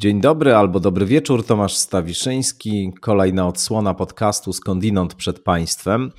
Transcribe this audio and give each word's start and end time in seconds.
Dzień 0.00 0.20
dobry 0.20 0.54
albo 0.54 0.80
dobry 0.80 1.06
wieczór, 1.06 1.46
Tomasz 1.46 1.76
Stawiszyński. 1.76 2.92
Kolejna 3.00 3.46
odsłona 3.48 3.94
podcastu 3.94 4.52
Skądinąd 4.52 5.14
przed 5.14 5.40
Państwem. 5.40 6.12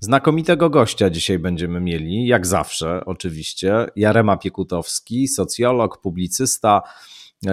Znakomitego 0.00 0.70
gościa 0.70 1.10
dzisiaj 1.10 1.38
będziemy 1.38 1.80
mieli, 1.80 2.26
jak 2.26 2.46
zawsze 2.46 3.04
oczywiście. 3.04 3.86
Jarema 3.96 4.36
Piekutowski, 4.36 5.28
socjolog, 5.28 6.00
publicysta, 6.00 6.82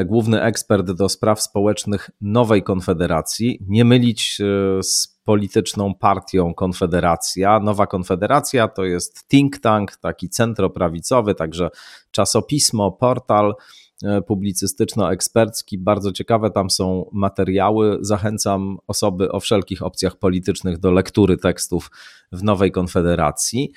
główny 0.05 0.41
ekspert 0.41 0.91
do 0.91 1.09
spraw 1.09 1.41
społecznych 1.41 2.09
Nowej 2.21 2.63
Konfederacji. 2.63 3.59
Nie 3.67 3.85
mylić 3.85 4.37
e, 4.41 4.83
z 4.83 5.19
polityczną 5.23 5.93
partią 5.93 6.53
Konfederacja. 6.53 7.59
Nowa 7.59 7.87
Konfederacja 7.87 8.67
to 8.67 8.85
jest 8.85 9.27
think 9.27 9.57
tank, 9.57 9.95
taki 9.95 10.29
centroprawicowy, 10.29 11.35
także 11.35 11.69
czasopismo, 12.11 12.91
portal 12.91 13.55
publicystyczno-ekspercki. 14.27 15.77
Bardzo 15.77 16.11
ciekawe 16.11 16.51
tam 16.51 16.69
są 16.69 17.09
materiały. 17.11 17.97
Zachęcam 18.01 18.77
osoby 18.87 19.31
o 19.31 19.39
wszelkich 19.39 19.83
opcjach 19.83 20.15
politycznych 20.15 20.77
do 20.77 20.91
lektury 20.91 21.37
tekstów 21.37 21.91
w 22.31 22.43
Nowej 22.43 22.71
Konfederacji. 22.71 23.71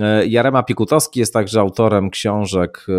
E, 0.00 0.26
Jarema 0.26 0.62
Piekutowski 0.62 1.20
jest 1.20 1.32
także 1.32 1.60
autorem 1.60 2.10
książek, 2.10 2.86
e, 2.88 2.92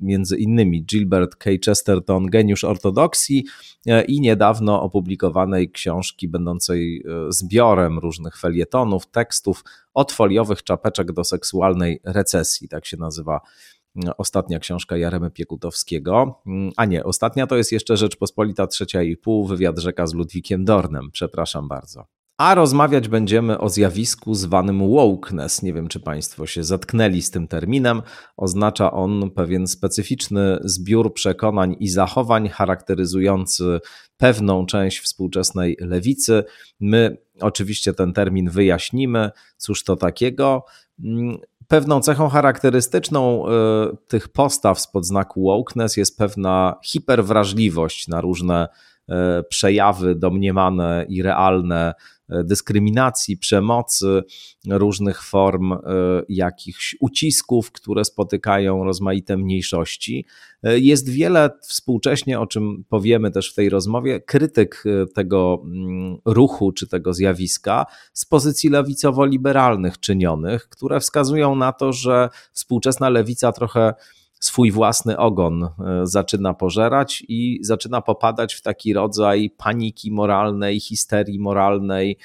między 0.00 0.36
innymi 0.36 0.84
Gilbert 0.84 1.36
K. 1.36 1.50
Chesterton, 1.64 2.26
Geniusz 2.26 2.64
Ortodoksji 2.64 3.44
i 4.08 4.20
niedawno 4.20 4.82
opublikowanej 4.82 5.70
książki 5.70 6.28
będącej 6.28 7.04
zbiorem 7.28 7.98
różnych 7.98 8.38
felietonów, 8.38 9.06
tekstów 9.06 9.64
od 9.94 10.12
foliowych 10.12 10.62
czapeczek 10.62 11.12
do 11.12 11.24
seksualnej 11.24 12.00
recesji, 12.04 12.68
tak 12.68 12.86
się 12.86 12.96
nazywa 12.96 13.40
ostatnia 14.18 14.58
książka 14.58 14.96
Jaremy 14.96 15.30
Piekutowskiego. 15.30 16.42
A 16.76 16.84
nie, 16.84 17.04
ostatnia 17.04 17.46
to 17.46 17.56
jest 17.56 17.72
jeszcze 17.72 17.96
Rzeczpospolita 17.96 18.66
trzecia 18.66 19.02
i 19.02 19.16
pół, 19.16 19.46
wywiad 19.46 19.78
rzeka 19.78 20.06
z 20.06 20.14
Ludwikiem 20.14 20.64
Dornem. 20.64 21.10
Przepraszam 21.12 21.68
bardzo. 21.68 22.06
A 22.38 22.54
rozmawiać 22.54 23.08
będziemy 23.08 23.58
o 23.58 23.68
zjawisku 23.68 24.34
zwanym 24.34 24.90
wokeness. 24.90 25.62
Nie 25.62 25.72
wiem, 25.72 25.88
czy 25.88 26.00
Państwo 26.00 26.46
się 26.46 26.64
zatknęli 26.64 27.22
z 27.22 27.30
tym 27.30 27.48
terminem. 27.48 28.02
Oznacza 28.36 28.92
on 28.92 29.30
pewien 29.30 29.66
specyficzny 29.66 30.58
zbiór 30.60 31.14
przekonań 31.14 31.76
i 31.80 31.88
zachowań 31.88 32.48
charakteryzujący 32.48 33.80
pewną 34.16 34.66
część 34.66 35.00
współczesnej 35.00 35.76
lewicy. 35.80 36.44
My 36.80 37.16
oczywiście 37.40 37.92
ten 37.92 38.12
termin 38.12 38.50
wyjaśnimy. 38.50 39.30
Cóż 39.56 39.84
to 39.84 39.96
takiego? 39.96 40.64
Pewną 41.68 42.00
cechą 42.00 42.28
charakterystyczną 42.28 43.48
e, 43.48 43.50
tych 44.08 44.28
postaw 44.28 44.80
spod 44.80 45.06
znaku 45.06 45.42
wokeness 45.42 45.96
jest 45.96 46.18
pewna 46.18 46.74
hiperwrażliwość 46.84 48.08
na 48.08 48.20
różne 48.20 48.68
e, 49.08 49.42
przejawy 49.42 50.14
domniemane 50.14 51.06
i 51.08 51.22
realne 51.22 51.94
dyskryminacji, 52.44 53.36
przemocy, 53.36 54.22
różnych 54.66 55.22
form 55.22 55.72
e, 55.72 55.78
jakichś 56.28 56.96
ucisków, 57.00 57.72
które 57.72 58.04
spotykają 58.04 58.84
rozmaite 58.84 59.36
mniejszości. 59.36 60.26
E, 60.62 60.78
jest 60.78 61.08
wiele 61.08 61.50
współcześnie, 61.62 62.40
o 62.40 62.46
czym 62.46 62.84
powiemy 62.88 63.30
też 63.30 63.52
w 63.52 63.54
tej 63.54 63.68
rozmowie, 63.68 64.20
krytyk 64.20 64.84
e, 64.86 65.06
tego 65.06 65.62
mm, 65.64 66.16
ruchu 66.24 66.72
czy 66.72 66.86
tego 66.88 67.14
zjawiska 67.14 67.86
z 68.12 68.24
pozycji 68.24 68.70
lewicowo-liberalnych 68.70 70.00
czynionych, 70.00 70.68
które 70.68 71.00
wskazują 71.00 71.54
na 71.54 71.72
to, 71.72 71.92
że 71.92 72.28
współczesna 72.52 73.08
lewica 73.08 73.52
trochę 73.52 73.94
swój 74.40 74.70
własny 74.70 75.16
ogon 75.16 75.64
e, 75.64 75.70
zaczyna 76.02 76.54
pożerać 76.54 77.24
i 77.28 77.58
zaczyna 77.62 78.00
popadać 78.00 78.54
w 78.54 78.62
taki 78.62 78.92
rodzaj 78.92 79.50
paniki 79.50 80.12
moralnej, 80.12 80.80
histerii 80.80 81.38
moralnej, 81.38 82.18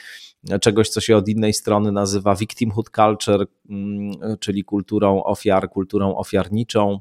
czegoś, 0.61 0.89
co 0.89 1.01
się 1.01 1.17
od 1.17 1.27
innej 1.27 1.53
strony 1.53 1.91
nazywa 1.91 2.35
victimhood 2.35 2.89
culture, 2.89 3.47
mm, 3.69 4.11
czyli 4.39 4.63
kulturą 4.63 5.23
ofiar, 5.23 5.69
kulturą 5.69 6.15
ofiarniczą. 6.15 6.99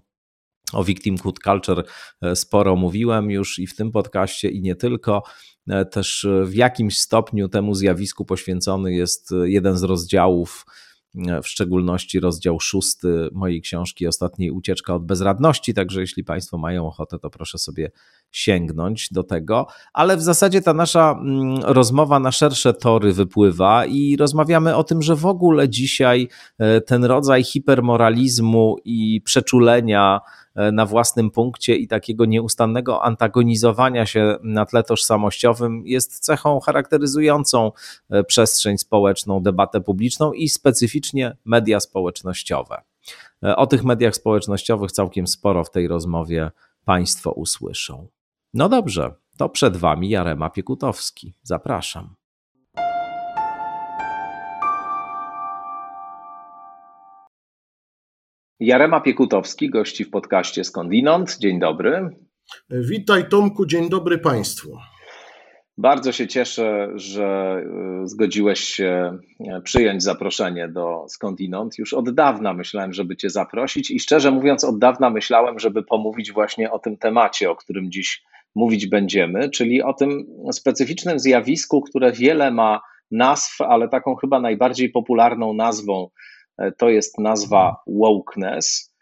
O 0.72 0.84
victimhood 0.84 1.38
culture 1.38 1.84
e, 2.22 2.36
sporo 2.36 2.76
mówiłem 2.76 3.30
już 3.30 3.58
i 3.58 3.66
w 3.66 3.76
tym 3.76 3.92
podcaście, 3.92 4.48
i 4.48 4.60
nie 4.60 4.74
tylko. 4.74 5.22
E, 5.68 5.84
też 5.84 6.26
w 6.44 6.54
jakimś 6.54 6.98
stopniu 6.98 7.48
temu 7.48 7.74
zjawisku 7.74 8.24
poświęcony 8.24 8.94
jest 8.94 9.30
jeden 9.44 9.78
z 9.78 9.82
rozdziałów 9.82 10.66
w 11.14 11.48
szczególności 11.48 12.20
rozdział 12.20 12.60
szósty 12.60 13.28
mojej 13.32 13.60
książki 13.60 14.06
Ostatniej 14.06 14.50
ucieczka 14.50 14.94
od 14.94 15.06
bezradności, 15.06 15.74
także 15.74 16.00
jeśli 16.00 16.24
Państwo 16.24 16.58
mają 16.58 16.86
ochotę, 16.86 17.18
to 17.18 17.30
proszę 17.30 17.58
sobie 17.58 17.90
sięgnąć 18.30 19.08
do 19.10 19.22
tego, 19.22 19.66
ale 19.92 20.16
w 20.16 20.22
zasadzie 20.22 20.62
ta 20.62 20.74
nasza 20.74 21.10
mm, 21.20 21.56
rozmowa 21.62 22.18
na 22.18 22.32
szersze 22.32 22.74
tory 22.74 23.12
wypływa 23.12 23.86
i 23.86 24.16
rozmawiamy 24.16 24.76
o 24.76 24.84
tym, 24.84 25.02
że 25.02 25.16
w 25.16 25.26
ogóle 25.26 25.68
dzisiaj 25.68 26.28
e, 26.58 26.80
ten 26.80 27.04
rodzaj 27.04 27.44
hipermoralizmu 27.44 28.76
i 28.84 29.20
przeczulenia 29.24 30.20
na 30.54 30.86
własnym 30.86 31.30
punkcie 31.30 31.76
i 31.76 31.88
takiego 31.88 32.24
nieustannego 32.24 33.02
antagonizowania 33.04 34.06
się 34.06 34.36
na 34.42 34.66
tle 34.66 34.82
tożsamościowym 34.82 35.82
jest 35.86 36.18
cechą 36.18 36.60
charakteryzującą 36.60 37.72
e, 38.10 38.24
przestrzeń 38.24 38.78
społeczną, 38.78 39.42
debatę 39.42 39.80
publiczną 39.80 40.32
i 40.32 40.48
specyficznie 40.48 41.36
media 41.44 41.80
społecznościowe. 41.80 42.82
E, 43.44 43.56
o 43.56 43.66
tych 43.66 43.84
mediach 43.84 44.16
społecznościowych 44.16 44.92
całkiem 44.92 45.26
sporo 45.26 45.64
w 45.64 45.70
tej 45.70 45.88
rozmowie 45.88 46.50
Państwo 46.84 47.32
usłyszą. 47.32 48.08
No 48.54 48.68
dobrze, 48.68 49.14
to 49.36 49.48
przed 49.48 49.76
Wami 49.76 50.08
Jarema 50.08 50.50
Piekutowski. 50.50 51.34
Zapraszam. 51.42 52.14
Jarema 58.64 59.00
Piekutowski 59.00 59.70
gości 59.70 60.04
w 60.04 60.10
podcaście 60.10 60.64
Skądinąd. 60.64 61.38
Dzień 61.38 61.60
dobry. 61.60 62.10
Witaj 62.70 63.28
Tomku, 63.28 63.66
dzień 63.66 63.88
dobry 63.88 64.18
Państwu. 64.18 64.78
Bardzo 65.78 66.12
się 66.12 66.26
cieszę, 66.26 66.88
że 66.94 67.62
y, 68.04 68.08
zgodziłeś 68.08 68.60
się 68.60 69.18
e, 69.40 69.60
przyjąć 69.60 70.02
zaproszenie 70.02 70.68
do 70.68 71.04
Skądinąd. 71.08 71.78
Już 71.78 71.94
od 71.94 72.14
dawna 72.14 72.54
myślałem, 72.54 72.92
żeby 72.92 73.16
Cię 73.16 73.30
zaprosić 73.30 73.90
i 73.90 74.00
szczerze 74.00 74.30
mówiąc, 74.30 74.64
od 74.64 74.78
dawna 74.78 75.10
myślałem, 75.10 75.58
żeby 75.58 75.82
pomówić 75.82 76.32
właśnie 76.32 76.70
o 76.70 76.78
tym 76.78 76.96
temacie, 76.96 77.50
o 77.50 77.56
którym 77.56 77.90
dziś 77.90 78.22
mówić 78.54 78.86
będziemy, 78.86 79.50
czyli 79.50 79.82
o 79.82 79.94
tym 79.94 80.26
specyficznym 80.52 81.18
zjawisku, 81.18 81.80
które 81.80 82.12
wiele 82.12 82.50
ma 82.50 82.80
nazw, 83.10 83.60
ale 83.60 83.88
taką 83.88 84.14
chyba 84.14 84.40
najbardziej 84.40 84.90
popularną 84.90 85.54
nazwą 85.54 86.08
to 86.78 86.90
jest 86.90 87.18
nazwa 87.18 87.76
wokeness. 87.86 88.92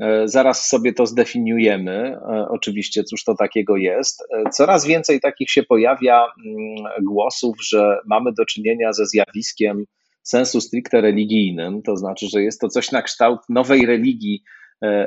E, 0.00 0.28
zaraz 0.28 0.68
sobie 0.68 0.92
to 0.92 1.06
zdefiniujemy, 1.06 1.92
e, 1.92 2.46
oczywiście, 2.50 3.04
cóż 3.04 3.24
to 3.24 3.34
takiego 3.34 3.76
jest. 3.76 4.24
Coraz 4.52 4.86
więcej 4.86 5.20
takich 5.20 5.50
się 5.50 5.62
pojawia 5.62 6.26
mm, 6.46 7.04
głosów, 7.04 7.56
że 7.68 7.98
mamy 8.06 8.32
do 8.32 8.44
czynienia 8.44 8.92
ze 8.92 9.06
zjawiskiem 9.06 9.84
sensu 10.22 10.60
stricte 10.60 11.00
religijnym, 11.00 11.82
to 11.82 11.96
znaczy, 11.96 12.26
że 12.28 12.42
jest 12.42 12.60
to 12.60 12.68
coś 12.68 12.92
na 12.92 13.02
kształt 13.02 13.40
nowej 13.48 13.86
religii 13.86 14.42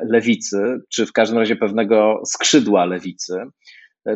lewicy, 0.10 0.82
czy 0.90 1.06
w 1.06 1.14
każdym 1.14 1.40
razie 1.40 1.56
pewnego 1.56 2.22
skrzydła 2.26 2.86
lewicy. 2.86 3.34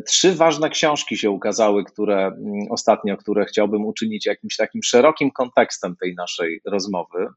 Trzy 0.06 0.36
ważne 0.36 0.70
książki 0.70 1.18
się 1.18 1.32
ukazały, 1.32 1.84
które 1.84 2.28
mm, 2.28 2.38
ostatnio, 2.70 3.18
które 3.18 3.46
chciałbym 3.46 3.86
uczynić 3.86 4.26
jakimś 4.26 4.56
takim 4.56 4.84
szerokim 4.84 5.32
kontekstem 5.32 5.96
tej 6.02 6.16
naszej 6.16 6.62
rozmowy. 6.66 7.28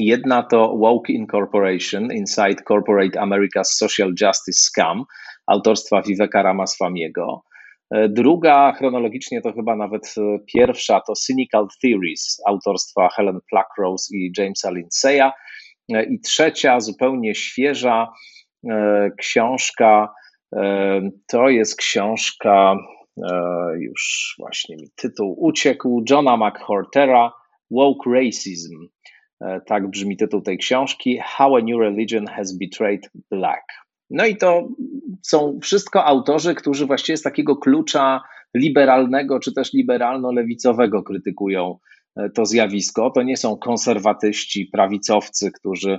Jedna 0.00 0.42
to 0.42 0.76
Woke 0.76 1.12
Incorporation 1.12 2.12
Inside 2.12 2.64
Corporate 2.68 3.20
America's 3.20 3.76
Social 3.76 4.12
Justice 4.20 4.60
Scam 4.60 5.04
autorstwa 5.46 6.02
Viveka 6.02 6.42
Ramaswamiego. 6.42 7.42
E, 7.90 8.08
druga, 8.08 8.72
chronologicznie 8.72 9.40
to 9.42 9.52
chyba 9.52 9.76
nawet 9.76 10.14
e, 10.18 10.38
pierwsza, 10.54 11.00
to 11.00 11.12
Cynical 11.26 11.66
Theories 11.82 12.42
autorstwa 12.46 13.08
Helen 13.16 13.40
Pluckrose 13.50 14.16
i 14.16 14.32
Jamesa 14.38 14.70
Lindsaya. 14.70 15.32
E, 15.92 16.04
I 16.04 16.20
trzecia, 16.20 16.80
zupełnie 16.80 17.34
świeża 17.34 18.12
książka, 19.18 20.14
to 21.28 21.48
jest 21.48 21.76
książka, 21.76 22.76
już 23.78 24.34
właśnie 24.38 24.76
mi 24.76 24.90
tytuł 24.96 25.36
uciekł, 25.38 26.04
Johna 26.10 26.36
McHortera, 26.36 27.32
Woke 27.70 28.10
Racism. 28.10 28.88
E, 29.40 29.60
tak 29.60 29.90
brzmi 29.90 30.16
tytuł 30.16 30.40
tej 30.40 30.58
książki: 30.58 31.18
How 31.22 31.56
a 31.56 31.60
New 31.60 31.80
Religion 31.80 32.26
Has 32.26 32.58
Betrayed 32.58 33.10
Black. 33.30 33.62
No 34.10 34.26
i 34.26 34.36
to 34.36 34.68
są 35.22 35.58
wszystko 35.62 36.04
autorzy, 36.04 36.54
którzy 36.54 36.86
właściwie 36.86 37.16
z 37.16 37.22
takiego 37.22 37.56
klucza 37.56 38.20
liberalnego 38.54 39.40
czy 39.40 39.54
też 39.54 39.72
liberalno-lewicowego 39.74 41.02
krytykują 41.02 41.78
e, 42.16 42.30
to 42.30 42.46
zjawisko. 42.46 43.10
To 43.10 43.22
nie 43.22 43.36
są 43.36 43.56
konserwatyści, 43.56 44.66
prawicowcy, 44.72 45.52
którzy 45.52 45.98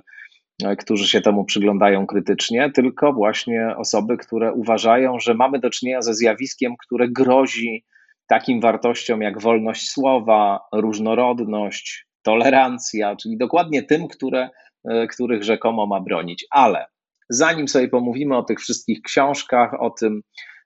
którzy 0.80 1.08
się 1.08 1.22
temu 1.22 1.46
przyglądają 1.46 2.08
krytycznie, 2.08 2.72
tylko 2.72 3.14
właśnie 3.14 3.76
osoby, 3.78 4.18
które 4.18 4.54
uważają, 4.54 5.20
że 5.20 5.34
mamy 5.34 5.60
do 5.60 5.70
czynienia 5.70 6.02
ze 6.02 6.14
zjawiskiem, 6.14 6.74
które 6.86 7.10
grozi 7.10 7.84
takim 8.28 8.62
wartościom 8.62 9.22
jak 9.22 9.42
wolność 9.42 9.90
słowa, 9.90 10.60
różnorodność, 10.74 12.08
tolerancja, 12.24 13.16
czyli 13.16 13.38
dokładnie 13.38 13.84
tym, 13.84 14.08
które, 14.08 14.50
e, 14.90 15.08
których 15.08 15.44
rzekomo 15.44 15.88
ma 15.88 16.02
bronić. 16.02 16.46
Ale 16.52 16.86
zanim 17.30 17.68
sobie 17.68 17.88
pomówimy 17.88 18.38
o 18.38 18.44
tych 18.44 18.60
wszystkich 18.60 19.02
książkach, 19.02 19.82
o 19.82 19.90
tym 19.90 20.22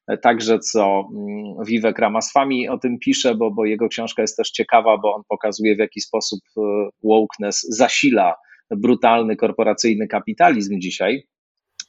e, 0.08 0.18
także, 0.18 0.60
co 0.60 1.10
mm, 1.16 1.66
Vivek 1.66 2.00
Ramaswamy 2.00 2.72
o 2.72 2.78
tym 2.78 3.00
pisze, 3.00 3.36
bo, 3.36 3.52
bo 3.52 3.66
jego 3.66 3.90
książka 3.90 4.22
jest 4.22 4.38
też 4.38 4.52
ciekawa, 4.52 4.98
bo 4.98 5.16
on 5.16 5.22
pokazuje, 5.30 5.76
w 5.76 5.80
jaki 5.80 6.02
sposób 6.02 6.40
e, 6.58 6.62
wokeness 7.04 7.62
zasila 7.70 8.36
brutalny 8.72 9.36
korporacyjny 9.36 10.08
kapitalizm 10.08 10.80
dzisiaj, 10.80 11.28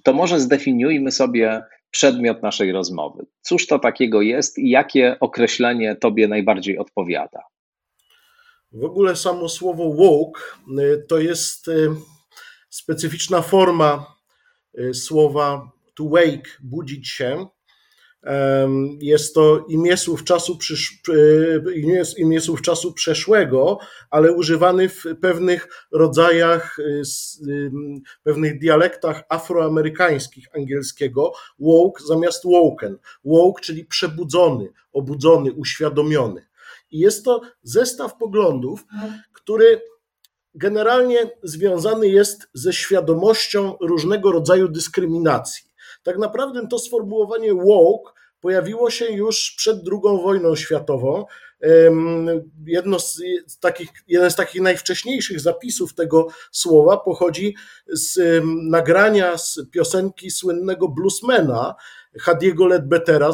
to 0.05 0.13
może 0.13 0.41
zdefiniujmy 0.41 1.11
sobie 1.11 1.63
przedmiot 1.91 2.43
naszej 2.43 2.73
rozmowy. 2.73 3.27
Cóż 3.43 3.67
to 3.67 3.79
takiego 3.79 4.23
jest 4.23 4.59
i 4.59 4.71
jakie 4.71 5.17
określenie 5.21 5.97
Tobie 5.97 6.29
najbardziej 6.29 6.79
odpowiada? 6.79 7.41
W 8.77 8.85
ogóle 8.85 9.17
samo 9.17 9.49
słowo 9.49 9.93
woke 9.93 10.41
y, 10.81 11.05
to 11.09 11.19
jest 11.19 11.69
y, 11.69 11.91
specyficzna 12.71 13.43
forma 13.43 14.17
y, 14.79 14.95
słowa 14.95 15.71
to 15.95 16.05
wake, 16.05 16.51
budzić 16.63 17.09
się. 17.09 17.47
Jest 19.01 19.35
to 19.35 19.65
imię 19.69 19.97
słów 19.97 20.25
czasu, 20.25 20.57
przysz, 20.59 21.03
imię 22.17 22.41
słów 22.41 22.63
czasu 22.63 22.93
przeszłego, 22.93 23.79
ale 24.11 24.33
używany 24.33 24.89
w 24.89 25.05
pewnych 25.21 25.87
rodzajach, 25.93 26.77
pewnych 28.23 28.59
dialektach 28.59 29.23
afroamerykańskich 29.29 30.47
angielskiego. 30.57 31.33
Woke 31.59 32.05
zamiast 32.05 32.45
woken. 32.45 32.99
Woke, 33.25 33.63
czyli 33.63 33.85
przebudzony, 33.85 34.69
obudzony, 34.93 35.53
uświadomiony. 35.53 36.47
I 36.97 36.99
jest 36.99 37.25
to 37.25 37.41
zestaw 37.63 38.17
poglądów, 38.17 38.85
który 39.33 39.81
generalnie 40.55 41.31
związany 41.43 42.09
jest 42.09 42.49
ze 42.55 42.73
świadomością 42.73 43.75
różnego 43.81 44.33
rodzaju 44.33 44.69
dyskryminacji. 44.69 45.67
Tak 46.03 46.19
naprawdę 46.19 46.69
to 46.69 46.79
sformułowanie 46.79 47.55
woke 47.55 48.13
pojawiło 48.41 48.91
się 48.91 49.05
już 49.05 49.55
przed 49.57 49.77
II 49.77 50.23
wojną 50.23 50.57
światową. 50.57 51.25
Jedno 52.67 52.99
z 52.99 53.23
takich, 53.61 53.89
jeden 54.09 54.31
z 54.31 54.35
takich 54.35 54.63
najwcześniejszych 54.63 55.41
zapisów 55.41 55.95
tego 55.95 56.27
słowa 56.51 56.97
pochodzi 56.97 57.55
z 57.89 58.43
nagrania 58.71 59.39
z 59.39 59.61
piosenki 59.71 60.31
słynnego 60.31 60.89
bluesmana 60.89 61.75
Hadiego 62.21 62.67
Ledbettera, 62.67 63.31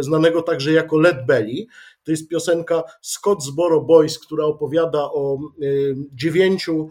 znanego 0.00 0.42
także 0.42 0.72
jako 0.72 0.98
Led 0.98 1.26
Belly. 1.26 1.66
To 2.04 2.10
jest 2.10 2.28
piosenka 2.28 2.82
Scottsboro 3.02 3.80
Boys, 3.80 4.18
która 4.18 4.44
opowiada 4.44 4.98
o 5.02 5.38
dziewięciu 6.12 6.88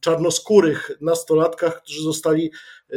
czarnoskórych 0.00 0.90
nastolatkach, 1.00 1.82
którzy 1.82 2.02
zostali 2.02 2.50
e, 2.92 2.96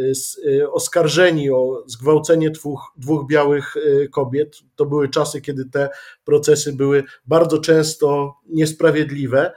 e, 0.61 0.71
oskarżeni 0.71 1.49
o 1.49 1.83
zgwałcenie 1.87 2.49
dwóch, 2.49 2.93
dwóch 2.97 3.27
białych 3.27 3.75
e, 3.77 4.07
kobiet. 4.07 4.57
To 4.75 4.85
były 4.85 5.09
czasy, 5.09 5.41
kiedy 5.41 5.65
te 5.65 5.89
procesy 6.25 6.73
były 6.73 7.03
bardzo 7.25 7.57
często 7.57 8.35
niesprawiedliwe. 8.49 9.51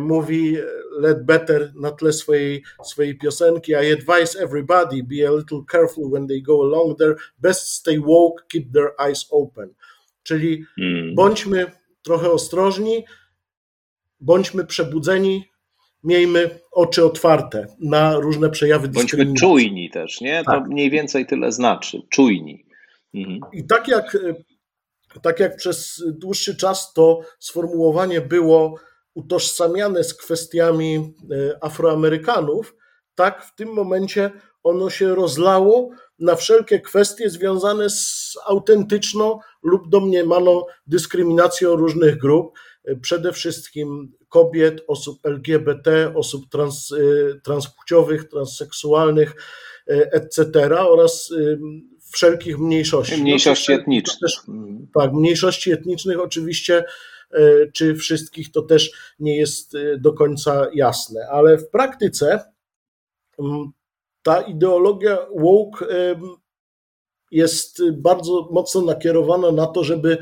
Mówi 0.00 0.56
Led 0.98 1.24
Better 1.24 1.72
na 1.74 1.90
tle 1.90 2.12
swojej, 2.12 2.64
swojej 2.84 3.18
piosenki 3.18 3.72
I 3.72 3.92
advise 3.92 4.38
everybody 4.38 5.02
be 5.02 5.28
a 5.28 5.30
little 5.30 5.64
careful 5.68 6.10
when 6.10 6.26
they 6.26 6.42
go 6.42 6.62
along 6.62 6.98
there, 6.98 7.14
best 7.38 7.68
stay 7.68 7.98
woke, 7.98 8.44
keep 8.48 8.72
their 8.72 8.92
eyes 9.08 9.26
open. 9.30 9.74
Czyli 10.22 10.64
hmm. 10.76 11.14
bądźmy 11.14 11.72
trochę 12.02 12.30
ostrożni, 12.30 13.04
bądźmy 14.20 14.64
przebudzeni, 14.64 15.44
miejmy 16.04 16.60
oczy 16.72 17.04
otwarte 17.04 17.66
na 17.80 18.14
różne 18.14 18.50
przejawy 18.50 18.88
dyskryminacji. 18.88 19.26
Bądźmy 19.26 19.40
czujni 19.40 19.90
też, 19.90 20.20
nie? 20.20 20.44
To 20.44 20.50
tak. 20.50 20.68
mniej 20.68 20.90
więcej 20.90 21.26
tyle 21.26 21.52
znaczy. 21.52 22.02
Czujni. 22.10 22.66
Mhm. 23.14 23.40
I 23.52 23.66
tak 23.66 23.88
jak, 23.88 24.16
tak 25.22 25.40
jak 25.40 25.56
przez 25.56 26.02
dłuższy 26.06 26.56
czas 26.56 26.92
to 26.92 27.20
sformułowanie 27.38 28.20
było 28.20 28.74
utożsamiane 29.14 30.04
z 30.04 30.14
kwestiami 30.14 30.96
e, 30.96 31.64
Afroamerykanów, 31.64 32.76
tak 33.14 33.44
w 33.44 33.54
tym 33.54 33.68
momencie 33.68 34.30
ono 34.62 34.90
się 34.90 35.14
rozlało 35.14 35.90
na 36.18 36.36
wszelkie 36.36 36.80
kwestie 36.80 37.30
związane 37.30 37.90
z 37.90 38.34
autentyczną 38.46 39.38
lub 39.62 39.88
domniemaną 39.88 40.62
dyskryminacją 40.86 41.76
różnych 41.76 42.18
grup, 42.18 42.58
przede 43.00 43.32
wszystkim 43.32 44.12
kobiet, 44.28 44.84
osób 44.88 45.18
LGBT, 45.26 46.12
osób 46.16 46.48
trans, 46.50 46.94
transpłciowych, 47.44 48.28
transseksualnych, 48.28 49.34
etc. 49.86 50.80
oraz 50.80 51.32
wszelkich 52.12 52.58
mniejszości. 52.58 53.16
No 53.16 53.22
mniejszości 53.22 53.72
no, 53.72 53.78
etnicznych. 53.78 54.20
Też, 54.20 54.40
tak, 54.94 55.12
mniejszości 55.12 55.72
etnicznych 55.72 56.20
oczywiście, 56.20 56.84
czy 57.72 57.94
wszystkich 57.94 58.52
to 58.52 58.62
też 58.62 59.14
nie 59.18 59.36
jest 59.36 59.72
do 59.98 60.12
końca 60.12 60.66
jasne, 60.74 61.28
ale 61.30 61.58
w 61.58 61.70
praktyce 61.70 62.44
ta 64.22 64.40
ideologia 64.40 65.18
woke 65.36 65.86
jest 67.30 67.82
bardzo 67.92 68.48
mocno 68.52 68.80
nakierowana 68.80 69.52
na 69.52 69.66
to, 69.66 69.84
żeby 69.84 70.18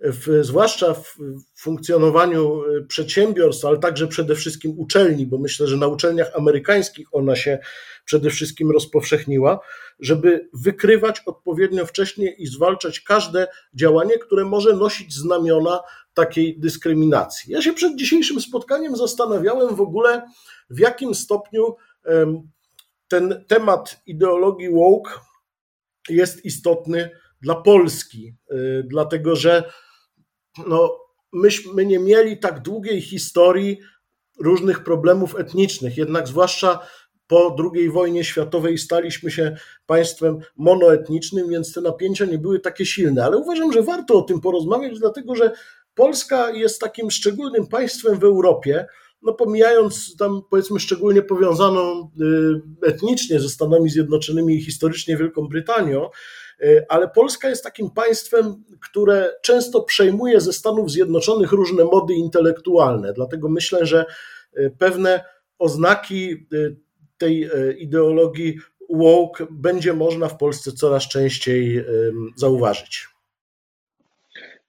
w, 0.00 0.44
zwłaszcza 0.44 0.94
w 0.94 1.16
funkcjonowaniu 1.56 2.62
przedsiębiorstw, 2.88 3.64
ale 3.64 3.78
także 3.78 4.06
przede 4.06 4.34
wszystkim 4.34 4.74
uczelni, 4.78 5.26
bo 5.26 5.38
myślę, 5.38 5.66
że 5.66 5.76
na 5.76 5.86
uczelniach 5.86 6.36
amerykańskich 6.36 7.08
ona 7.12 7.36
się 7.36 7.58
przede 8.04 8.30
wszystkim 8.30 8.70
rozpowszechniła, 8.70 9.60
żeby 10.00 10.48
wykrywać 10.52 11.22
odpowiednio 11.26 11.86
wcześnie 11.86 12.30
i 12.30 12.46
zwalczać 12.46 13.00
każde 13.00 13.46
działanie, 13.74 14.18
które 14.18 14.44
może 14.44 14.72
nosić 14.72 15.14
znamiona 15.14 15.80
takiej 16.14 16.58
dyskryminacji. 16.58 17.52
Ja 17.52 17.62
się 17.62 17.72
przed 17.72 17.96
dzisiejszym 17.96 18.40
spotkaniem 18.40 18.96
zastanawiałem 18.96 19.74
w 19.74 19.80
ogóle, 19.80 20.22
w 20.70 20.78
jakim 20.78 21.14
stopniu 21.14 21.76
ten 23.14 23.44
temat 23.48 24.02
ideologii 24.06 24.70
woke 24.70 25.10
jest 26.08 26.44
istotny 26.44 27.10
dla 27.40 27.54
Polski, 27.54 28.34
y, 28.52 28.84
dlatego 28.86 29.36
że 29.36 29.72
no, 30.66 30.98
myśmy 31.32 31.86
nie 31.86 31.98
mieli 31.98 32.38
tak 32.38 32.60
długiej 32.60 33.00
historii 33.00 33.78
różnych 34.40 34.84
problemów 34.84 35.38
etnicznych, 35.38 35.96
jednak 35.96 36.28
zwłaszcza 36.28 36.78
po 37.26 37.56
II 37.74 37.90
wojnie 37.90 38.24
światowej 38.24 38.78
staliśmy 38.78 39.30
się 39.30 39.56
państwem 39.86 40.38
monoetnicznym, 40.56 41.48
więc 41.48 41.72
te 41.72 41.80
napięcia 41.80 42.24
nie 42.24 42.38
były 42.38 42.60
takie 42.60 42.86
silne. 42.86 43.24
Ale 43.24 43.36
uważam, 43.36 43.72
że 43.72 43.82
warto 43.82 44.14
o 44.18 44.22
tym 44.22 44.40
porozmawiać, 44.40 44.98
dlatego 44.98 45.34
że 45.34 45.52
Polska 45.94 46.50
jest 46.50 46.80
takim 46.80 47.10
szczególnym 47.10 47.66
państwem 47.66 48.18
w 48.18 48.24
Europie, 48.24 48.86
no 49.24 49.32
pomijając 49.32 50.16
tam 50.16 50.42
powiedzmy 50.50 50.80
szczególnie 50.80 51.22
powiązaną 51.22 52.10
y, 52.82 52.88
etnicznie 52.88 53.40
ze 53.40 53.48
Stanami 53.48 53.90
Zjednoczonymi 53.90 54.54
i 54.54 54.64
historycznie 54.64 55.16
Wielką 55.16 55.48
Brytanią, 55.48 56.10
y, 56.62 56.86
ale 56.88 57.08
Polska 57.08 57.48
jest 57.48 57.64
takim 57.64 57.90
państwem, 57.90 58.64
które 58.80 59.30
często 59.42 59.82
przejmuje 59.82 60.40
ze 60.40 60.52
Stanów 60.52 60.90
Zjednoczonych 60.90 61.52
różne 61.52 61.84
mody 61.84 62.14
intelektualne. 62.14 63.12
Dlatego 63.12 63.48
myślę, 63.48 63.86
że 63.86 64.04
y, 64.58 64.76
pewne 64.78 65.24
oznaki 65.58 66.46
tej 67.18 67.50
ideologii 67.78 68.58
woke 68.90 69.46
będzie 69.50 69.92
można 69.92 70.28
w 70.28 70.36
Polsce 70.36 70.72
coraz 70.72 71.08
częściej 71.08 71.84
zauważyć. 72.36 73.13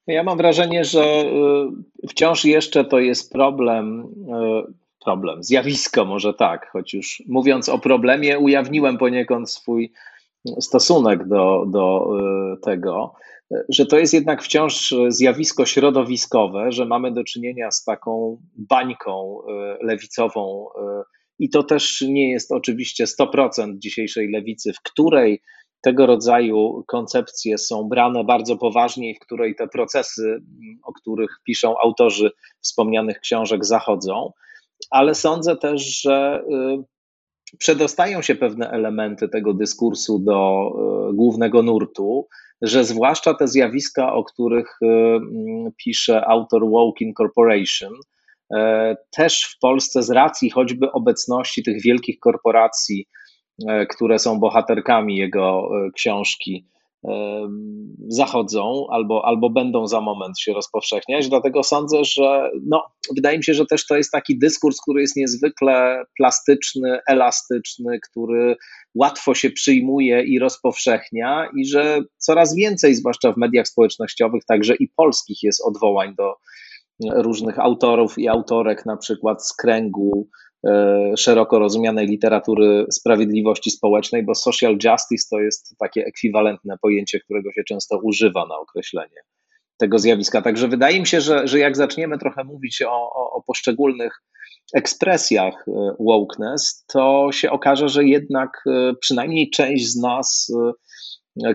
Ja 0.06 0.22
mam 0.22 0.38
wrażenie, 0.38 0.84
że 0.84 1.24
y, 2.04 2.08
wciąż 2.08 2.44
jeszcze 2.44 2.84
to 2.84 2.98
jest 2.98 3.32
problem, 3.32 4.00
y, 4.68 4.72
problem, 5.04 5.42
zjawisko 5.42 6.04
może 6.04 6.34
tak, 6.34 6.70
choć 6.70 6.94
już 6.94 7.22
mówiąc 7.28 7.68
o 7.68 7.78
problemie, 7.78 8.38
ujawniłem 8.38 8.98
poniekąd 8.98 9.50
swój 9.50 9.92
stosunek 10.60 11.28
do, 11.28 11.64
do 11.68 12.08
y, 12.54 12.60
tego, 12.60 13.14
że 13.68 13.86
to 13.86 13.98
jest 13.98 14.14
jednak 14.14 14.42
wciąż 14.42 14.94
zjawisko 15.08 15.66
środowiskowe, 15.66 16.72
że 16.72 16.84
mamy 16.84 17.12
do 17.12 17.24
czynienia 17.24 17.70
z 17.70 17.84
taką 17.84 18.40
bańką 18.56 19.38
lewicową 19.80 20.66
i 21.38 21.50
to 21.50 21.62
też 21.62 22.00
nie 22.08 22.30
jest 22.30 22.52
oczywiście 22.52 23.04
100% 23.04 23.78
dzisiejszej 23.78 24.30
lewicy, 24.30 24.72
w 24.72 24.82
której 24.82 25.42
tego 25.86 26.06
rodzaju 26.06 26.84
koncepcje 26.86 27.58
są 27.58 27.88
brane 27.88 28.24
bardzo 28.24 28.56
poważnie 28.56 29.10
i 29.10 29.14
w 29.14 29.18
której 29.18 29.54
te 29.54 29.68
procesy, 29.68 30.42
o 30.82 30.92
których 30.92 31.30
piszą 31.44 31.78
autorzy 31.78 32.30
wspomnianych 32.60 33.20
książek, 33.20 33.64
zachodzą. 33.64 34.32
Ale 34.90 35.14
sądzę 35.14 35.56
też, 35.56 36.00
że 36.00 36.42
y, 37.52 37.56
przedostają 37.58 38.22
się 38.22 38.34
pewne 38.34 38.70
elementy 38.70 39.28
tego 39.28 39.54
dyskursu 39.54 40.18
do 40.18 40.70
głównego 41.14 41.62
nurtu, 41.62 42.26
że 42.62 42.84
zwłaszcza 42.84 43.34
te 43.34 43.48
zjawiska, 43.48 44.12
o 44.12 44.24
których 44.24 44.78
pisze 45.84 46.26
autor 46.26 46.70
Woke 46.70 47.04
Incorporation, 47.04 47.92
też 49.10 49.42
w 49.42 49.58
Polsce 49.58 50.02
z 50.02 50.10
racji 50.10 50.50
choćby 50.50 50.92
obecności 50.92 51.62
tych 51.62 51.82
wielkich 51.82 52.18
korporacji, 52.18 53.06
które 53.88 54.18
są 54.18 54.40
bohaterkami 54.40 55.16
jego 55.16 55.68
książki, 55.94 56.66
zachodzą 58.08 58.86
albo, 58.90 59.24
albo 59.24 59.50
będą 59.50 59.86
za 59.86 60.00
moment 60.00 60.40
się 60.40 60.52
rozpowszechniać. 60.52 61.28
Dlatego 61.28 61.62
sądzę, 61.62 62.04
że 62.04 62.50
no, 62.66 62.82
wydaje 63.14 63.38
mi 63.38 63.44
się, 63.44 63.54
że 63.54 63.66
też 63.66 63.86
to 63.86 63.96
jest 63.96 64.12
taki 64.12 64.38
dyskurs, 64.38 64.80
który 64.80 65.00
jest 65.00 65.16
niezwykle 65.16 66.04
plastyczny, 66.16 66.98
elastyczny, 67.08 67.98
który 68.10 68.56
łatwo 68.94 69.34
się 69.34 69.50
przyjmuje 69.50 70.22
i 70.22 70.38
rozpowszechnia, 70.38 71.48
i 71.56 71.66
że 71.66 72.00
coraz 72.18 72.54
więcej, 72.54 72.94
zwłaszcza 72.94 73.32
w 73.32 73.36
mediach 73.36 73.68
społecznościowych, 73.68 74.44
także 74.44 74.74
i 74.74 74.88
polskich, 74.96 75.42
jest 75.42 75.64
odwołań 75.64 76.14
do 76.14 76.34
różnych 77.14 77.58
autorów 77.58 78.18
i 78.18 78.28
autorek, 78.28 78.86
na 78.86 78.96
przykład 78.96 79.46
z 79.46 79.56
kręgu 79.56 80.28
E, 80.28 80.45
szeroko 81.16 81.58
rozumianej 81.58 82.06
literatury 82.06 82.86
sprawiedliwości 82.90 83.70
społecznej, 83.70 84.22
bo 84.22 84.34
social 84.34 84.78
justice 84.84 85.26
to 85.30 85.40
jest 85.40 85.76
takie 85.78 86.04
ekwiwalentne 86.04 86.76
pojęcie, 86.82 87.20
którego 87.20 87.52
się 87.52 87.64
często 87.64 87.98
używa 88.02 88.46
na 88.46 88.58
określenie 88.58 89.20
tego 89.78 89.98
zjawiska. 89.98 90.42
Także 90.42 90.68
wydaje 90.68 91.00
mi 91.00 91.06
się, 91.06 91.20
że, 91.20 91.48
że 91.48 91.58
jak 91.58 91.76
zaczniemy 91.76 92.18
trochę 92.18 92.44
mówić 92.44 92.82
o, 92.82 92.90
o, 92.90 93.30
o 93.32 93.42
poszczególnych 93.46 94.22
ekspresjach 94.74 95.64
e, 95.68 95.94
wokeness, 96.00 96.84
to 96.86 97.28
się 97.32 97.50
okaże, 97.50 97.88
że 97.88 98.04
jednak 98.04 98.62
e, 98.66 98.92
przynajmniej 99.00 99.50
część 99.50 99.92
z 99.92 99.96
nas, 99.96 100.52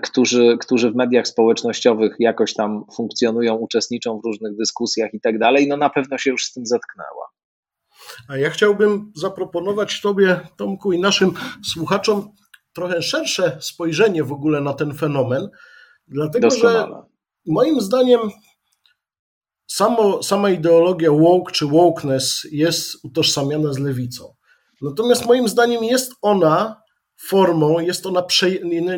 którzy, 0.01 0.57
którzy 0.59 0.91
w 0.91 0.95
mediach 0.95 1.27
społecznościowych 1.27 2.15
jakoś 2.19 2.53
tam 2.53 2.85
funkcjonują, 2.95 3.55
uczestniczą 3.55 4.19
w 4.19 4.25
różnych 4.25 4.57
dyskusjach 4.57 5.13
i 5.13 5.21
tak 5.21 5.39
dalej, 5.39 5.67
no 5.67 5.77
na 5.77 5.89
pewno 5.89 6.17
się 6.17 6.31
już 6.31 6.43
z 6.43 6.53
tym 6.53 6.65
zetknęła. 6.65 7.27
A 8.27 8.37
ja 8.37 8.49
chciałbym 8.49 9.11
zaproponować 9.15 10.01
Tobie, 10.01 10.39
Tomku, 10.57 10.93
i 10.93 10.99
naszym 10.99 11.33
słuchaczom 11.63 12.31
trochę 12.73 13.01
szersze 13.01 13.57
spojrzenie 13.61 14.23
w 14.23 14.31
ogóle 14.31 14.61
na 14.61 14.73
ten 14.73 14.93
fenomen, 14.93 15.49
dlatego 16.07 16.47
Doskonale. 16.47 16.95
że 16.95 17.03
moim 17.45 17.81
zdaniem 17.81 18.19
samo, 19.67 20.23
sama 20.23 20.49
ideologia 20.49 21.11
woke 21.11 21.53
czy 21.53 21.65
wokeness 21.65 22.47
jest 22.51 23.05
utożsamiana 23.05 23.73
z 23.73 23.79
lewicą. 23.79 24.35
Natomiast 24.81 25.25
moim 25.25 25.47
zdaniem 25.47 25.83
jest 25.83 26.13
ona 26.21 26.81
formą, 27.21 27.79
jest 27.79 28.05
ona 28.05 28.25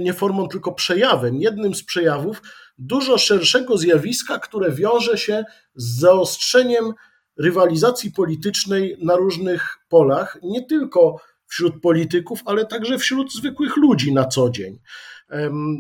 nie 0.02 0.14
formą, 0.14 0.48
tylko 0.48 0.72
przejawem, 0.72 1.36
jednym 1.36 1.76
z 1.76 1.84
przejawów 1.84 2.42
dużo 2.78 3.18
szerszego 3.18 3.78
zjawiska, 3.78 4.40
które 4.40 4.72
wiąże 4.72 5.18
się 5.18 5.44
z 5.76 6.00
zaostrzeniem 6.00 6.94
rywalizacji 7.38 8.12
politycznej 8.12 8.98
na 9.02 9.16
różnych 9.16 9.78
polach, 9.90 10.38
nie 10.44 10.66
tylko 10.66 11.18
wśród 11.48 11.82
polityków, 11.82 12.40
ale 12.46 12.66
także 12.66 12.98
wśród 12.98 13.34
zwykłych 13.34 13.78
ludzi 13.78 14.14
na 14.14 14.26
co 14.26 14.50
dzień. 14.50 14.80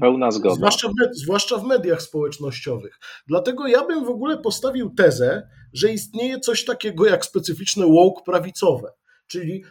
Pełna 0.02 0.32
zgoda. 0.32 0.56
Zwłaszcza 0.56 0.88
w, 0.88 1.16
zwłaszcza 1.16 1.58
w 1.58 1.64
mediach 1.64 2.02
społecznościowych. 2.02 3.00
Dlatego 3.28 3.68
ja 3.68 3.86
bym 3.86 4.06
w 4.06 4.10
ogóle 4.10 4.38
postawił 4.38 4.90
tezę, 4.90 5.50
że 5.74 5.94
istnieje 5.94 6.40
coś 6.40 6.66
takiego 6.66 7.06
jak 7.06 7.26
specyficzne 7.26 7.86
woke 7.86 8.24
prawicowe, 8.26 8.92
czyli 9.28 9.64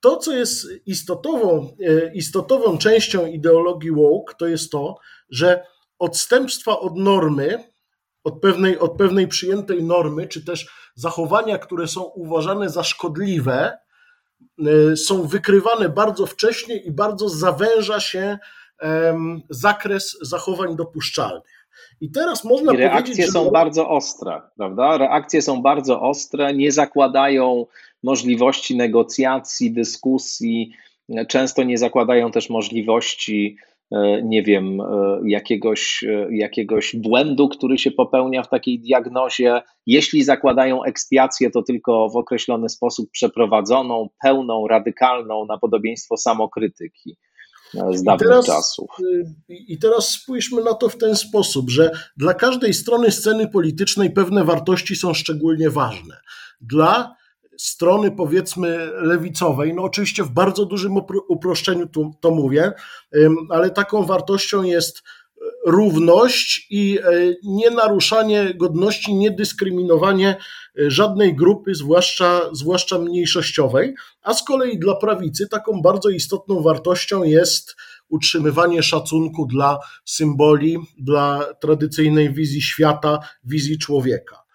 to, 0.00 0.16
co 0.16 0.32
jest 0.32 0.66
istotową, 0.86 1.76
e, 1.80 2.14
istotową 2.14 2.78
częścią 2.78 3.26
ideologii 3.26 3.92
woke, 3.92 4.34
to 4.38 4.46
jest 4.46 4.72
to, 4.72 4.96
że 5.30 5.62
odstępstwa 5.98 6.80
od 6.80 6.96
normy 6.96 7.64
od 8.24 8.40
pewnej, 8.40 8.78
od 8.78 8.92
pewnej 8.92 9.28
przyjętej 9.28 9.84
normy, 9.84 10.28
czy 10.28 10.44
też 10.44 10.68
zachowania, 10.94 11.58
które 11.58 11.88
są 11.88 12.02
uważane 12.02 12.68
za 12.68 12.84
szkodliwe, 12.84 13.78
y, 14.92 14.96
są 14.96 15.26
wykrywane 15.26 15.88
bardzo 15.88 16.26
wcześnie 16.26 16.76
i 16.76 16.90
bardzo 16.92 17.28
zawęża 17.28 18.00
się 18.00 18.38
zakres 19.50 20.18
zachowań 20.22 20.76
dopuszczalnych. 20.76 21.66
I 22.00 22.10
teraz 22.10 22.44
można 22.44 22.72
I 22.72 22.76
reakcje 22.76 23.02
powiedzieć, 23.02 23.26
że... 23.26 23.32
są 23.32 23.50
bardzo 23.50 23.88
ostre, 23.88 24.40
prawda? 24.56 24.98
Reakcje 24.98 25.42
są 25.42 25.62
bardzo 25.62 26.00
ostre, 26.00 26.54
nie 26.54 26.72
zakładają 26.72 27.66
możliwości 28.02 28.76
negocjacji, 28.76 29.72
dyskusji, 29.72 30.72
często 31.28 31.62
nie 31.62 31.78
zakładają 31.78 32.30
też 32.30 32.50
możliwości 32.50 33.56
E, 33.60 33.69
nie 34.22 34.42
wiem, 34.42 34.80
e, 34.80 35.20
jakiegoś, 35.24 36.04
e, 36.04 36.36
jakiegoś 36.36 36.96
błędu, 36.96 37.48
który 37.48 37.78
się 37.78 37.90
popełnia 37.90 38.42
w 38.42 38.48
takiej 38.48 38.80
diagnozie. 38.80 39.62
Jeśli 39.86 40.24
zakładają 40.24 40.84
ekspiację, 40.84 41.50
to 41.50 41.62
tylko 41.62 42.08
w 42.08 42.16
określony 42.16 42.68
sposób 42.68 43.10
przeprowadzoną, 43.10 44.08
pełną, 44.22 44.68
radykalną, 44.68 45.46
na 45.46 45.58
podobieństwo 45.58 46.16
samokrytyki 46.16 47.16
z 47.74 48.02
dawnych 48.02 48.28
I 48.28 48.30
teraz, 48.30 48.46
czasów. 48.46 48.90
I 49.48 49.78
teraz 49.78 50.08
spójrzmy 50.08 50.62
na 50.62 50.74
to 50.74 50.88
w 50.88 50.96
ten 50.96 51.16
sposób, 51.16 51.70
że 51.70 51.90
dla 52.16 52.34
każdej 52.34 52.74
strony 52.74 53.10
sceny 53.10 53.48
politycznej 53.48 54.10
pewne 54.10 54.44
wartości 54.44 54.96
są 54.96 55.14
szczególnie 55.14 55.70
ważne. 55.70 56.16
Dla 56.60 57.16
strony 57.60 58.10
powiedzmy 58.10 58.90
lewicowej, 59.02 59.74
no 59.74 59.82
oczywiście 59.82 60.24
w 60.24 60.30
bardzo 60.30 60.64
dużym 60.64 60.96
uproszczeniu 61.28 61.86
to, 61.86 62.10
to 62.20 62.30
mówię, 62.30 62.72
ale 63.50 63.70
taką 63.70 64.06
wartością 64.06 64.62
jest 64.62 64.98
e, 64.98 65.00
równość 65.66 66.66
i 66.70 66.98
e, 66.98 67.02
nienaruszanie 67.44 68.54
godności, 68.54 69.14
niedyskryminowanie 69.14 70.36
e, 70.78 70.90
żadnej 70.90 71.36
grupy, 71.36 71.74
zwłaszcza, 71.74 72.40
zwłaszcza 72.52 72.98
mniejszościowej, 72.98 73.94
a 74.22 74.34
z 74.34 74.44
kolei 74.44 74.78
dla 74.78 74.96
prawicy 74.96 75.48
taką 75.48 75.82
bardzo 75.82 76.08
istotną 76.08 76.62
wartością 76.62 77.22
jest 77.22 77.76
utrzymywanie 78.08 78.82
szacunku 78.82 79.46
dla 79.46 79.78
symboli, 80.04 80.78
dla 80.98 81.54
tradycyjnej 81.60 82.34
wizji 82.34 82.62
świata, 82.62 83.18
wizji 83.44 83.78
człowieka. 83.78 84.49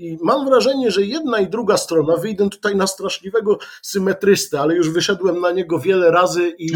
I 0.00 0.18
mam 0.22 0.44
wrażenie, 0.44 0.90
że 0.90 1.02
jedna 1.02 1.40
i 1.40 1.48
druga 1.48 1.76
strona, 1.76 2.16
wyjdę 2.16 2.50
tutaj 2.50 2.76
na 2.76 2.86
straszliwego 2.86 3.58
symetrystę, 3.82 4.60
ale 4.60 4.74
już 4.74 4.90
wyszedłem 4.90 5.40
na 5.40 5.50
niego 5.50 5.78
wiele 5.78 6.10
razy 6.10 6.54
i, 6.58 6.72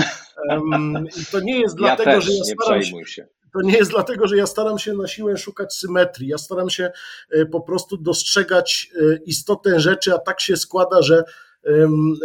um, 0.51 1.07
i 1.17 1.27
to 1.33 1.41
nie 1.41 1.61
jest 1.61 1.77
dlatego, 1.77 2.11
ja 2.11 2.21
że 2.21 2.33
ja 2.33 2.45
staram 2.45 2.83
się, 2.83 3.05
się. 3.05 3.27
To 3.53 3.61
nie 3.63 3.77
jest 3.77 3.91
dlatego, 3.91 4.27
że 4.27 4.37
ja 4.37 4.47
staram 4.47 4.79
się 4.79 4.93
na 4.93 5.07
siłę 5.07 5.37
szukać 5.39 5.75
symetrii. 5.75 6.29
Ja 6.29 6.39
staram 6.39 6.71
się 6.71 6.91
e, 7.31 7.47
po 7.47 7.61
prostu 7.61 7.97
dostrzegać 7.97 8.91
e, 8.97 9.17
istotę 9.25 9.81
rzeczy, 9.81 10.15
a 10.15 10.19
tak 10.19 10.41
się 10.41 10.57
składa, 10.57 11.03
że 11.03 11.25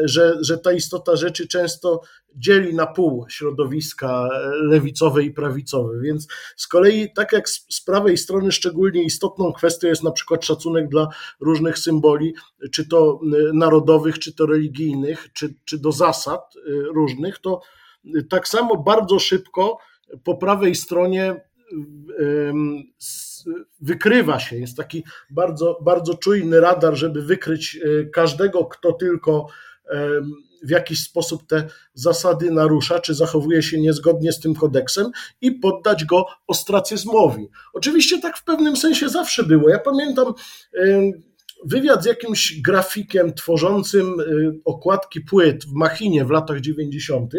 że, 0.05 0.37
że 0.41 0.57
ta 0.57 0.71
istota 0.71 1.15
rzeczy 1.15 1.47
często 1.47 2.01
dzieli 2.35 2.75
na 2.75 2.87
pół 2.87 3.25
środowiska 3.29 4.29
lewicowe 4.61 5.23
i 5.23 5.31
prawicowe. 5.31 5.99
Więc 6.01 6.27
z 6.55 6.67
kolei, 6.67 7.13
tak 7.13 7.33
jak 7.33 7.49
z 7.49 7.81
prawej 7.85 8.17
strony, 8.17 8.51
szczególnie 8.51 9.03
istotną 9.03 9.53
kwestią 9.53 9.87
jest 9.87 10.03
na 10.03 10.11
przykład 10.11 10.45
szacunek 10.45 10.87
dla 10.87 11.07
różnych 11.39 11.79
symboli, 11.79 12.33
czy 12.71 12.87
to 12.87 13.19
narodowych, 13.53 14.19
czy 14.19 14.35
to 14.35 14.45
religijnych, 14.45 15.27
czy, 15.33 15.53
czy 15.65 15.77
do 15.77 15.91
zasad 15.91 16.55
y, 16.55 16.83
różnych, 16.93 17.39
to 17.39 17.61
tak 18.29 18.47
samo 18.47 18.77
bardzo 18.77 19.19
szybko 19.19 19.77
po 20.23 20.37
prawej 20.37 20.75
stronie 20.75 21.41
wykrywa 23.81 24.39
się, 24.39 24.57
jest 24.57 24.77
taki 24.77 25.03
bardzo, 25.29 25.79
bardzo 25.81 26.13
czujny 26.13 26.59
radar, 26.59 26.95
żeby 26.95 27.21
wykryć 27.21 27.79
e, 27.83 28.05
każdego, 28.05 28.65
kto 28.65 28.93
tylko 28.93 29.47
w 30.63 30.69
jakiś 30.69 31.03
sposób 31.03 31.47
te 31.47 31.67
zasady 31.93 32.51
narusza, 32.51 32.99
czy 32.99 33.13
zachowuje 33.13 33.63
się 33.63 33.81
niezgodnie 33.81 34.31
z 34.31 34.39
tym 34.39 34.55
kodeksem 34.55 35.11
i 35.41 35.51
poddać 35.51 36.05
go 36.05 36.25
ostracyzmowi. 36.47 37.47
Oczywiście 37.73 38.21
tak 38.21 38.37
w 38.37 38.43
pewnym 38.43 38.77
sensie 38.77 39.09
zawsze 39.09 39.43
było. 39.43 39.69
Ja 39.69 39.79
pamiętam 39.79 40.33
wywiad 41.65 42.03
z 42.03 42.05
jakimś 42.05 42.61
grafikiem 42.61 43.33
tworzącym 43.33 44.19
e, 44.19 44.23
okładki 44.65 45.21
płyt 45.21 45.65
w 45.65 45.73
Machinie 45.73 46.25
w 46.25 46.29
latach 46.29 46.61
90., 46.61 47.33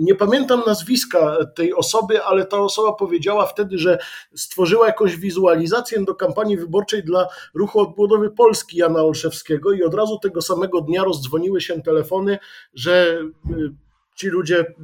nie 0.00 0.14
pamiętam 0.14 0.62
nazwiska 0.66 1.36
tej 1.54 1.74
osoby, 1.74 2.22
ale 2.22 2.46
ta 2.46 2.58
osoba 2.58 2.92
powiedziała 2.92 3.46
wtedy, 3.46 3.78
że 3.78 3.98
stworzyła 4.34 4.86
jakąś 4.86 5.16
wizualizację 5.16 6.04
do 6.04 6.14
kampanii 6.14 6.56
wyborczej 6.56 7.04
dla 7.04 7.28
ruchu 7.54 7.80
odbudowy 7.80 8.30
Polski 8.30 8.76
Jana 8.76 9.02
Olszewskiego 9.02 9.72
i 9.72 9.82
od 9.82 9.94
razu 9.94 10.18
tego 10.18 10.42
samego 10.42 10.80
dnia 10.80 11.04
rozdzwoniły 11.04 11.60
się 11.60 11.82
telefony, 11.82 12.38
że 12.74 13.20
y, 13.50 13.72
ci 14.16 14.28
ludzie 14.28 14.74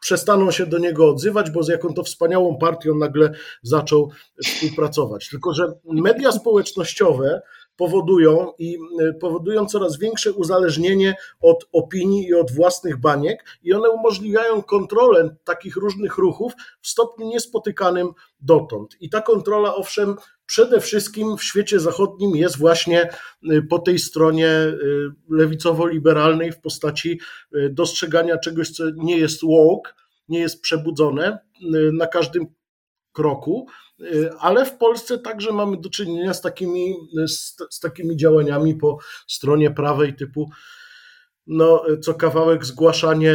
przestaną 0.00 0.50
się 0.50 0.66
do 0.66 0.78
niego 0.78 1.10
odzywać, 1.10 1.50
bo 1.50 1.62
z 1.62 1.68
jaką 1.68 1.94
to 1.94 2.02
wspaniałą 2.02 2.58
partią 2.58 2.94
nagle 2.94 3.30
zaczął 3.62 4.10
współpracować. 4.44 5.28
Tylko, 5.28 5.54
że 5.54 5.72
media 5.84 6.32
społecznościowe 6.32 7.42
powodują 7.76 8.52
i 8.58 8.78
powodują 9.20 9.66
coraz 9.66 9.98
większe 9.98 10.32
uzależnienie 10.32 11.14
od 11.40 11.68
opinii 11.72 12.26
i 12.26 12.34
od 12.34 12.50
własnych 12.52 13.00
baniek 13.00 13.44
i 13.62 13.72
one 13.72 13.90
umożliwiają 13.90 14.62
kontrolę 14.62 15.36
takich 15.44 15.76
różnych 15.76 16.18
ruchów 16.18 16.52
w 16.80 16.88
stopniu 16.88 17.28
niespotykanym 17.28 18.08
dotąd. 18.40 18.96
I 19.00 19.10
ta 19.10 19.20
kontrola, 19.20 19.74
owszem, 19.74 20.16
przede 20.46 20.80
wszystkim 20.80 21.36
w 21.36 21.44
świecie 21.44 21.80
zachodnim 21.80 22.36
jest 22.36 22.58
właśnie 22.58 23.10
po 23.70 23.78
tej 23.78 23.98
stronie 23.98 24.50
lewicowo-liberalnej 25.30 26.52
w 26.52 26.60
postaci 26.60 27.20
dostrzegania 27.70 28.38
czegoś, 28.38 28.70
co 28.70 28.84
nie 28.96 29.18
jest 29.18 29.40
woke, 29.44 29.92
nie 30.28 30.38
jest 30.38 30.60
przebudzone 30.60 31.38
na 31.92 32.06
każdym 32.06 32.46
kroku, 33.12 33.66
ale 34.38 34.66
w 34.66 34.78
Polsce 34.78 35.18
także 35.18 35.52
mamy 35.52 35.76
do 35.76 35.90
czynienia 35.90 36.34
z 36.34 36.40
takimi, 36.40 36.94
z, 37.26 37.56
z 37.70 37.80
takimi 37.80 38.16
działaniami 38.16 38.74
po 38.74 38.98
stronie 39.26 39.70
prawej 39.70 40.14
typu 40.14 40.50
no, 41.46 41.84
co 42.02 42.14
kawałek 42.14 42.64
zgłaszanie 42.64 43.34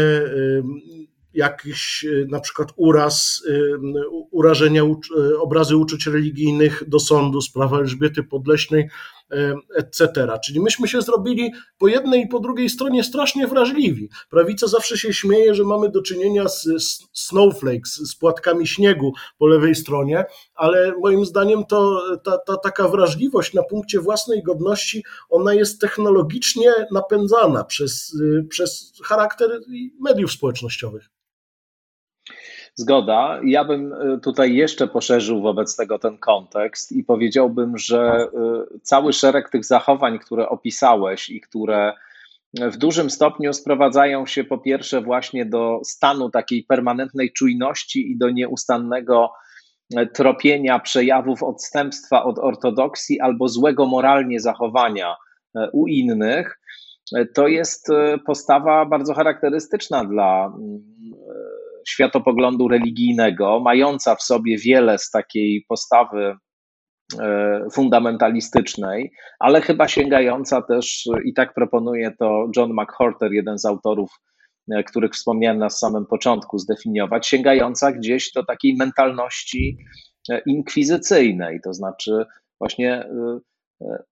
jakiś 1.34 2.06
na 2.28 2.40
przykład 2.40 2.70
uraz, 2.76 3.44
urażenia 4.32 4.84
obrazy 5.40 5.78
uczuć 5.78 6.08
religijnych 6.08 6.90
do 6.90 7.00
sądu, 7.00 7.42
sprawa 7.42 7.80
Elżbiety 7.80 8.24
Podleśnej, 8.24 8.90
etc. 9.76 10.28
Czyli 10.46 10.60
myśmy 10.60 10.88
się 10.88 11.02
zrobili 11.02 11.52
po 11.78 11.88
jednej 11.88 12.22
i 12.22 12.28
po 12.28 12.40
drugiej 12.40 12.70
stronie 12.70 13.04
strasznie 13.04 13.48
wrażliwi. 13.48 14.10
Prawica 14.30 14.68
zawsze 14.68 14.98
się 14.98 15.14
śmieje, 15.14 15.56
że 15.56 15.64
mamy 15.64 15.90
do 15.90 16.02
czynienia 16.02 16.48
z 16.48 16.68
snowflakes, 17.14 17.96
z 17.96 18.16
płatkami 18.16 18.68
śniegu 18.68 19.14
po 19.38 19.48
lewej 19.48 19.76
stronie, 19.76 20.26
ale 20.56 20.94
moim 21.00 21.26
zdaniem 21.26 21.66
to 21.66 22.02
ta, 22.24 22.38
ta 22.38 22.58
taka 22.58 22.88
wrażliwość 22.88 23.54
na 23.54 23.64
punkcie 23.64 24.00
własnej 24.00 24.44
godności, 24.44 25.04
ona 25.30 25.54
jest 25.54 25.82
technologicznie 25.82 26.72
napędzana 26.92 27.64
przez, 27.64 28.18
przez 28.50 28.94
charakter 29.04 29.60
mediów 30.00 30.32
społecznościowych. 30.32 31.10
Zgoda. 32.76 33.40
Ja 33.44 33.66
bym 33.66 33.94
y, 33.94 34.20
tutaj 34.24 34.56
jeszcze 34.56 34.88
poszerzył 34.88 35.42
wobec 35.42 35.76
tego 35.76 36.00
ten 36.00 36.18
kontekst 36.18 36.92
i 36.92 37.04
powiedziałbym, 37.04 37.78
że 37.78 38.28
y, 38.76 38.80
cały 38.80 39.14
szereg 39.14 39.50
tych 39.50 39.66
zachowań, 39.66 40.20
które 40.20 40.50
opisałeś 40.50 41.30
i 41.30 41.42
które 41.42 41.94
w 42.54 42.78
dużym 42.78 43.10
stopniu 43.10 43.54
sprowadzają 43.54 44.26
się 44.26 44.44
po 44.44 44.58
pierwsze 44.58 45.02
właśnie 45.02 45.46
do 45.46 45.80
stanu 45.84 46.30
takiej 46.30 46.64
permanentnej 46.64 47.34
czujności 47.34 48.12
i 48.12 48.18
do 48.18 48.30
nieustannego 48.30 49.32
e, 49.96 50.06
tropienia 50.06 50.80
przejawów 50.80 51.44
odstępstwa 51.44 52.24
od 52.24 52.40
ortodoksji 52.40 53.20
albo 53.20 53.48
złego 53.48 53.86
moralnie 53.86 54.40
zachowania 54.40 55.16
e, 55.56 55.70
u 55.74 55.88
innych, 55.88 56.60
e, 57.16 57.26
to 57.26 57.48
jest 57.48 57.88
postawa 58.26 58.86
bardzo 58.86 59.14
charakterystyczna 59.14 60.06
dla 60.06 60.46
mm, 60.46 60.84
światopoglądu 61.88 62.68
religijnego, 62.68 63.60
mająca 63.60 64.16
w 64.16 64.24
sobie 64.24 64.58
wiele 64.58 64.98
z 64.98 65.10
takiej 65.10 65.66
postawy 65.68 66.36
e, 67.20 67.60
fundamentalistycznej, 67.74 69.12
ale 69.40 69.62
chyba 69.62 69.88
sięgająca 69.88 70.62
też, 70.62 71.10
i 71.26 71.34
tak 71.34 71.54
proponuje 71.54 72.12
to 72.20 72.48
John 72.58 72.72
McHorter, 72.74 73.32
jeden 73.32 73.60
z 73.60 73.66
autorów, 73.66 74.10
e, 74.72 74.84
których 74.84 75.12
wspomniałem 75.12 75.58
na 75.58 75.70
samym 75.70 76.06
początku 76.06 76.58
zdefiniować, 76.58 77.28
sięgająca 77.28 77.92
gdzieś 77.92 78.32
do 78.32 78.46
takiej 78.46 78.76
mentalności 78.76 79.78
e, 80.30 80.42
inkwizycyjnej, 80.46 81.60
to 81.64 81.74
znaczy 81.74 82.26
właśnie 82.60 83.06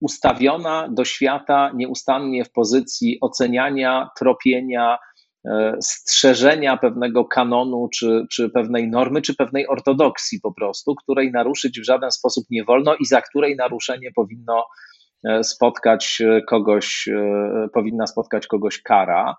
ustawiona 0.02 0.90
do 0.92 1.06
świata 1.06 1.72
nieustannie 1.76 2.46
w 2.46 2.52
pozycji 2.52 3.18
oceniania, 3.22 4.10
tropienia, 4.20 4.98
strzeżenia 5.82 6.78
pewnego 6.78 7.26
kanonu, 7.26 7.88
czy, 7.94 8.26
czy 8.32 8.50
pewnej 8.50 8.90
normy, 8.90 9.22
czy 9.22 9.36
pewnej 9.36 9.68
ortodoksji 9.68 10.40
po 10.42 10.54
prostu, 10.54 10.96
której 10.96 11.32
naruszyć 11.32 11.80
w 11.80 11.86
żaden 11.86 12.12
sposób 12.12 12.46
nie 12.50 12.64
wolno 12.64 12.96
i 12.96 13.06
za 13.06 13.22
której 13.22 13.56
naruszenie 13.56 14.12
powinno 14.16 14.66
e, 15.28 15.44
spotkać 15.44 16.22
kogoś, 16.48 17.08
e, 17.08 17.68
powinna 17.74 18.08
spotkać 18.08 18.48
kogoś 18.48 18.82
kara. 18.82 19.36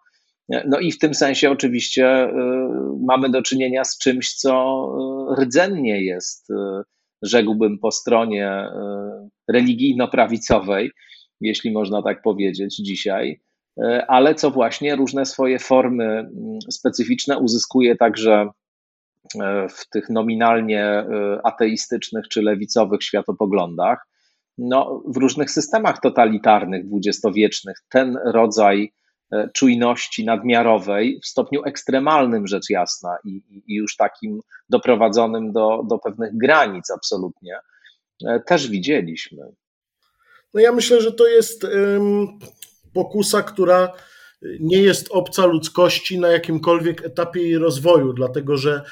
No 0.67 0.79
i 0.79 0.93
w 0.93 0.99
tym 0.99 1.15
sensie 1.15 1.51
oczywiście 1.51 2.33
mamy 3.07 3.31
do 3.31 3.43
czynienia 3.43 3.85
z 3.85 3.99
czymś, 3.99 4.35
co 4.35 4.87
rdzennie 5.41 6.05
jest, 6.05 6.49
rzekłbym, 7.23 7.79
po 7.79 7.91
stronie 7.91 8.67
religijno-prawicowej, 9.49 10.91
jeśli 11.41 11.73
można 11.73 12.03
tak 12.03 12.23
powiedzieć 12.23 12.77
dzisiaj 12.77 13.41
E, 13.41 13.50
ale 14.09 14.35
co 14.35 14.51
właśnie 14.51 14.97
różne 14.97 15.27
swoje 15.27 15.59
formy 15.59 16.05
mm, 16.05 16.59
specyficzne 16.71 17.39
uzyskuje 17.39 17.97
także 17.97 18.49
e, 19.41 19.69
w 19.69 19.89
tych 19.89 20.11
nominalnie 20.11 20.85
e, 20.85 21.07
ateistycznych 21.45 22.29
czy 22.29 22.43
lewicowych 22.43 23.03
światopoglądach. 23.03 24.07
No, 24.59 25.03
w 25.07 25.17
różnych 25.17 25.51
systemach 25.51 26.01
totalitarnych 26.01 26.87
dwudziestowiecznych 26.87 27.77
ten 27.89 28.19
rodzaj 28.25 28.93
czujności 29.55 30.25
nadmiarowej 30.25 31.21
w 31.23 31.27
stopniu 31.27 31.65
ekstremalnym, 31.65 32.47
rzecz 32.47 32.71
jasna, 32.71 33.17
i, 33.25 33.43
i 33.67 33.75
już 33.75 33.97
takim 33.97 34.41
doprowadzonym 34.69 35.53
do, 35.53 35.83
do 35.89 35.99
pewnych 35.99 36.37
granic 36.37 36.91
absolutnie, 36.91 37.59
też 38.47 38.69
widzieliśmy. 38.69 39.39
No 40.55 40.61
ja 40.61 40.73
myślę, 40.73 41.01
że 41.01 41.13
to 41.13 41.27
jest 41.27 41.67
pokusa, 42.95 43.43
która 43.43 43.93
nie 44.61 44.79
jest 44.79 45.09
obca 45.11 45.47
ludzkości 45.47 46.19
na 46.19 46.29
jakimkolwiek 46.29 47.05
etapie 47.05 47.43
jej 47.43 47.59
rozwoju, 47.59 48.13
dlatego 48.13 48.57
że 48.57 48.83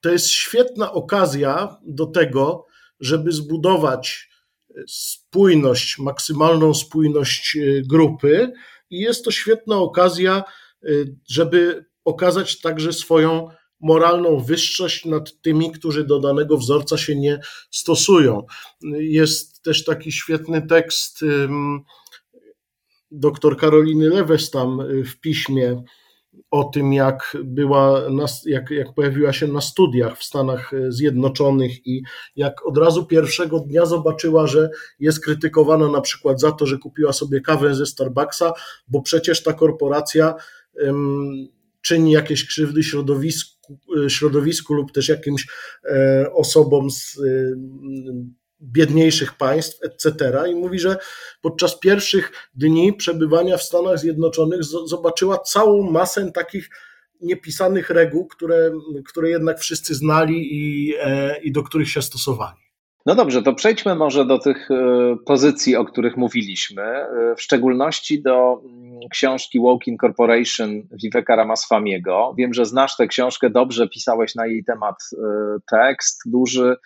to 0.00 0.10
jest 0.10 0.28
świetna 0.30 0.92
okazja 0.92 1.76
do 1.86 2.06
tego, 2.06 2.66
żeby 3.00 3.32
zbudować 3.32 4.28
spójność, 4.88 5.98
maksymalną 5.98 6.74
spójność 6.74 7.56
e, 7.56 7.82
grupy, 7.82 8.52
i 8.90 9.00
jest 9.00 9.24
to 9.24 9.30
świetna 9.30 9.76
okazja, 9.76 10.44
e, 10.84 10.88
żeby 11.28 11.84
okazać 12.04 12.60
także 12.60 12.92
swoją 12.92 13.48
moralną 13.80 14.40
wyższość 14.40 15.04
nad 15.04 15.40
tymi, 15.40 15.72
którzy 15.72 16.04
do 16.04 16.20
danego 16.20 16.56
wzorca 16.56 16.98
się 16.98 17.16
nie 17.16 17.40
stosują. 17.70 18.42
Jest 18.98 19.62
też 19.62 19.84
taki 19.84 20.12
świetny 20.12 20.66
tekst 20.66 21.24
doktor 23.10 23.56
Karoliny 23.56 24.08
Lewestam 24.08 24.80
y, 24.80 25.04
w 25.04 25.20
piśmie 25.20 25.82
o 26.50 26.64
tym, 26.64 26.92
jak 26.92 27.36
była, 27.44 28.02
jak, 28.46 28.70
jak 28.70 28.94
pojawiła 28.94 29.32
się 29.32 29.46
na 29.46 29.60
studiach 29.60 30.18
w 30.18 30.24
Stanach 30.24 30.72
Zjednoczonych 30.88 31.86
i 31.86 32.02
jak 32.36 32.66
od 32.66 32.78
razu 32.78 33.06
pierwszego 33.06 33.60
dnia 33.60 33.86
zobaczyła, 33.86 34.46
że 34.46 34.70
jest 35.00 35.24
krytykowana 35.24 35.88
na 35.88 36.00
przykład 36.00 36.40
za 36.40 36.52
to, 36.52 36.66
że 36.66 36.78
kupiła 36.78 37.12
sobie 37.12 37.40
kawę 37.40 37.74
ze 37.74 37.86
Starbucksa, 37.86 38.52
bo 38.88 39.02
przecież 39.02 39.42
ta 39.42 39.52
korporacja 39.52 40.34
czyni 41.80 42.12
jakieś 42.12 42.46
krzywdy 42.46 42.82
środowisku, 42.82 43.78
środowisku 44.08 44.74
lub 44.74 44.92
też 44.92 45.08
jakimś 45.08 45.46
e, 45.84 46.26
osobom 46.32 46.90
z 46.90 47.20
biedniejszych 48.60 49.34
państw, 49.34 49.78
etc. 49.82 50.32
I 50.50 50.54
mówi, 50.54 50.78
że 50.78 50.96
podczas 51.42 51.78
pierwszych 51.78 52.32
dni 52.54 52.92
przebywania 52.92 53.56
w 53.56 53.62
Stanach 53.62 53.98
Zjednoczonych 53.98 54.64
zobaczyła 54.64 55.38
całą 55.38 55.90
masę 55.90 56.32
takich 56.32 56.70
niepisanych 57.20 57.90
reguł, 57.90 58.26
które, 58.26 58.70
które 59.06 59.30
jednak 59.30 59.58
wszyscy 59.58 59.94
znali 59.94 60.48
i, 60.50 60.94
e, 61.00 61.40
i 61.40 61.52
do 61.52 61.62
których 61.62 61.90
się 61.90 62.02
stosowali. 62.02 62.67
No 63.08 63.14
dobrze, 63.14 63.42
to 63.42 63.52
przejdźmy 63.52 63.94
może 63.94 64.24
do 64.24 64.38
tych 64.38 64.70
e, 64.70 64.74
pozycji, 65.26 65.76
o 65.76 65.84
których 65.84 66.16
mówiliśmy, 66.16 66.82
e, 66.82 67.34
w 67.36 67.42
szczególności 67.42 68.22
do 68.22 68.60
mm, 68.64 69.00
książki 69.10 69.60
Woke 69.60 69.90
Corporation 70.00 70.82
Viveka 71.02 71.36
Ramaswamiego. 71.36 72.34
Wiem, 72.38 72.54
że 72.54 72.64
znasz 72.64 72.96
tę 72.96 73.06
książkę 73.06 73.50
dobrze, 73.50 73.88
pisałeś 73.88 74.34
na 74.34 74.46
jej 74.46 74.64
temat 74.64 74.96
tekst 75.70 76.22
duży. 76.26 76.76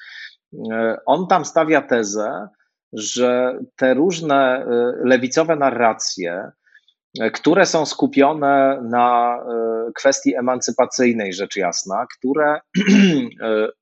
E, 0.72 0.96
on 1.06 1.26
tam 1.26 1.44
stawia 1.44 1.82
tezę, 1.82 2.48
że 2.92 3.58
te 3.76 3.94
różne 3.94 4.36
e, 4.36 4.66
lewicowe 5.04 5.56
narracje, 5.56 6.50
e, 7.20 7.30
które 7.30 7.66
są 7.66 7.86
skupione 7.86 8.82
na 8.90 9.38
kwestii 9.94 10.34
emancypacyjnej, 10.36 11.32
rzecz 11.32 11.56
jasna, 11.56 12.06
które 12.18 12.60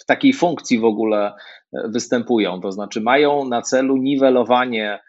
w 0.00 0.04
takiej 0.06 0.32
funkcji 0.32 0.78
w 0.78 0.84
ogóle 0.84 1.32
występują, 1.72 2.60
to 2.60 2.72
znaczy 2.72 3.00
mają 3.00 3.44
na 3.44 3.62
celu 3.62 3.96
niwelowanie 3.96 5.00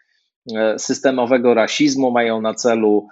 systemowego 0.78 1.54
rasizmu, 1.54 2.10
mają 2.10 2.40
na 2.40 2.54
celu 2.54 3.08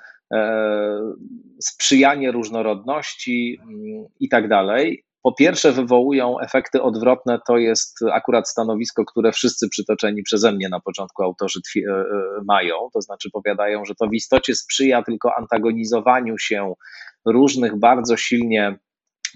sprzyjanie 1.60 2.32
różnorodności 2.32 3.58
mm, 3.62 4.06
i 4.20 4.28
tak 4.28 4.48
dalej, 4.48 5.04
po 5.22 5.34
pierwsze 5.34 5.72
wywołują 5.72 6.40
efekty 6.40 6.82
odwrotne, 6.82 7.38
to 7.46 7.58
jest 7.58 7.98
akurat 8.12 8.48
stanowisko, 8.48 9.04
które 9.04 9.32
wszyscy 9.32 9.68
przytoczeni 9.68 10.22
przeze 10.22 10.52
mnie 10.52 10.68
na 10.68 10.80
początku 10.80 11.22
autorzy 11.22 11.60
mają, 12.44 12.74
to 12.94 13.00
znaczy 13.00 13.28
powiadają, 13.32 13.84
że 13.84 13.94
to 13.94 14.06
w 14.08 14.14
istocie 14.14 14.54
sprzyja 14.54 15.02
tylko 15.02 15.30
antagonizowaniu 15.38 16.38
się 16.38 16.74
różnych 17.26 17.78
bardzo 17.78 18.16
silnie 18.16 18.78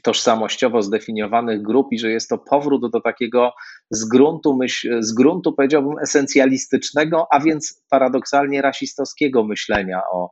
tożsamościowo 0.04 0.82
zdefiniowanych 0.82 1.62
grup 1.62 1.86
i 1.92 1.98
że 1.98 2.10
jest 2.10 2.28
to 2.28 2.38
powrót 2.38 2.90
do 2.92 3.00
takiego 3.00 3.52
z 3.90 4.04
gruntu, 4.08 4.56
myśl, 4.56 5.02
z 5.02 5.12
gruntu 5.12 5.52
powiedziałbym 5.52 5.98
esencjalistycznego, 6.02 7.26
a 7.30 7.40
więc 7.40 7.84
paradoksalnie 7.90 8.62
rasistowskiego 8.62 9.44
myślenia 9.44 10.02
o 10.12 10.30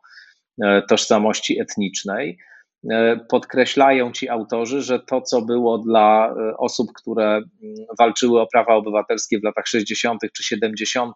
e, 0.64 0.82
tożsamości 0.88 1.60
etnicznej. 1.60 2.38
E, 2.90 3.16
podkreślają 3.28 4.12
ci 4.12 4.28
autorzy, 4.28 4.82
że 4.82 5.00
to, 5.00 5.20
co 5.20 5.42
było 5.42 5.78
dla 5.78 6.28
e, 6.28 6.56
osób, 6.56 6.88
które 6.96 7.26
mm, 7.26 7.44
walczyły 7.98 8.40
o 8.40 8.46
prawa 8.52 8.74
obywatelskie 8.74 9.40
w 9.40 9.44
latach 9.44 9.66
60. 9.66 10.20
czy 10.36 10.44
70., 10.44 11.14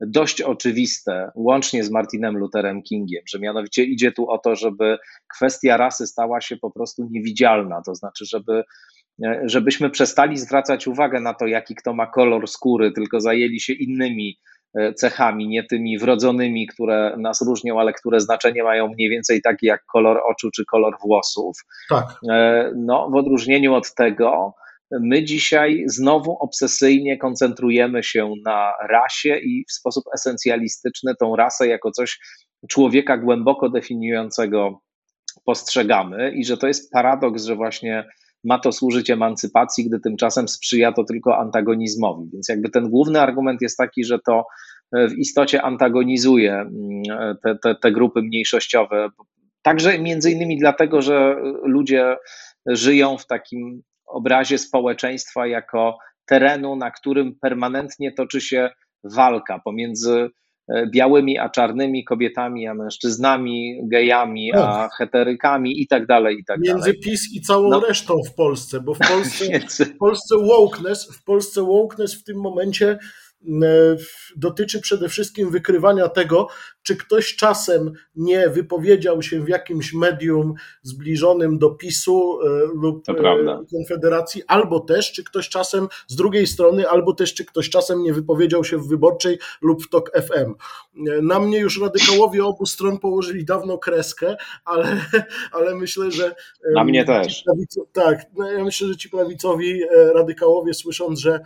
dość 0.00 0.42
oczywiste, 0.42 1.30
łącznie 1.34 1.84
z 1.84 1.90
Martinem 1.90 2.38
Lutherem 2.38 2.82
Kingiem, 2.82 3.22
że 3.28 3.38
mianowicie 3.38 3.84
idzie 3.84 4.12
tu 4.12 4.30
o 4.30 4.38
to, 4.38 4.56
żeby 4.56 4.98
kwestia 5.36 5.76
rasy 5.76 6.06
stała 6.06 6.40
się 6.40 6.56
po 6.56 6.70
prostu 6.70 7.08
niewidzialna, 7.10 7.82
to 7.86 7.94
znaczy, 7.94 8.24
żeby 8.26 8.64
żebyśmy 9.44 9.90
przestali 9.90 10.38
zwracać 10.38 10.86
uwagę 10.86 11.20
na 11.20 11.34
to, 11.34 11.46
jaki 11.46 11.74
kto 11.74 11.94
ma 11.94 12.06
kolor 12.06 12.48
skóry, 12.48 12.92
tylko 12.92 13.20
zajęli 13.20 13.60
się 13.60 13.72
innymi 13.72 14.38
e, 14.74 14.94
cechami, 14.94 15.48
nie 15.48 15.64
tymi 15.64 15.98
wrodzonymi, 15.98 16.66
które 16.66 17.16
nas 17.18 17.42
różnią, 17.42 17.80
ale 17.80 17.92
które 17.92 18.20
znaczenie 18.20 18.62
mają 18.62 18.88
mniej 18.88 19.10
więcej 19.10 19.42
takie 19.42 19.66
jak 19.66 19.84
kolor 19.86 20.20
oczu 20.30 20.50
czy 20.50 20.64
kolor 20.64 20.94
włosów. 21.02 21.56
Tak. 21.88 22.06
E, 22.30 22.70
no, 22.76 23.10
w 23.10 23.14
odróżnieniu 23.14 23.74
od 23.74 23.94
tego, 23.94 24.54
My 25.00 25.24
dzisiaj 25.24 25.82
znowu 25.86 26.36
obsesyjnie 26.40 27.18
koncentrujemy 27.18 28.02
się 28.02 28.32
na 28.44 28.72
rasie 28.88 29.38
i 29.38 29.64
w 29.68 29.72
sposób 29.72 30.04
esencjalistyczny 30.14 31.14
tą 31.20 31.36
rasę 31.36 31.68
jako 31.68 31.90
coś 31.90 32.18
człowieka 32.68 33.18
głęboko 33.18 33.68
definiującego 33.68 34.80
postrzegamy 35.44 36.32
i 36.34 36.44
że 36.44 36.56
to 36.56 36.66
jest 36.66 36.92
paradoks, 36.92 37.44
że 37.44 37.56
właśnie 37.56 38.04
ma 38.44 38.58
to 38.58 38.72
służyć 38.72 39.10
emancypacji, 39.10 39.88
gdy 39.88 40.00
tymczasem 40.00 40.48
sprzyja 40.48 40.92
to 40.92 41.04
tylko 41.04 41.38
antagonizmowi. 41.38 42.30
Więc 42.32 42.48
jakby 42.48 42.70
ten 42.70 42.90
główny 42.90 43.20
argument 43.20 43.62
jest 43.62 43.78
taki, 43.78 44.04
że 44.04 44.18
to 44.26 44.44
w 44.92 45.12
istocie 45.18 45.62
antagonizuje 45.62 46.54
mm, 46.54 47.02
te, 47.42 47.56
te, 47.62 47.74
te 47.74 47.92
grupy 47.92 48.22
mniejszościowe. 48.22 49.08
Także 49.62 49.98
między 49.98 50.30
innymi 50.30 50.58
dlatego, 50.58 51.02
że 51.02 51.36
ludzie 51.62 52.16
żyją 52.66 53.18
w 53.18 53.26
takim 53.26 53.82
obrazie 54.10 54.58
społeczeństwa 54.58 55.46
jako 55.46 55.98
terenu, 56.26 56.76
na 56.76 56.90
którym 56.90 57.38
permanentnie 57.40 58.12
toczy 58.12 58.40
się 58.40 58.70
walka 59.04 59.60
pomiędzy 59.64 60.30
e, 60.68 60.86
białymi 60.86 61.38
a 61.38 61.48
czarnymi 61.48 62.04
kobietami, 62.04 62.68
a 62.68 62.74
mężczyznami, 62.74 63.80
gejami, 63.92 64.52
a 64.54 64.88
heterykami 64.98 65.80
i 65.80 65.86
tak 65.86 66.06
dalej, 66.06 66.36
i 66.38 66.44
tak 66.44 66.60
Między 66.60 66.80
dalej. 66.80 67.00
PiS 67.00 67.34
i 67.34 67.40
całą 67.40 67.68
no. 67.68 67.80
resztą 67.80 68.14
w 68.30 68.34
Polsce, 68.34 68.80
bo 68.80 68.94
w 68.94 68.98
Polsce, 69.12 69.84
w 69.84 69.96
Polsce 69.96 70.36
wokeness, 70.38 71.16
w 71.16 71.24
Polsce 71.24 71.62
wokeness 71.62 72.14
w 72.14 72.24
tym 72.24 72.40
momencie 72.40 72.98
dotyczy 74.36 74.80
przede 74.80 75.08
wszystkim 75.08 75.50
wykrywania 75.50 76.08
tego, 76.08 76.48
czy 76.82 76.96
ktoś 76.96 77.36
czasem 77.36 77.92
nie 78.16 78.48
wypowiedział 78.48 79.22
się 79.22 79.40
w 79.40 79.48
jakimś 79.48 79.92
medium 79.94 80.54
zbliżonym 80.82 81.58
do 81.58 81.70
PiSu 81.70 82.38
e, 82.42 82.48
lub 82.74 83.08
e, 83.08 83.64
Konfederacji, 83.70 84.42
albo 84.46 84.80
też, 84.80 85.12
czy 85.12 85.24
ktoś 85.24 85.48
czasem 85.48 85.88
z 86.06 86.16
drugiej 86.16 86.46
strony, 86.46 86.88
albo 86.88 87.12
też, 87.12 87.34
czy 87.34 87.44
ktoś 87.44 87.70
czasem 87.70 88.02
nie 88.02 88.12
wypowiedział 88.12 88.64
się 88.64 88.78
w 88.78 88.88
wyborczej 88.88 89.38
lub 89.62 89.84
w 89.84 89.88
TOK 89.88 90.10
FM. 90.22 90.54
Na 91.22 91.40
mnie 91.40 91.58
już 91.58 91.80
radykałowie 91.80 92.44
obu 92.44 92.66
stron 92.66 92.98
położyli 92.98 93.44
dawno 93.44 93.78
kreskę, 93.78 94.36
ale, 94.64 95.00
ale 95.52 95.74
myślę, 95.74 96.10
że. 96.10 96.34
Na 96.74 96.84
mnie 96.84 97.04
też. 97.04 97.44
tak, 97.92 98.22
no 98.36 98.52
ja 98.52 98.64
myślę, 98.64 98.88
że 98.88 98.96
ci 98.96 99.10
prawicowi 99.10 99.80
radykałowie, 100.14 100.74
słysząc, 100.74 101.20
że 101.20 101.40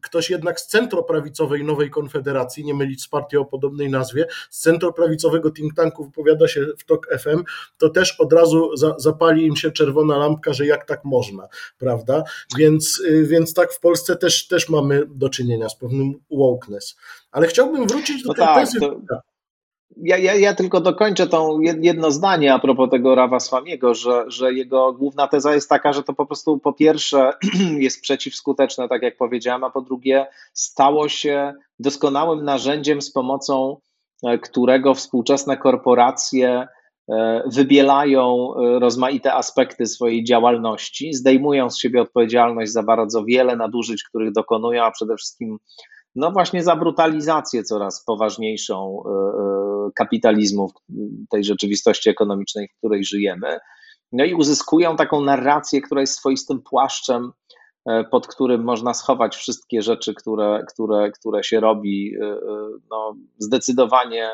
ktoś 0.00 0.30
jednak 0.30 0.60
z 0.60 0.66
centroprawicowej 0.66 1.64
nowej 1.64 1.90
konfederacji, 1.90 2.64
nie 2.64 2.74
mylić 2.74 3.02
z 3.02 3.08
partią 3.08 3.40
o 3.40 3.44
podobnej 3.44 3.90
nazwie, 3.90 4.26
z 4.50 4.60
centroprawicowego 4.60 5.50
think 5.50 5.74
tanku 5.74 6.04
wypowiada 6.04 6.48
się 6.48 6.66
w 6.78 6.84
TOK 6.84 7.06
FM, 7.18 7.42
to 7.78 7.88
też 7.88 8.20
od 8.20 8.32
razu 8.32 8.76
za, 8.76 8.94
zapali 8.98 9.46
im 9.46 9.56
się 9.56 9.70
czerwona 9.70 10.18
lampka, 10.18 10.52
że 10.52 10.66
jak 10.66 10.84
tak 10.84 11.04
można, 11.04 11.48
prawda? 11.78 12.24
Więc, 12.58 13.00
y, 13.00 13.26
więc 13.26 13.54
tak 13.54 13.72
w 13.72 13.80
Polsce 13.80 14.16
też, 14.16 14.46
też 14.46 14.68
mamy 14.68 15.02
do 15.06 15.28
czynienia 15.28 15.68
z 15.68 15.76
pewnym 15.76 16.14
wokeness. 16.30 16.96
Ale 17.30 17.46
chciałbym 17.46 17.86
wrócić 17.86 18.22
do 18.22 18.28
no 18.28 18.34
tej 18.34 18.44
tak, 18.44 18.58
tezy. 18.58 18.80
To 18.80 19.31
ja, 19.96 20.18
ja, 20.18 20.34
ja 20.34 20.54
tylko 20.54 20.80
dokończę 20.80 21.26
tą 21.26 21.60
jedno 21.60 22.10
zdanie 22.10 22.54
a 22.54 22.58
propos 22.58 22.90
tego 22.90 23.14
Rawa 23.14 23.40
Swamiego, 23.40 23.94
że, 23.94 24.24
że 24.26 24.52
jego 24.52 24.92
główna 24.92 25.28
teza 25.28 25.54
jest 25.54 25.68
taka, 25.68 25.92
że 25.92 26.02
to 26.02 26.14
po 26.14 26.26
prostu 26.26 26.58
po 26.58 26.72
pierwsze 26.72 27.32
jest 27.78 28.00
przeciwskuteczne, 28.00 28.88
tak 28.88 29.02
jak 29.02 29.16
powiedziałem, 29.16 29.64
a 29.64 29.70
po 29.70 29.80
drugie 29.80 30.26
stało 30.52 31.08
się 31.08 31.54
doskonałym 31.78 32.44
narzędziem, 32.44 33.02
z 33.02 33.12
pomocą 33.12 33.76
e, 34.26 34.38
którego 34.38 34.94
współczesne 34.94 35.56
korporacje 35.56 36.66
e, 37.12 37.42
wybielają 37.46 38.54
e, 38.54 38.78
rozmaite 38.78 39.34
aspekty 39.34 39.86
swojej 39.86 40.24
działalności, 40.24 41.14
zdejmują 41.14 41.70
z 41.70 41.78
siebie 41.78 42.02
odpowiedzialność 42.02 42.72
za 42.72 42.82
bardzo 42.82 43.24
wiele 43.24 43.56
nadużyć, 43.56 44.02
których 44.02 44.32
dokonują, 44.32 44.84
a 44.84 44.90
przede 44.90 45.16
wszystkim 45.16 45.58
no 46.14 46.30
właśnie 46.30 46.62
za 46.62 46.76
brutalizację 46.76 47.62
coraz 47.62 48.04
poważniejszą 48.04 49.02
kapitalizmu, 49.94 50.70
tej 51.30 51.44
rzeczywistości 51.44 52.10
ekonomicznej, 52.10 52.68
w 52.68 52.78
której 52.78 53.04
żyjemy. 53.04 53.58
No 54.12 54.24
i 54.24 54.34
uzyskują 54.34 54.96
taką 54.96 55.20
narrację, 55.20 55.80
która 55.80 56.00
jest 56.00 56.14
swoistym 56.14 56.62
płaszczem, 56.62 57.32
e, 57.86 58.04
pod 58.04 58.26
którym 58.26 58.64
można 58.64 58.94
schować 58.94 59.36
wszystkie 59.36 59.82
rzeczy, 59.82 60.14
które, 60.14 60.64
które, 60.68 61.10
które 61.10 61.44
się 61.44 61.60
robi 61.60 62.14
e, 62.20 62.24
e, 62.24 62.38
no, 62.90 63.16
zdecydowanie 63.38 64.30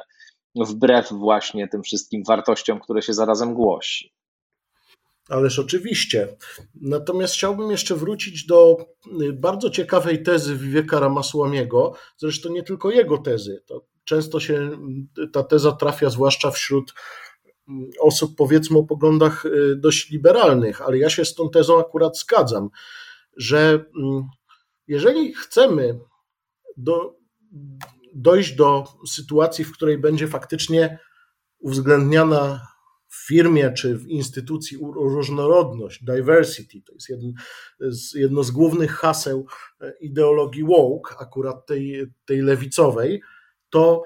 wbrew 0.57 1.13
właśnie 1.13 1.69
tym 1.69 1.83
wszystkim 1.83 2.23
wartościom, 2.29 2.81
które 2.81 3.03
się 3.03 3.13
zarazem 3.15 3.55
głosi. 3.55 4.13
Ależ 5.29 5.59
oczywiście. 5.59 6.37
Natomiast 6.75 7.35
chciałbym 7.35 7.71
jeszcze 7.71 7.97
wrócić 7.97 8.47
do 8.47 8.77
bardzo 9.33 9.71
ciekawej 9.71 10.23
tezy 10.23 10.57
Wiwieka 10.57 11.01
Ramasłamiego, 11.01 11.93
zresztą 12.17 12.53
nie 12.53 12.63
tylko 12.63 12.91
jego 12.91 13.19
tezy. 13.19 13.63
To 13.67 13.85
często 14.09 14.41
się 14.41 14.71
ta 15.33 15.43
teza 15.43 15.73
trafia, 15.73 16.11
zwłaszcza 16.11 16.51
wśród 16.51 16.95
osób, 18.01 18.37
powiedzmy, 18.37 18.79
o 18.79 18.85
poglądach 18.85 19.47
y, 19.47 19.77
dość 19.77 20.11
liberalnych, 20.11 20.83
ale 20.83 20.99
ja 20.99 21.11
się 21.11 21.25
z 21.25 21.35
tą 21.35 21.51
tezą 21.51 21.81
akurat 21.81 22.19
zgadzam, 22.19 22.69
że 23.37 23.85
mm, 24.03 24.29
jeżeli 24.87 25.35
chcemy 25.35 25.99
do, 26.77 27.17
dojść 28.15 28.55
do 28.57 28.85
sytuacji, 29.07 29.65
w 29.65 29.73
której 29.73 29.99
będzie 29.99 30.29
faktycznie 30.29 30.99
uwzględniana 31.59 32.69
w 33.09 33.27
firmie 33.27 33.73
czy 33.73 33.99
w 33.99 34.09
instytucji 34.09 34.79
różnorodność, 34.95 36.05
diversity, 36.05 36.83
to 36.83 36.93
jest 36.95 37.09
jedno, 37.09 37.33
jedno 38.15 38.43
z 38.43 38.51
głównych 38.51 38.91
haseł 38.91 39.47
e, 39.81 39.93
ideologii 40.01 40.65
woke, 40.65 41.17
akurat 41.19 41.67
tej, 41.67 42.07
tej 42.25 42.41
lewicowej, 42.41 43.23
to 43.71 44.05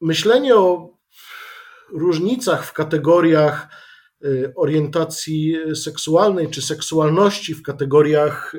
myślenie 0.00 0.56
o 0.56 0.94
różnicach 1.92 2.66
w 2.66 2.72
kategoriach 2.72 3.68
y, 4.24 4.52
orientacji 4.56 5.56
seksualnej 5.74 6.50
czy 6.50 6.62
seksualności, 6.62 7.54
w 7.54 7.62
kategoriach 7.62 8.54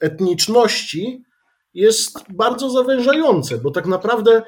etniczności 0.00 1.24
jest 1.74 2.32
bardzo 2.32 2.70
zawężające, 2.70 3.58
bo 3.58 3.70
tak 3.70 3.86
naprawdę, 3.86 4.42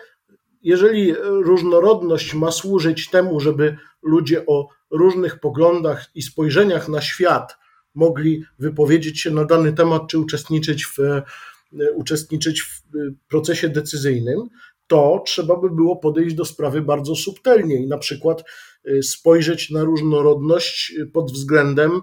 jeżeli 0.62 1.14
różnorodność 1.22 2.34
ma 2.34 2.50
służyć 2.50 3.10
temu, 3.10 3.40
żeby 3.40 3.76
ludzie 4.02 4.46
o 4.46 4.68
różnych 4.90 5.40
poglądach 5.40 6.06
i 6.14 6.22
spojrzeniach 6.22 6.88
na 6.88 7.00
świat 7.00 7.56
mogli 7.94 8.44
wypowiedzieć 8.58 9.20
się 9.20 9.30
na 9.30 9.44
dany 9.44 9.72
temat 9.72 10.02
czy 10.08 10.18
uczestniczyć 10.18 10.86
w 10.86 10.98
uczestniczyć 11.94 12.62
w 12.62 12.96
e, 12.96 12.98
procesie 13.28 13.68
decyzyjnym, 13.68 14.48
to 14.86 15.22
trzeba 15.26 15.56
by 15.56 15.70
było 15.70 15.96
podejść 15.96 16.34
do 16.34 16.44
sprawy 16.44 16.82
bardzo 16.82 17.16
subtelnie 17.16 17.76
i 17.76 17.86
na 17.86 17.98
przykład 17.98 18.44
e, 18.84 19.02
spojrzeć 19.02 19.70
na 19.70 19.84
różnorodność 19.84 20.94
pod 21.12 21.32
względem 21.32 22.00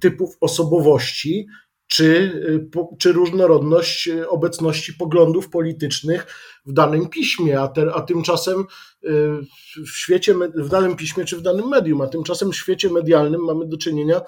typów 0.00 0.36
osobowości, 0.40 1.46
czy, 1.86 2.42
czy 2.98 3.12
różnorodność 3.12 4.08
obecności 4.28 4.94
poglądów 4.94 5.48
politycznych 5.48 6.26
w 6.66 6.72
danym 6.72 7.08
piśmie, 7.08 7.60
a, 7.60 7.68
te, 7.68 7.94
a 7.94 8.00
tymczasem 8.00 8.64
w 9.76 9.90
świecie, 9.90 10.34
w 10.54 10.68
danym 10.68 10.96
piśmie 10.96 11.24
czy 11.24 11.36
w 11.36 11.42
danym 11.42 11.68
medium, 11.68 12.00
a 12.00 12.06
tymczasem 12.06 12.52
w 12.52 12.56
świecie 12.56 12.90
medialnym 12.90 13.44
mamy 13.44 13.66
do 13.66 13.76
czynienia 13.76 14.20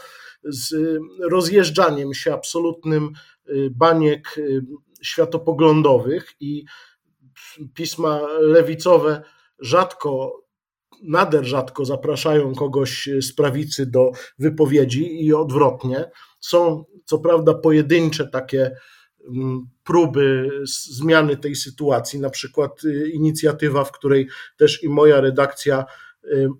z 0.44 0.74
rozjeżdżaniem 1.20 2.14
się 2.14 2.34
absolutnym 2.34 3.12
baniek 3.70 4.36
światopoglądowych 5.02 6.32
i 6.40 6.64
pisma 7.74 8.20
lewicowe 8.40 9.22
rzadko, 9.58 10.42
nader 11.02 11.44
rzadko 11.44 11.84
zapraszają 11.84 12.54
kogoś 12.54 13.08
z 13.20 13.32
prawicy 13.32 13.86
do 13.86 14.10
wypowiedzi 14.38 15.24
i 15.24 15.34
odwrotnie. 15.34 16.10
Są 16.40 16.84
co 17.04 17.18
prawda 17.18 17.54
pojedyncze 17.54 18.28
takie 18.28 18.70
mm, 19.28 19.66
próby 19.84 20.50
zmiany 20.64 21.36
tej 21.36 21.56
sytuacji, 21.56 22.20
na 22.20 22.30
przykład 22.30 22.84
y, 22.84 23.10
inicjatywa, 23.10 23.84
w 23.84 23.92
której 23.92 24.28
też 24.56 24.82
i 24.82 24.88
moja 24.88 25.20
redakcja 25.20 25.80
y, 25.80 26.11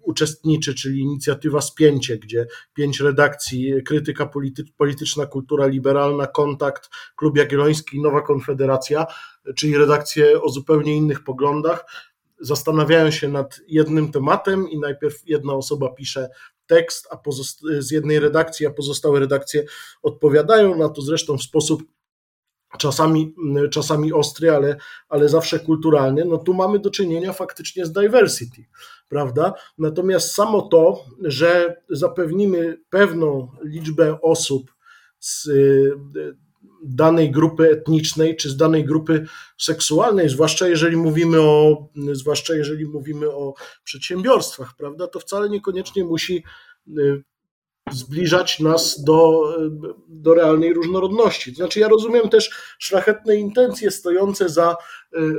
uczestniczy, 0.03 0.75
czyli 0.75 1.01
inicjatywa 1.01 1.61
Spięcie, 1.61 2.19
gdzie 2.19 2.47
pięć 2.75 3.01
redakcji, 3.01 3.73
krytyka 3.87 4.31
polityczna, 4.77 5.27
kultura 5.27 5.67
liberalna, 5.67 6.27
kontakt, 6.27 6.89
Klub 7.17 7.37
Jagielloński 7.37 8.01
Nowa 8.01 8.21
Konfederacja, 8.21 9.07
czyli 9.57 9.77
redakcje 9.77 10.43
o 10.43 10.49
zupełnie 10.49 10.97
innych 10.97 11.25
poglądach, 11.25 11.87
zastanawiają 12.41 13.11
się 13.11 13.29
nad 13.29 13.61
jednym 13.69 14.13
tematem 14.13 14.71
i 14.71 14.79
najpierw 14.79 15.23
jedna 15.27 15.55
osoba 15.55 15.89
pisze 15.89 16.29
tekst 16.67 17.09
a 17.11 17.19
z 17.79 17.91
jednej 17.91 18.19
redakcji, 18.19 18.67
a 18.67 18.71
pozostałe 18.71 19.21
redakcje 19.21 19.65
odpowiadają 20.03 20.79
na 20.79 20.89
to 20.89 21.03
zresztą 21.03 21.39
w 21.39 21.43
sposób 21.43 21.83
czasami, 22.79 23.35
czasami 23.71 24.13
ostry, 24.13 24.51
ale, 24.51 24.77
ale 25.09 25.29
zawsze 25.29 25.61
kulturalny, 25.61 26.25
no 26.25 26.39
tu 26.39 26.55
mamy 26.55 26.79
do 26.79 26.91
czynienia 26.91 27.33
faktycznie 27.33 27.87
z 27.87 27.93
diversity, 27.93 28.65
prawda? 29.13 29.55
Natomiast 29.79 30.35
samo 30.35 30.63
to, 30.63 31.05
że 31.23 31.77
zapewnimy 31.91 32.81
pewną 32.91 33.49
liczbę 33.63 34.19
osób 34.23 34.75
z 35.21 35.49
danej 36.85 37.31
grupy 37.31 37.71
etnicznej 37.71 38.37
czy 38.37 38.51
z 38.51 38.57
danej 38.57 38.85
grupy 38.85 39.27
seksualnej, 39.59 40.29
zwłaszcza 40.29 40.69
jeżeli 40.69 40.97
mówimy 40.97 41.41
o, 41.41 41.89
zwłaszcza 42.13 42.55
jeżeli 42.55 42.87
mówimy 42.87 43.31
o 43.31 43.55
przedsiębiorstwach, 43.85 44.75
prawda, 44.77 45.07
to 45.07 45.21
wcale 45.21 45.49
niekoniecznie 45.49 46.05
musi 46.05 46.45
y, 46.99 47.23
zbliżać 47.91 48.61
nas 48.61 49.05
do, 49.05 49.43
do 50.09 50.35
realnej 50.35 50.75
różnorodności. 50.75 51.55
Znaczy, 51.55 51.81
ja 51.81 51.89
rozumiem 51.89 52.29
też 52.29 52.51
szlachetne 52.79 53.37
intencje 53.37 53.91
stojące 53.91 54.49
za 54.49 54.73
y, 54.73 54.77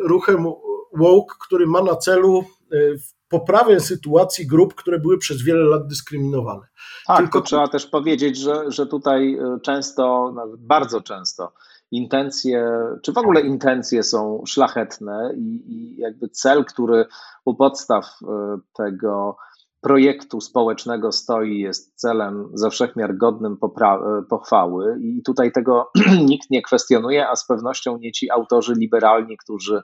ruchem 0.03 0.45
woke, 0.93 1.35
który 1.47 1.67
ma 1.67 1.81
na 1.83 1.95
celu 1.95 2.45
y, 2.73 2.99
poprawę 3.33 3.79
sytuacji 3.79 4.47
grup, 4.47 4.75
które 4.75 4.99
były 4.99 5.17
przez 5.17 5.43
wiele 5.43 5.63
lat 5.63 5.87
dyskryminowane. 5.87 6.67
Tak, 7.07 7.17
Tylko 7.17 7.39
to 7.39 7.45
trzeba 7.45 7.67
też 7.67 7.87
powiedzieć, 7.87 8.37
że, 8.37 8.71
że 8.71 8.87
tutaj 8.87 9.33
e, 9.33 9.59
często, 9.59 10.33
nawet 10.35 10.61
bardzo 10.61 11.01
często, 11.01 11.53
intencje, 11.91 12.69
czy 13.03 13.13
w 13.13 13.17
ogóle 13.17 13.41
intencje 13.41 14.03
są 14.03 14.43
szlachetne 14.47 15.33
i, 15.37 15.63
i 15.67 15.97
jakby 15.97 16.29
cel, 16.29 16.65
który 16.65 17.05
u 17.45 17.55
podstaw 17.55 18.05
e, 18.05 18.57
tego 18.73 19.37
projektu 19.81 20.41
społecznego 20.41 21.11
stoi, 21.11 21.59
jest 21.59 21.95
celem 21.95 22.49
ze 22.53 22.69
wszechmiar 22.69 23.17
godnym 23.17 23.57
e, 23.63 23.97
pochwały 24.29 24.97
i 25.01 25.23
tutaj 25.23 25.51
tego 25.51 25.91
nikt 26.31 26.49
nie 26.49 26.61
kwestionuje, 26.61 27.29
a 27.29 27.35
z 27.35 27.47
pewnością 27.47 27.97
nie 27.97 28.11
ci 28.11 28.31
autorzy 28.31 28.73
liberalni, 28.77 29.37
którzy 29.37 29.81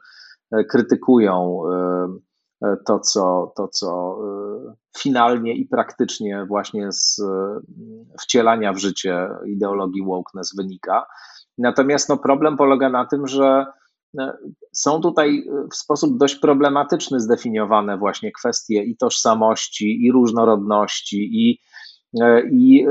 krytykują 0.69 1.61
to, 2.85 2.99
co, 2.99 3.53
to, 3.55 3.67
co 3.67 4.19
e, 4.23 4.75
finalnie 4.97 5.53
i 5.53 5.65
praktycznie 5.65 6.45
właśnie 6.47 6.91
z 6.91 7.19
e, 7.19 7.59
wcielania 8.21 8.73
w 8.73 8.77
życie 8.77 9.27
ideologii 9.45 10.03
wokeness 10.05 10.55
wynika. 10.55 11.05
Natomiast 11.57 12.09
no, 12.09 12.17
problem 12.17 12.57
polega 12.57 12.89
na 12.89 13.05
tym, 13.05 13.27
że 13.27 13.65
są 14.73 15.01
tutaj 15.01 15.45
w 15.71 15.75
sposób 15.75 16.17
dość 16.17 16.35
problematyczny 16.35 17.19
zdefiniowane 17.19 17.97
właśnie 17.97 18.31
kwestie 18.31 18.83
i 18.83 18.97
tożsamości, 18.97 20.05
i 20.05 20.11
różnorodności, 20.11 21.29
i, 21.31 21.59
i 22.51 22.85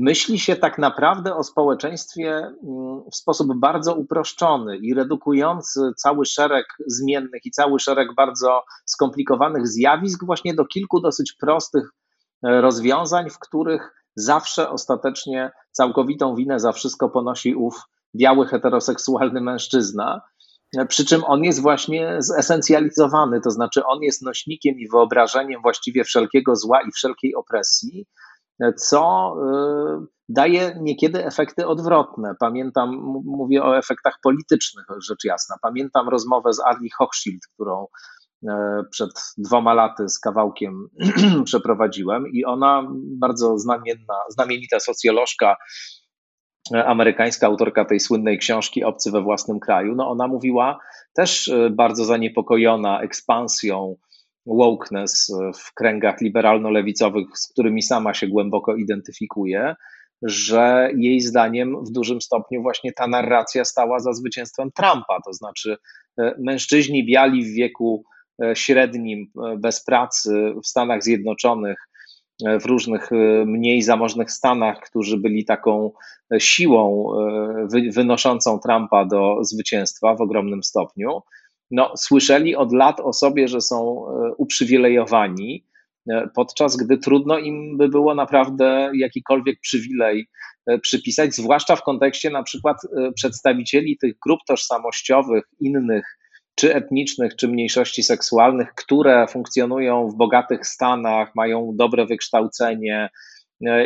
myśli 0.00 0.38
się 0.38 0.56
tak 0.56 0.78
naprawdę 0.78 1.36
o 1.36 1.42
społeczeństwie 1.42 2.30
mm, 2.36 3.02
w 3.12 3.16
sposób 3.16 3.48
bardzo 3.56 3.94
uproszczony 3.94 4.76
i 4.76 4.94
redukujący 4.94 5.80
cały 5.96 6.26
szereg 6.26 6.66
zmiennych 6.86 7.46
i 7.46 7.50
cały 7.50 7.80
szereg 7.80 8.14
bardzo 8.14 8.62
skomplikowanych 8.84 9.68
zjawisk 9.68 10.24
właśnie 10.24 10.54
do 10.54 10.64
kilku 10.64 11.00
dosyć 11.00 11.32
prostych 11.32 11.90
e, 12.42 12.60
rozwiązań, 12.60 13.30
w 13.30 13.38
których 13.38 13.94
zawsze 14.16 14.70
ostatecznie 14.70 15.50
całkowitą 15.72 16.34
winę 16.34 16.60
za 16.60 16.72
wszystko 16.72 17.08
ponosi 17.08 17.54
ów 17.54 17.74
biały 18.16 18.46
heteroseksualny 18.46 19.40
mężczyzna. 19.40 20.20
E, 20.78 20.86
przy 20.86 21.04
czym 21.04 21.24
on 21.24 21.44
jest 21.44 21.62
właśnie 21.62 22.16
zesencjalizowany, 22.18 23.40
to 23.40 23.50
znaczy 23.50 23.84
on 23.84 24.02
jest 24.02 24.22
nośnikiem 24.22 24.74
i 24.78 24.88
wyobrażeniem 24.88 25.62
właściwie 25.62 26.04
wszelkiego 26.04 26.56
zła 26.56 26.82
i 26.82 26.92
wszelkiej 26.92 27.34
opresji, 27.34 28.06
co 28.76 29.34
y, 30.02 30.20
daje 30.30 30.76
niekiedy 30.80 31.26
efekty 31.26 31.66
odwrotne. 31.66 32.34
Pamiętam, 32.40 32.90
mówię 33.24 33.64
o 33.64 33.78
efektach 33.78 34.18
politycznych, 34.22 34.86
rzecz 35.08 35.24
jasna. 35.24 35.56
Pamiętam 35.62 36.08
rozmowę 36.08 36.52
z 36.52 36.60
Arlie 36.60 36.90
Hochschild, 36.98 37.40
którą 37.54 37.86
e, 38.48 38.82
przed 38.90 39.10
dwoma 39.38 39.74
laty 39.74 40.08
z 40.08 40.18
kawałkiem 40.18 40.88
przeprowadziłem 41.44 42.28
i 42.32 42.44
ona, 42.44 42.88
bardzo 43.18 43.58
znamienna, 43.58 44.14
znamienita 44.28 44.80
socjolożka, 44.80 45.56
e, 46.74 46.86
amerykańska 46.86 47.46
autorka 47.46 47.84
tej 47.84 48.00
słynnej 48.00 48.38
książki 48.38 48.84
Obcy 48.84 49.10
we 49.10 49.22
własnym 49.22 49.60
kraju, 49.60 49.94
no 49.94 50.10
ona 50.10 50.28
mówiła 50.28 50.78
też 51.14 51.52
bardzo 51.70 52.04
zaniepokojona 52.04 53.00
ekspansją 53.00 53.96
wokeness 54.46 55.32
w 55.54 55.74
kręgach 55.74 56.20
liberalno-lewicowych, 56.20 57.26
z 57.34 57.48
którymi 57.52 57.82
sama 57.82 58.14
się 58.14 58.28
głęboko 58.28 58.76
identyfikuje, 58.76 59.74
że 60.22 60.90
jej 60.96 61.20
zdaniem 61.20 61.84
w 61.84 61.90
dużym 61.90 62.20
stopniu 62.20 62.62
właśnie 62.62 62.92
ta 62.92 63.06
narracja 63.06 63.64
stała 63.64 64.00
za 64.00 64.12
zwycięstwem 64.12 64.70
Trumpa, 64.76 65.18
to 65.24 65.32
znaczy 65.32 65.76
e, 66.18 66.34
mężczyźni 66.38 67.06
biali 67.06 67.44
w 67.44 67.54
wieku 67.54 68.04
e, 68.42 68.56
średnim, 68.56 69.26
e, 69.44 69.56
bez 69.56 69.84
pracy 69.84 70.52
w 70.64 70.66
Stanach 70.66 71.02
Zjednoczonych, 71.02 71.76
w 72.60 72.66
różnych 72.66 73.10
mniej 73.46 73.82
zamożnych 73.82 74.30
stanach, 74.30 74.80
którzy 74.80 75.16
byli 75.16 75.44
taką 75.44 75.90
siłą 76.38 77.12
wynoszącą 77.92 78.58
Trumpa 78.58 79.04
do 79.04 79.44
zwycięstwa 79.44 80.14
w 80.14 80.20
ogromnym 80.20 80.62
stopniu 80.62 81.22
no, 81.70 81.92
słyszeli 81.96 82.56
od 82.56 82.72
lat 82.72 83.00
o 83.00 83.12
sobie, 83.12 83.48
że 83.48 83.60
są 83.60 84.06
e, 84.08 84.34
uprzywilejowani, 84.38 85.66
e, 86.10 86.28
podczas 86.34 86.76
gdy 86.76 86.98
trudno 86.98 87.38
im 87.38 87.76
by 87.78 87.88
było 87.88 88.14
naprawdę 88.14 88.90
jakikolwiek 88.94 89.60
przywilej 89.60 90.28
e, 90.66 90.78
przypisać, 90.78 91.34
zwłaszcza 91.34 91.76
w 91.76 91.82
kontekście 91.82 92.30
na 92.30 92.42
przykład 92.42 92.76
przedstawicieli 93.14 93.98
tych 93.98 94.14
grup 94.26 94.40
tożsamościowych, 94.48 95.44
innych, 95.60 96.04
czy 96.54 96.74
etnicznych, 96.74 97.36
czy 97.36 97.48
mniejszości 97.48 98.02
seksualnych, 98.02 98.74
które 98.74 99.26
funkcjonują 99.26 100.08
w 100.08 100.16
bogatych 100.16 100.66
stanach, 100.66 101.34
mają 101.34 101.72
dobre 101.74 102.06
wykształcenie 102.06 103.10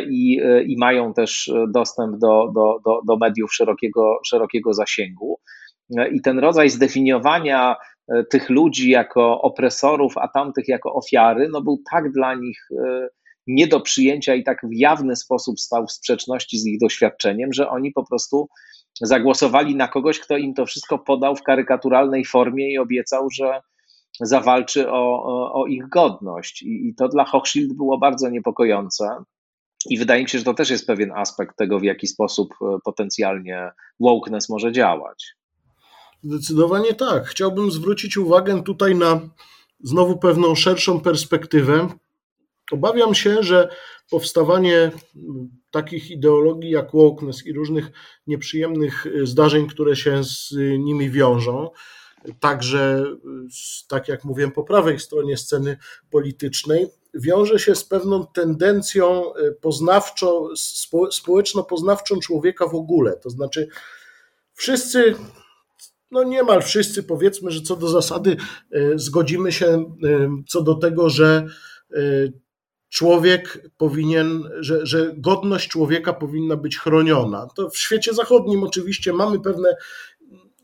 i, 0.09 0.41
i 0.67 0.77
mają 0.77 1.13
też 1.13 1.51
dostęp 1.73 2.17
do, 2.17 2.51
do, 2.55 2.79
do, 2.85 3.01
do 3.07 3.17
mediów 3.17 3.53
szerokiego, 3.53 4.19
szerokiego 4.25 4.73
zasięgu. 4.73 5.39
I 6.11 6.21
ten 6.21 6.39
rodzaj 6.39 6.69
zdefiniowania 6.69 7.75
e, 8.07 8.23
tych 8.23 8.49
ludzi 8.49 8.89
jako 8.89 9.41
opresorów, 9.41 10.17
a 10.17 10.27
tamtych 10.27 10.67
jako 10.67 10.93
ofiary, 10.93 11.49
no 11.51 11.61
był 11.61 11.81
tak 11.91 12.11
dla 12.11 12.35
nich 12.35 12.59
e, 12.85 13.07
nie 13.47 13.67
do 13.67 13.81
przyjęcia 13.81 14.35
i 14.35 14.43
tak 14.43 14.61
w 14.63 14.73
jawny 14.73 15.15
sposób 15.15 15.59
stał 15.59 15.87
w 15.87 15.91
sprzeczności 15.91 16.57
z 16.57 16.65
ich 16.65 16.79
doświadczeniem, 16.79 17.53
że 17.53 17.69
oni 17.69 17.91
po 17.91 18.05
prostu 18.05 18.47
zagłosowali 19.01 19.75
na 19.75 19.87
kogoś, 19.87 20.19
kto 20.19 20.37
im 20.37 20.53
to 20.53 20.65
wszystko 20.65 20.99
podał 20.99 21.35
w 21.35 21.43
karykaturalnej 21.43 22.25
formie 22.25 22.73
i 22.73 22.77
obiecał, 22.77 23.29
że 23.29 23.61
zawalczy 24.21 24.91
o, 24.91 25.23
o, 25.23 25.61
o 25.61 25.67
ich 25.67 25.89
godność. 25.89 26.61
I, 26.61 26.87
I 26.87 26.95
to 26.95 27.07
dla 27.07 27.25
Hochschild 27.25 27.73
było 27.73 27.97
bardzo 27.97 28.29
niepokojące. 28.29 29.09
I 29.89 29.97
wydaje 29.97 30.23
mi 30.23 30.29
się, 30.29 30.37
że 30.37 30.43
to 30.43 30.53
też 30.53 30.69
jest 30.69 30.87
pewien 30.87 31.11
aspekt 31.11 31.57
tego, 31.57 31.79
w 31.79 31.83
jaki 31.83 32.07
sposób 32.07 32.53
e, 32.61 32.77
potencjalnie 32.83 33.71
wokeness 33.99 34.49
może 34.49 34.71
działać. 34.71 35.35
Zdecydowanie 36.25 36.93
tak. 36.93 37.27
Chciałbym 37.27 37.71
zwrócić 37.71 38.17
uwagę 38.17 38.63
tutaj 38.63 38.95
na 38.95 39.21
znowu 39.83 40.17
pewną 40.17 40.55
szerszą 40.55 40.99
perspektywę. 40.99 41.89
Obawiam 42.71 43.15
się, 43.15 43.43
że 43.43 43.69
powstawanie 44.09 44.91
takich 45.71 46.11
ideologii 46.11 46.69
jak 46.69 46.91
wokeness 46.91 47.45
i 47.45 47.53
różnych 47.53 47.91
nieprzyjemnych 48.27 49.05
zdarzeń, 49.23 49.67
które 49.67 49.95
się 49.95 50.23
z 50.23 50.51
nimi 50.79 51.09
wiążą, 51.09 51.69
także, 52.39 53.05
tak 53.87 54.07
jak 54.07 54.23
mówiłem, 54.23 54.51
po 54.51 54.63
prawej 54.63 54.99
stronie 54.99 55.37
sceny 55.37 55.77
politycznej, 56.11 56.87
wiąże 57.13 57.59
się 57.59 57.75
z 57.75 57.83
pewną 57.83 58.25
tendencją 58.25 59.23
poznawczo, 59.61 60.49
społeczno-poznawczą 61.11 62.19
człowieka 62.19 62.67
w 62.67 62.75
ogóle. 62.75 63.17
To 63.17 63.29
znaczy, 63.29 63.67
wszyscy 64.53 65.15
no 66.15 66.23
niemal 66.23 66.61
wszyscy 66.61 67.03
powiedzmy, 67.03 67.51
że 67.51 67.61
co 67.61 67.75
do 67.75 67.89
zasady 67.89 68.37
e, 68.71 68.99
zgodzimy 68.99 69.51
się 69.51 69.65
e, 69.65 69.85
co 70.47 70.61
do 70.61 70.75
tego, 70.75 71.09
że 71.09 71.47
e, 71.93 71.99
człowiek 72.89 73.69
powinien, 73.77 74.43
że, 74.59 74.85
że 74.85 75.13
godność 75.17 75.69
człowieka 75.69 76.13
powinna 76.13 76.55
być 76.55 76.77
chroniona. 76.79 77.47
To 77.55 77.69
w 77.69 77.77
świecie 77.77 78.13
zachodnim 78.13 78.63
oczywiście 78.63 79.13
mamy 79.13 79.39
pewne, 79.39 79.75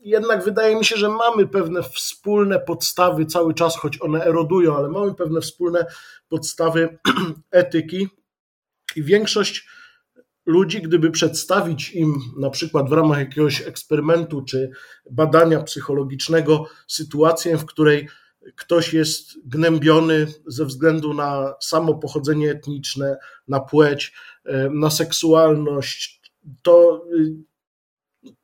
jednak 0.00 0.44
wydaje 0.44 0.76
mi 0.76 0.84
się, 0.84 0.96
że 0.96 1.08
mamy 1.08 1.46
pewne 1.46 1.82
wspólne 1.82 2.60
podstawy 2.60 3.26
cały 3.26 3.54
czas, 3.54 3.76
choć 3.76 4.02
one 4.02 4.24
erodują, 4.24 4.76
ale 4.76 4.88
mamy 4.88 5.14
pewne 5.14 5.40
wspólne 5.40 5.86
podstawy 6.28 6.98
etyki 7.50 8.08
i 8.96 9.02
większość 9.02 9.66
ludzi, 10.46 10.82
gdyby 10.82 11.10
przedstawić 11.10 11.92
im 11.94 12.14
na 12.38 12.50
przykład 12.50 12.88
w 12.88 12.92
ramach 12.92 13.18
jakiegoś 13.18 13.62
eksperymentu 13.62 14.42
czy 14.42 14.70
badania 15.10 15.62
psychologicznego 15.62 16.66
sytuację, 16.86 17.56
w 17.56 17.66
której 17.66 18.08
ktoś 18.56 18.94
jest 18.94 19.48
gnębiony 19.48 20.26
ze 20.46 20.64
względu 20.64 21.14
na 21.14 21.54
samo 21.60 21.94
pochodzenie 21.94 22.50
etniczne, 22.50 23.16
na 23.48 23.60
płeć, 23.60 24.12
e, 24.44 24.70
na 24.70 24.90
seksualność, 24.90 26.22
to 26.62 27.04
y, 27.18 27.34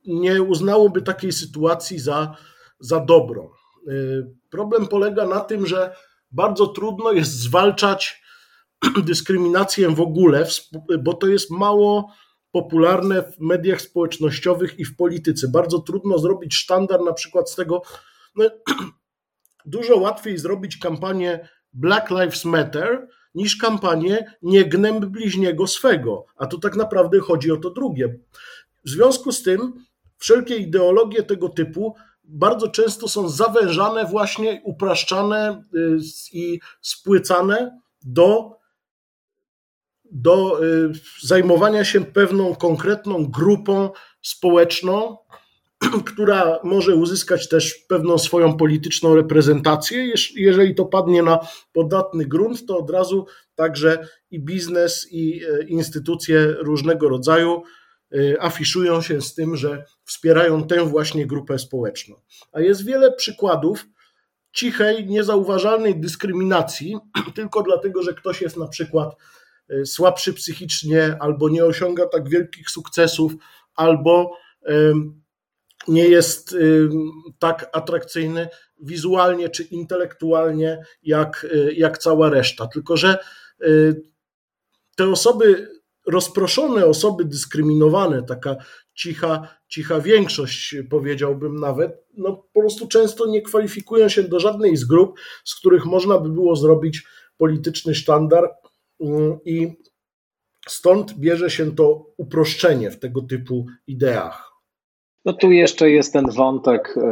nie 0.06 0.42
uznałoby 0.42 1.02
takiej 1.02 1.32
sytuacji 1.32 1.98
za, 1.98 2.36
za 2.80 3.00
dobrą. 3.00 3.50
E, 3.88 3.92
problem 4.50 4.86
polega 4.86 5.26
na 5.26 5.40
tym, 5.40 5.66
że 5.66 5.96
bardzo 6.30 6.66
trudno 6.66 7.12
jest 7.12 7.32
zwalczać 7.32 8.22
dyskryminację 9.04 9.88
w 9.88 10.00
ogóle, 10.00 10.46
bo 11.02 11.14
to 11.14 11.26
jest 11.26 11.50
mało 11.50 12.12
popularne 12.52 13.22
w 13.22 13.40
mediach 13.40 13.80
społecznościowych 13.80 14.78
i 14.78 14.84
w 14.84 14.96
polityce. 14.96 15.48
Bardzo 15.48 15.78
trudno 15.78 16.18
zrobić 16.18 16.54
sztandar 16.54 17.00
na 17.04 17.12
przykład 17.12 17.50
z 17.50 17.54
tego. 17.56 17.82
No, 18.36 18.44
dużo 19.66 19.96
łatwiej 19.96 20.38
zrobić 20.38 20.76
kampanię 20.76 21.48
Black 21.72 22.10
Lives 22.10 22.44
Matter 22.44 23.08
niż 23.34 23.56
kampanię 23.56 24.32
Nie 24.42 24.64
gnęb 24.64 25.04
bliźniego 25.04 25.66
swego. 25.66 26.26
A 26.36 26.46
tu 26.46 26.58
tak 26.58 26.76
naprawdę 26.76 27.20
chodzi 27.20 27.52
o 27.52 27.56
to 27.56 27.70
drugie. 27.70 28.18
W 28.84 28.90
związku 28.90 29.32
z 29.32 29.42
tym 29.42 29.84
wszelkie 30.18 30.56
ideologie 30.56 31.22
tego 31.22 31.48
typu 31.48 31.94
bardzo 32.24 32.68
często 32.68 33.08
są 33.08 33.28
zawężane, 33.28 34.04
właśnie 34.04 34.62
upraszczane 34.64 35.62
y, 35.74 35.98
i 36.32 36.60
spłycane 36.80 37.80
do 38.04 38.57
do 40.10 40.64
y, 40.64 40.92
zajmowania 41.22 41.84
się 41.84 42.04
pewną 42.04 42.54
konkretną 42.54 43.26
grupą 43.26 43.90
społeczną, 44.22 45.16
która 46.14 46.58
może 46.64 46.94
uzyskać 46.94 47.48
też 47.48 47.74
pewną 47.74 48.18
swoją 48.18 48.56
polityczną 48.56 49.14
reprezentację. 49.14 50.12
Jeżeli 50.36 50.74
to 50.74 50.84
padnie 50.84 51.22
na 51.22 51.38
podatny 51.72 52.26
grunt, 52.26 52.66
to 52.66 52.78
od 52.78 52.90
razu 52.90 53.26
także 53.54 54.08
i 54.30 54.40
biznes, 54.40 55.06
i 55.10 55.40
e, 55.44 55.62
instytucje 55.62 56.46
różnego 56.58 57.08
rodzaju 57.08 57.62
e, 58.12 58.42
afiszują 58.42 59.02
się 59.02 59.20
z 59.20 59.34
tym, 59.34 59.56
że 59.56 59.84
wspierają 60.04 60.66
tę 60.66 60.84
właśnie 60.84 61.26
grupę 61.26 61.58
społeczną. 61.58 62.16
A 62.52 62.60
jest 62.60 62.84
wiele 62.84 63.12
przykładów 63.12 63.86
cichej, 64.52 65.06
niezauważalnej 65.06 66.00
dyskryminacji, 66.00 66.96
tylko 67.34 67.62
dlatego, 67.62 68.02
że 68.02 68.14
ktoś 68.14 68.42
jest 68.42 68.56
na 68.56 68.68
przykład 68.68 69.16
Y, 69.16 69.37
słabszy 69.84 70.34
psychicznie, 70.34 71.16
albo 71.20 71.48
nie 71.48 71.64
osiąga 71.64 72.06
tak 72.06 72.28
wielkich 72.28 72.70
sukcesów, 72.70 73.32
albo 73.74 74.36
nie 75.88 76.08
jest 76.08 76.56
tak 77.38 77.70
atrakcyjny 77.72 78.48
wizualnie 78.80 79.48
czy 79.48 79.62
intelektualnie 79.62 80.82
jak, 81.02 81.46
y, 81.52 81.74
jak 81.76 81.98
cała 81.98 82.30
reszta. 82.30 82.66
Tylko, 82.66 82.96
że 82.96 83.18
y, 83.62 84.02
te 84.96 85.08
osoby, 85.08 85.68
rozproszone 86.06 86.86
osoby 86.86 87.24
dyskryminowane, 87.24 88.22
taka 88.22 88.56
cicha, 88.94 89.48
cicha 89.68 90.00
większość, 90.00 90.76
powiedziałbym 90.90 91.56
nawet, 91.56 92.06
no 92.14 92.36
po 92.52 92.60
prostu 92.60 92.88
często 92.88 93.26
nie 93.26 93.42
kwalifikują 93.42 94.08
się 94.08 94.22
do 94.22 94.40
żadnej 94.40 94.76
z 94.76 94.84
grup, 94.84 95.20
z 95.44 95.54
których 95.54 95.86
można 95.86 96.18
by 96.18 96.28
było 96.28 96.56
zrobić 96.56 97.04
polityczny 97.36 97.94
sztandar 97.94 98.50
I 99.44 99.76
stąd 100.68 101.12
bierze 101.18 101.50
się 101.50 101.74
to 101.74 102.06
uproszczenie 102.16 102.90
w 102.90 102.98
tego 102.98 103.22
typu 103.22 103.66
ideach. 103.86 104.48
No 105.24 105.32
tu 105.32 105.52
jeszcze 105.52 105.90
jest 105.90 106.12
ten 106.12 106.30
wątek 106.30 106.94
e, 106.96 107.02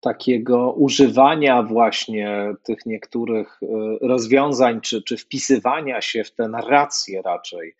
takiego 0.00 0.72
używania 0.72 1.62
właśnie 1.62 2.54
tych 2.62 2.86
niektórych 2.86 3.60
e, 3.62 3.66
rozwiązań, 4.08 4.80
czy, 4.80 5.02
czy 5.02 5.16
wpisywania 5.16 6.00
się 6.00 6.24
w 6.24 6.34
te 6.34 6.48
narracje 6.48 7.22
raczej, 7.22 7.74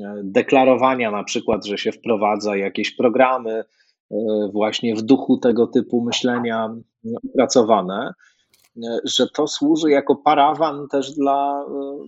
e, 0.00 0.20
deklarowania 0.24 1.10
na 1.10 1.24
przykład, 1.24 1.66
że 1.66 1.78
się 1.78 1.92
wprowadza 1.92 2.56
jakieś 2.56 2.96
programy 2.96 3.64
właśnie 4.52 4.94
w 4.94 5.02
duchu 5.02 5.38
tego 5.38 5.66
typu 5.66 6.04
myślenia 6.04 6.74
opracowane 7.24 8.12
że 9.04 9.26
to 9.28 9.46
służy 9.46 9.90
jako 9.90 10.16
parawan 10.16 10.88
też 10.88 11.14
dla 11.14 11.64
e, 11.64 11.98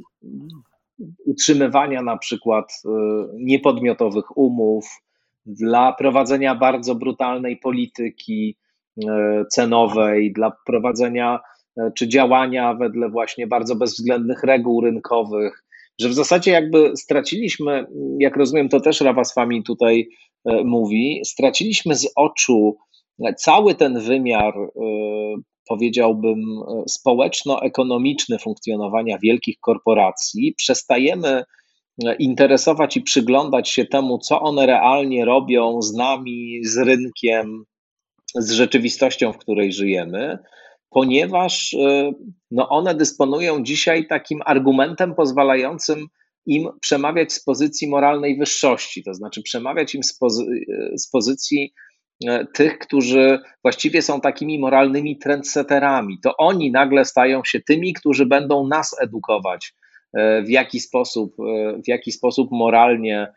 utrzymywania 1.27 2.03
na 2.03 2.19
przykład 2.19 2.73
e, 2.85 2.89
niepodmiotowych 3.35 4.37
umów, 4.37 4.85
dla 5.47 5.93
prowadzenia 5.93 6.55
bardzo 6.55 6.95
brutalnej 6.95 7.57
polityki 7.57 8.57
e, 9.09 9.45
cenowej, 9.51 10.33
dla 10.33 10.53
prowadzenia 10.67 11.41
czy 11.95 12.09
działania 12.09 12.75
wedle 12.75 13.09
właśnie 13.09 13.47
bardzo 13.47 13.77
bezwzględnych 13.77 14.43
reguł 14.43 14.81
rynkowych, 14.81 15.65
że 16.01 16.09
w 16.09 16.15
zasadzie 16.15 16.51
jakby 16.51 16.97
straciliśmy, 16.97 17.87
jak 18.19 18.37
rozumiem, 18.37 18.69
to 18.69 18.81
też 18.81 19.01
Rawaswami 19.01 19.63
tutaj 19.63 20.09
mówi, 20.65 21.21
straciliśmy 21.25 21.95
z 21.95 22.13
oczu 22.17 22.77
cały 23.37 23.75
ten 23.75 24.01
wymiar 24.01 24.55
powiedziałbym, 25.71 26.41
e, 26.41 26.83
społeczno-ekonomiczny 26.89 28.39
funkcjonowania 28.39 29.19
wielkich 29.23 29.57
korporacji, 29.61 30.55
przestajemy 30.57 31.43
e, 32.05 32.15
interesować 32.15 32.97
i 32.97 33.03
przyglądać 33.03 33.69
się 33.69 33.85
temu, 33.85 34.19
co 34.19 34.41
one 34.41 34.67
realnie 34.67 35.25
robią 35.25 35.83
z 35.83 35.95
nami, 35.95 36.61
z 36.65 36.79
rynkiem, 36.79 37.65
z 38.35 38.51
rzeczywistością, 38.51 39.33
w 39.33 39.39
której 39.39 39.73
żyjemy, 39.73 40.39
ponieważ 40.91 41.75
e, 41.75 42.13
no 42.51 42.69
one 42.69 42.95
dysponują 42.95 43.63
dzisiaj 43.63 44.07
takim 44.07 44.41
argumentem 44.47 45.15
pozwalającym 45.15 46.07
im 46.47 46.69
przemawiać 46.81 47.33
z 47.33 47.45
pozycji 47.45 47.89
moralnej 47.89 48.39
wyższości, 48.39 49.03
to 49.05 49.15
znaczy 49.15 49.43
przemawiać 49.43 49.95
im 49.95 50.03
z, 50.03 50.19
pozy 50.19 50.45
z 50.97 51.11
pozycji 51.11 51.73
tych, 52.55 52.79
którzy 52.79 53.39
właściwie 53.63 54.03
są 54.03 54.21
takimi 54.21 54.59
moralnymi 54.59 55.19
trendsetterami. 55.19 56.19
To 56.23 56.37
oni 56.37 56.71
nagle 56.71 57.05
stają 57.05 57.45
się 57.45 57.61
tymi, 57.61 57.95
którzy 57.95 58.27
będą 58.27 58.67
nas 58.67 58.97
edukować, 59.01 59.75
e, 60.15 60.43
w 60.43 60.49
jaki 60.49 60.81
sposób, 60.81 61.35
e, 61.41 61.83
w 61.83 61.89
jaki 61.89 62.13
sposób 62.13 62.51
moralnie 62.51 63.33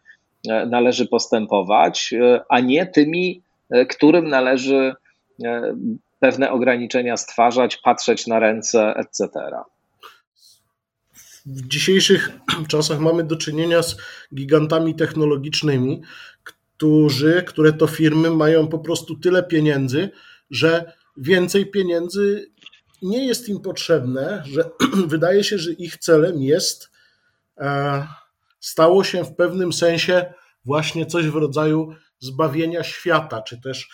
należy 0.69 1.07
postępować, 1.07 2.13
a 2.49 2.59
nie 2.59 2.85
tymi, 2.85 3.41
którym 3.89 4.27
należy 4.27 4.95
pewne 6.19 6.51
ograniczenia 6.51 7.17
stwarzać, 7.17 7.77
patrzeć 7.77 8.27
na 8.27 8.39
ręce, 8.39 8.93
etc. 8.95 9.29
W 11.45 11.67
dzisiejszych 11.67 12.31
czasach 12.67 12.99
mamy 12.99 13.23
do 13.23 13.35
czynienia 13.35 13.83
z 13.83 13.97
gigantami 14.35 14.95
technologicznymi, 14.95 16.01
którzy, 16.77 17.43
które 17.47 17.73
to 17.73 17.87
firmy 17.87 18.29
mają 18.29 18.67
po 18.67 18.79
prostu 18.79 19.15
tyle 19.15 19.43
pieniędzy, 19.43 20.09
że 20.49 20.93
więcej 21.17 21.71
pieniędzy 21.71 22.51
nie 23.01 23.27
jest 23.27 23.49
im 23.49 23.59
potrzebne, 23.59 24.43
że 24.45 24.69
wydaje 25.07 25.43
się, 25.43 25.57
że 25.57 25.71
ich 25.71 25.97
celem 25.97 26.41
jest, 26.41 26.89
e, 27.57 28.07
stało 28.59 29.03
się 29.03 29.23
w 29.23 29.35
pewnym 29.35 29.73
sensie 29.73 30.33
właśnie 30.65 31.05
coś 31.05 31.27
w 31.27 31.35
rodzaju 31.35 31.93
zbawienia 32.19 32.83
świata, 32.83 33.41
czy 33.41 33.61
też 33.61 33.89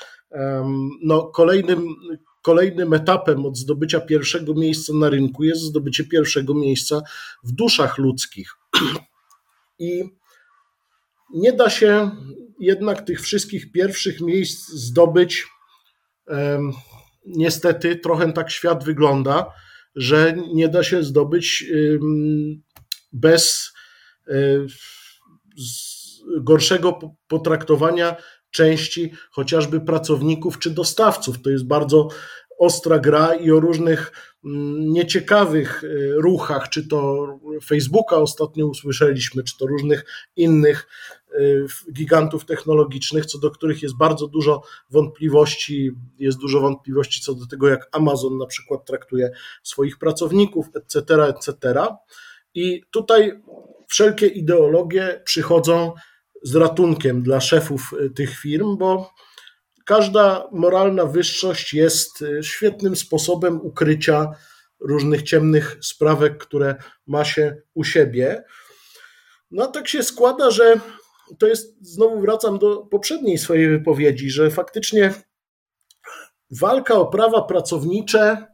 no, 1.04 1.24
kolejnym, 1.24 1.96
kolejnym 2.42 2.94
etapem 2.94 3.46
od 3.46 3.58
zdobycia 3.58 4.00
pierwszego 4.00 4.54
miejsca 4.54 4.94
na 4.94 5.10
rynku 5.10 5.44
jest 5.44 5.62
zdobycie 5.62 6.04
pierwszego 6.04 6.54
miejsca 6.54 7.02
w 7.44 7.52
duszach 7.52 7.98
ludzkich. 7.98 8.58
I 9.80 10.19
nie 11.34 11.54
da 11.54 11.70
się 11.70 12.12
jednak 12.60 13.06
tych 13.06 13.22
wszystkich 13.22 13.72
pierwszych 13.72 14.22
miejsc 14.22 14.70
zdobyć. 14.70 15.48
Niestety, 17.26 17.96
trochę 17.96 18.34
tak 18.34 18.52
świat 18.52 18.84
wygląda, 18.84 19.54
że 19.96 20.38
nie 20.54 20.70
da 20.70 20.84
się 20.84 21.04
zdobyć 21.04 21.66
bez 23.14 23.74
e, 24.28 24.34
gorszego 26.42 27.00
potraktowania 27.28 28.16
części 28.52 29.14
chociażby 29.32 29.82
pracowników 29.82 30.60
czy 30.60 30.70
dostawców. 30.70 31.42
To 31.42 31.50
jest 31.50 31.68
bardzo 31.68 32.08
ostra 32.60 33.00
gra 33.00 33.36
i 33.36 33.52
o 33.52 33.60
różnych 33.60 34.12
nieciekawych 34.80 35.84
y, 35.84 36.14
ruchach, 36.18 36.70
czy 36.70 36.88
to 36.88 37.28
Facebooka 37.66 38.16
ostatnio 38.16 38.68
usłyszeliśmy, 38.68 39.44
czy 39.44 39.58
to 39.58 39.66
różnych 39.66 40.06
innych 40.36 40.88
gigantów 41.94 42.46
technologicznych, 42.46 43.26
co 43.26 43.38
do 43.38 43.52
których 43.52 43.84
jest 43.84 43.98
bardzo 43.98 44.28
dużo 44.28 44.62
wątpliwości, 44.90 45.92
jest 46.20 46.38
dużo 46.38 46.60
wątpliwości 46.60 47.22
co 47.22 47.36
do 47.36 47.48
tego, 47.48 47.68
jak 47.68 47.90
Amazon 47.92 48.38
na 48.38 48.46
przykład 48.46 48.86
traktuje 48.86 49.32
swoich 49.64 49.98
pracowników, 49.98 50.66
etc., 50.76 51.24
etc. 51.24 51.86
I 52.54 52.84
tutaj 52.92 53.42
wszelkie 53.88 54.28
ideologie 54.28 55.22
przychodzą 55.26 55.94
z 56.44 56.56
ratunkiem 56.56 57.24
dla 57.24 57.42
szefów 57.42 57.94
y, 58.02 58.10
tych 58.10 58.40
firm, 58.40 58.78
bo 58.78 59.14
każda 59.86 60.48
moralna 60.52 61.06
wyższość 61.06 61.74
jest 61.74 62.22
y, 62.22 62.44
świetnym 62.44 62.96
sposobem 62.96 63.62
ukrycia 63.62 64.32
różnych 64.80 65.24
ciemnych 65.24 65.78
sprawek, 65.82 66.38
które 66.38 66.76
ma 67.08 67.26
się 67.26 67.62
u 67.74 67.84
siebie. 67.84 68.44
No 69.52 69.68
tak 69.68 69.88
się 69.88 70.04
składa, 70.04 70.52
że 70.52 70.80
to 71.38 71.48
jest, 71.48 71.78
znowu 71.82 72.22
wracam 72.22 72.60
do 72.60 72.78
poprzedniej 72.78 73.38
swojej 73.38 73.70
wypowiedzi, 73.70 74.30
że 74.30 74.52
faktycznie 74.52 75.14
walka 76.52 76.96
o 76.96 77.06
prawa 77.06 77.42
pracownicze 77.42 78.48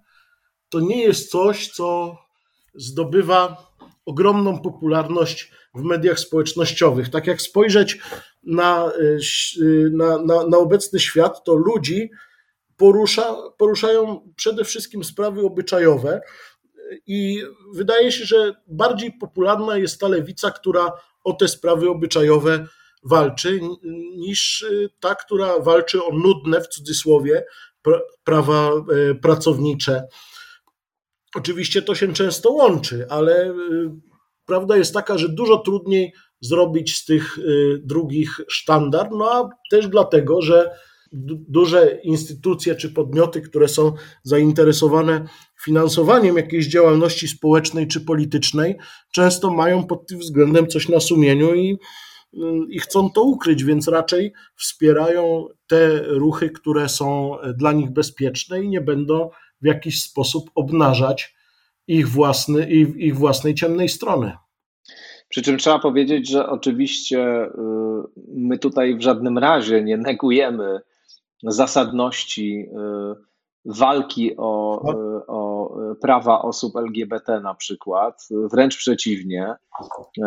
to 0.69 0.79
nie 0.79 1.03
jest 1.03 1.31
coś, 1.31 1.69
co 1.71 2.17
zdobywa 2.75 3.71
ogromną 4.05 4.59
popularność 4.59 5.51
w 5.75 5.81
mediach 5.83 6.19
społecznościowych. 6.19 7.09
Tak 7.09 7.27
jak 7.27 7.41
spojrzeć 7.41 7.99
na, 8.43 8.91
y, 8.99 9.19
y, 9.61 9.89
na, 9.93 10.17
na, 10.17 10.47
na 10.47 10.57
obecny 10.57 10.99
świat, 10.99 11.43
to 11.43 11.55
ludzi 11.55 12.11
porusza, 12.77 13.35
poruszają 13.57 14.31
przede 14.35 14.63
wszystkim 14.63 15.03
sprawy 15.03 15.41
obyczajowe. 15.41 16.21
I 17.07 17.43
wydaje 17.73 18.11
się, 18.11 18.25
że 18.25 18.53
bardziej 18.67 19.11
popularna 19.11 19.77
jest 19.77 19.99
ta 19.99 20.07
lewica, 20.07 20.51
która 20.51 20.91
o 21.25 21.33
te 21.33 21.47
sprawy 21.47 21.89
obyczajowe 21.89 22.67
walczy, 23.03 23.59
niż 24.15 24.61
y, 24.61 24.89
ta, 24.99 25.15
która 25.15 25.59
walczy 25.59 26.03
o 26.03 26.13
nudne, 26.13 26.61
w 26.61 26.67
cudzysłowie, 26.67 27.45
prawa 28.23 28.71
pracownicze. 29.21 30.07
Oczywiście 31.35 31.81
to 31.81 31.95
się 31.95 32.13
często 32.13 32.51
łączy, 32.51 33.05
ale 33.09 33.55
prawda 34.45 34.77
jest 34.77 34.93
taka, 34.93 35.17
że 35.17 35.29
dużo 35.29 35.57
trudniej 35.57 36.13
zrobić 36.41 36.97
z 36.97 37.05
tych 37.05 37.37
y, 37.37 37.81
drugich 37.83 38.41
sztandar, 38.47 39.09
no 39.11 39.31
a 39.31 39.49
też 39.71 39.87
dlatego, 39.87 40.41
że 40.41 40.71
duże 41.47 41.99
instytucje 42.03 42.75
czy 42.75 42.89
podmioty, 42.89 43.41
które 43.41 43.67
są 43.67 43.91
zainteresowane 44.23 45.25
finansowaniem 45.63 46.37
jakiejś 46.37 46.67
działalności 46.67 47.27
społecznej 47.27 47.87
czy 47.87 48.01
politycznej, 48.01 48.77
często 49.13 49.49
mają 49.49 49.83
pod 49.83 50.07
tym 50.07 50.19
względem 50.19 50.67
coś 50.67 50.89
na 50.89 50.99
sumieniu 50.99 51.55
i, 51.55 51.77
y, 52.33 52.37
i 52.69 52.79
chcą 52.79 53.09
to 53.09 53.23
ukryć, 53.23 53.63
więc 53.63 53.87
raczej 53.87 54.33
wspierają 54.55 55.47
te 55.67 56.03
ruchy, 56.03 56.49
które 56.49 56.89
są 56.89 57.37
dla 57.57 57.71
nich 57.71 57.91
bezpieczne 57.91 58.63
i 58.63 58.69
nie 58.69 58.81
będą 58.81 59.29
w 59.61 59.65
jakiś 59.65 60.01
sposób 60.01 60.49
obnażać 60.55 61.35
ich, 61.87 62.09
własny, 62.09 62.69
ich, 62.69 62.95
ich 62.95 63.17
własnej 63.17 63.55
ciemnej 63.55 63.89
strony. 63.89 64.31
Przy 65.29 65.41
czym 65.41 65.57
trzeba 65.57 65.79
powiedzieć, 65.79 66.29
że 66.29 66.49
oczywiście 66.49 67.45
y, 67.45 67.49
my 68.27 68.59
tutaj 68.59 68.97
w 68.97 69.01
żadnym 69.01 69.37
razie 69.37 69.83
nie 69.83 69.97
negujemy 69.97 70.79
zasadności 71.51 72.59
y, 72.59 73.25
walki 73.65 74.37
o, 74.37 74.81
y, 74.91 75.27
o 75.27 75.45
prawa 76.01 76.41
osób 76.41 76.75
LGBT 76.75 77.41
na 77.41 77.55
przykład. 77.55 78.27
Wręcz 78.51 78.77
przeciwnie, 78.77 79.55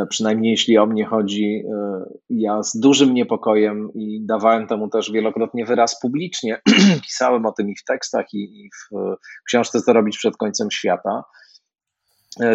przynajmniej 0.08 0.50
jeśli 0.50 0.78
o 0.78 0.86
mnie 0.86 1.04
chodzi, 1.04 1.64
ja 2.30 2.62
z 2.62 2.76
dużym 2.76 3.14
niepokojem 3.14 3.90
i 3.94 4.20
dawałem 4.26 4.66
temu 4.66 4.88
też 4.88 5.12
wielokrotnie 5.12 5.64
wyraz 5.64 6.00
publicznie, 6.00 6.60
pisałem 7.06 7.46
o 7.46 7.52
tym 7.52 7.68
i 7.68 7.76
w 7.76 7.84
tekstach, 7.84 8.26
i 8.32 8.70
w 8.82 8.96
książce 9.46 9.80
Co 9.80 9.92
robić 9.92 10.18
przed 10.18 10.36
końcem 10.36 10.70
świata. 10.70 11.24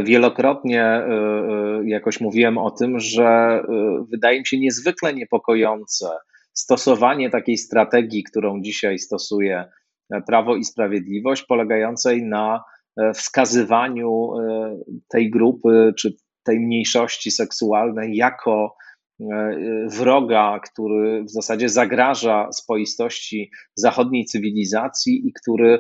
Wielokrotnie 0.03 0.84
e, 0.84 1.05
e, 1.05 1.82
jakoś 1.86 2.22
mówiłem 2.22 2.57
o 2.57 2.72
tym, 2.72 2.99
że 2.99 3.24
e, 3.24 3.64
wydaje 4.11 4.39
mi 4.39 4.45
się 4.45 4.59
niezwykle 4.59 5.14
niepokojące 5.14 6.07
stosowanie 6.54 7.30
takiej 7.30 7.58
strategii, 7.58 8.24
którą 8.24 8.62
dzisiaj 8.62 8.99
stosuje 8.99 9.66
Prawo 10.28 10.56
i 10.56 10.64
Sprawiedliwość, 10.64 11.43
polegającej 11.43 12.24
na 12.24 12.64
wskazywaniu 13.16 14.30
tej 15.10 15.30
grupy 15.30 15.93
czy 15.97 16.16
tej 16.43 16.60
mniejszości 16.60 17.32
seksualnej 17.32 18.16
jako 18.16 18.76
wroga, 19.88 20.60
który 20.60 21.24
w 21.24 21.30
zasadzie 21.30 21.70
zagraża 21.70 22.51
spoistości 22.51 23.51
zachodniej 23.76 24.26
cywilizacji 24.26 25.28
i 25.28 25.34
który 25.34 25.80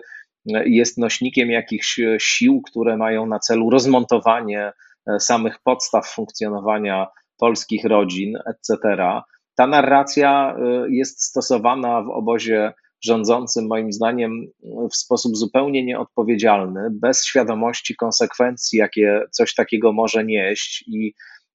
jest 0.65 0.97
nośnikiem 0.97 1.51
jakichś 1.51 1.99
sił, 2.17 2.61
które 2.61 2.97
mają 2.97 3.25
na 3.25 3.39
celu 3.39 3.69
rozmontowanie 3.69 4.71
e, 5.07 5.19
samych 5.19 5.59
podstaw 5.63 6.07
funkcjonowania 6.07 7.07
polskich 7.37 7.85
rodzin, 7.85 8.37
etc. 8.45 8.97
Ta 9.55 9.67
narracja 9.67 10.55
e, 10.55 10.89
jest 10.89 11.23
stosowana 11.23 12.01
w 12.01 12.09
obozie 12.09 12.73
rządzącym, 13.03 13.67
moim 13.67 13.91
zdaniem, 13.91 14.47
w 14.91 14.95
sposób 14.95 15.37
zupełnie 15.37 15.85
nieodpowiedzialny, 15.85 16.87
bez 16.91 17.25
świadomości 17.25 17.95
konsekwencji, 17.95 18.79
jakie 18.79 19.21
coś 19.31 19.55
takiego 19.55 19.93
może 19.93 20.25
nieść 20.25 20.83
i 20.87 21.13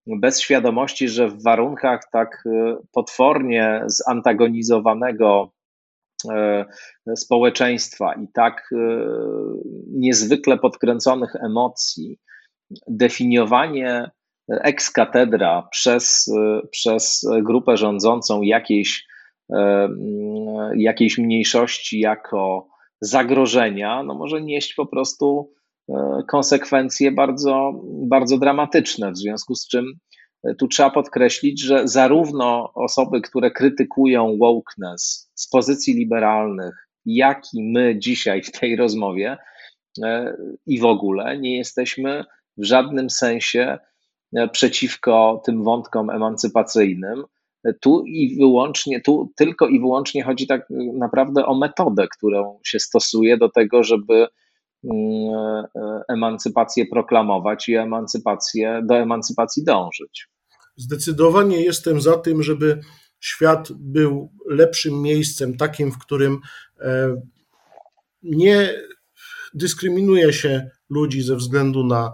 bez 0.07 0.41
świadomości, 0.41 1.07
że 1.07 1.27
w 1.27 1.43
warunkach 1.43 2.01
tak 2.11 2.43
e, 2.45 2.77
potwornie 2.91 3.83
zantagonizowanego 3.87 5.51
E, 6.25 6.65
społeczeństwa 7.15 8.13
i 8.13 8.27
tak 8.33 8.69
niezwykle 9.87 10.57
podkręconych 10.57 11.35
emocji, 11.35 12.19
definiowanie 12.87 14.11
ex 14.49 14.91
cathedra 14.91 15.67
przez, 15.71 16.31
przez 16.71 17.25
grupę 17.43 17.77
rządzącą 17.77 18.41
jakiejś, 18.41 19.05
e, 19.53 19.89
jakiejś 20.75 21.17
mniejszości 21.17 21.99
jako 21.99 22.67
zagrożenia, 23.01 24.03
no 24.03 24.15
może 24.15 24.41
nieść 24.41 24.73
po 24.73 24.85
prostu 24.85 25.53
konsekwencje 26.27 27.11
bardzo, 27.11 27.71
bardzo 28.07 28.37
dramatyczne, 28.37 29.11
w 29.11 29.17
związku 29.17 29.55
z 29.55 29.67
czym 29.67 29.85
tu 30.57 30.67
trzeba 30.67 30.89
podkreślić, 30.89 31.61
że 31.61 31.87
zarówno 31.87 32.73
osoby, 32.73 33.21
które 33.21 33.51
krytykują 33.51 34.37
wokeness 34.37 35.31
z 35.35 35.49
pozycji 35.49 35.93
liberalnych, 35.93 36.87
jak 37.05 37.41
i 37.53 37.71
my 37.71 37.99
dzisiaj 37.99 38.43
w 38.43 38.51
tej 38.51 38.75
rozmowie 38.75 39.37
e, 40.03 40.37
i 40.65 40.79
w 40.79 40.85
ogóle 40.85 41.37
nie 41.37 41.57
jesteśmy 41.57 42.23
w 42.57 42.63
żadnym 42.63 43.09
sensie 43.09 43.59
e, 43.59 43.79
przeciwko 44.51 45.41
tym 45.45 45.63
wątkom 45.63 46.09
emancypacyjnym. 46.09 47.23
Tu 47.81 48.03
i 48.05 48.37
wyłącznie, 48.37 49.01
tu 49.01 49.31
tylko 49.35 49.67
i 49.67 49.79
wyłącznie 49.79 50.23
chodzi 50.23 50.47
tak 50.47 50.67
naprawdę 50.93 51.45
o 51.45 51.57
metodę, 51.57 52.07
którą 52.17 52.59
się 52.65 52.79
stosuje 52.79 53.37
do 53.37 53.49
tego, 53.49 53.83
żeby 53.83 54.27
mm, 54.83 55.35
e, 55.75 56.01
emancypację 56.09 56.85
proklamować 56.85 57.69
i 57.69 57.75
emancypację, 57.75 58.81
do 58.83 58.97
emancypacji 58.97 59.63
dążyć. 59.63 60.27
Zdecydowanie 60.75 61.61
jestem 61.61 62.01
za 62.01 62.17
tym, 62.17 62.43
żeby 62.43 62.79
świat 63.19 63.71
był 63.71 64.31
lepszym 64.49 65.01
miejscem, 65.01 65.57
takim, 65.57 65.91
w 65.91 65.97
którym 65.97 66.39
e, 66.79 67.21
nie 68.23 68.73
dyskryminuje 69.53 70.33
się 70.33 70.69
ludzi 70.89 71.21
ze 71.21 71.35
względu 71.35 71.83
na 71.83 72.11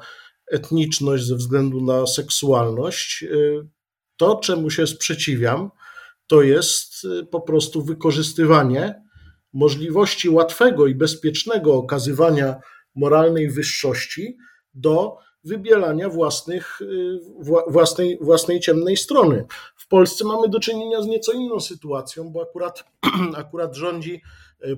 etniczność, 0.53 1.25
ze 1.25 1.35
względu 1.35 1.81
na 1.81 2.07
seksualność. 2.07 3.23
E, 3.23 3.27
to, 4.17 4.35
czemu 4.35 4.69
się 4.69 4.87
sprzeciwiam, 4.87 5.69
to 6.27 6.41
jest 6.41 7.05
e, 7.05 7.25
po 7.25 7.41
prostu 7.41 7.83
wykorzystywanie 7.83 9.03
możliwości 9.53 10.29
łatwego 10.29 10.87
i 10.87 10.95
bezpiecznego 10.95 11.73
okazywania 11.73 12.55
moralnej 12.95 13.49
wyższości 13.49 14.37
do 14.73 15.17
wybielania 15.43 16.09
własnych, 16.09 16.79
własnej, 17.67 18.17
własnej 18.21 18.59
ciemnej 18.59 18.97
strony. 18.97 19.45
W 19.75 19.87
Polsce 19.87 20.25
mamy 20.25 20.49
do 20.49 20.59
czynienia 20.59 21.01
z 21.01 21.07
nieco 21.07 21.31
inną 21.31 21.59
sytuacją, 21.59 22.29
bo 22.29 22.41
akurat, 22.41 22.83
akurat 23.35 23.75
rządzi 23.75 24.21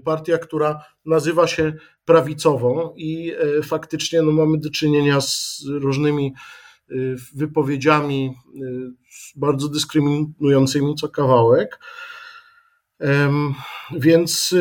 partia, 0.03 0.38
która 0.38 0.83
nazywa 1.05 1.47
się 1.47 1.73
prawicową 2.05 2.93
i 2.95 3.33
faktycznie 3.63 4.21
no, 4.21 4.31
mamy 4.31 4.57
do 4.57 4.69
czynienia 4.69 5.21
z 5.21 5.61
różnymi 5.65 6.33
wypowiedziami 7.36 8.33
bardzo 9.36 9.69
dyskryminującymi 9.69 10.95
co 10.95 11.09
kawałek. 11.09 11.79
Więc 13.91 14.55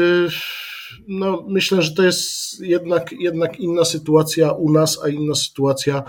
no, 1.08 1.44
myślę, 1.48 1.82
że 1.82 1.94
to 1.94 2.02
jest 2.02 2.60
jednak, 2.60 3.12
jednak 3.12 3.60
inna 3.60 3.84
sytuacja 3.84 4.52
u 4.52 4.72
nas, 4.72 5.00
a 5.04 5.08
inna 5.08 5.34
sytuacja 5.34 6.02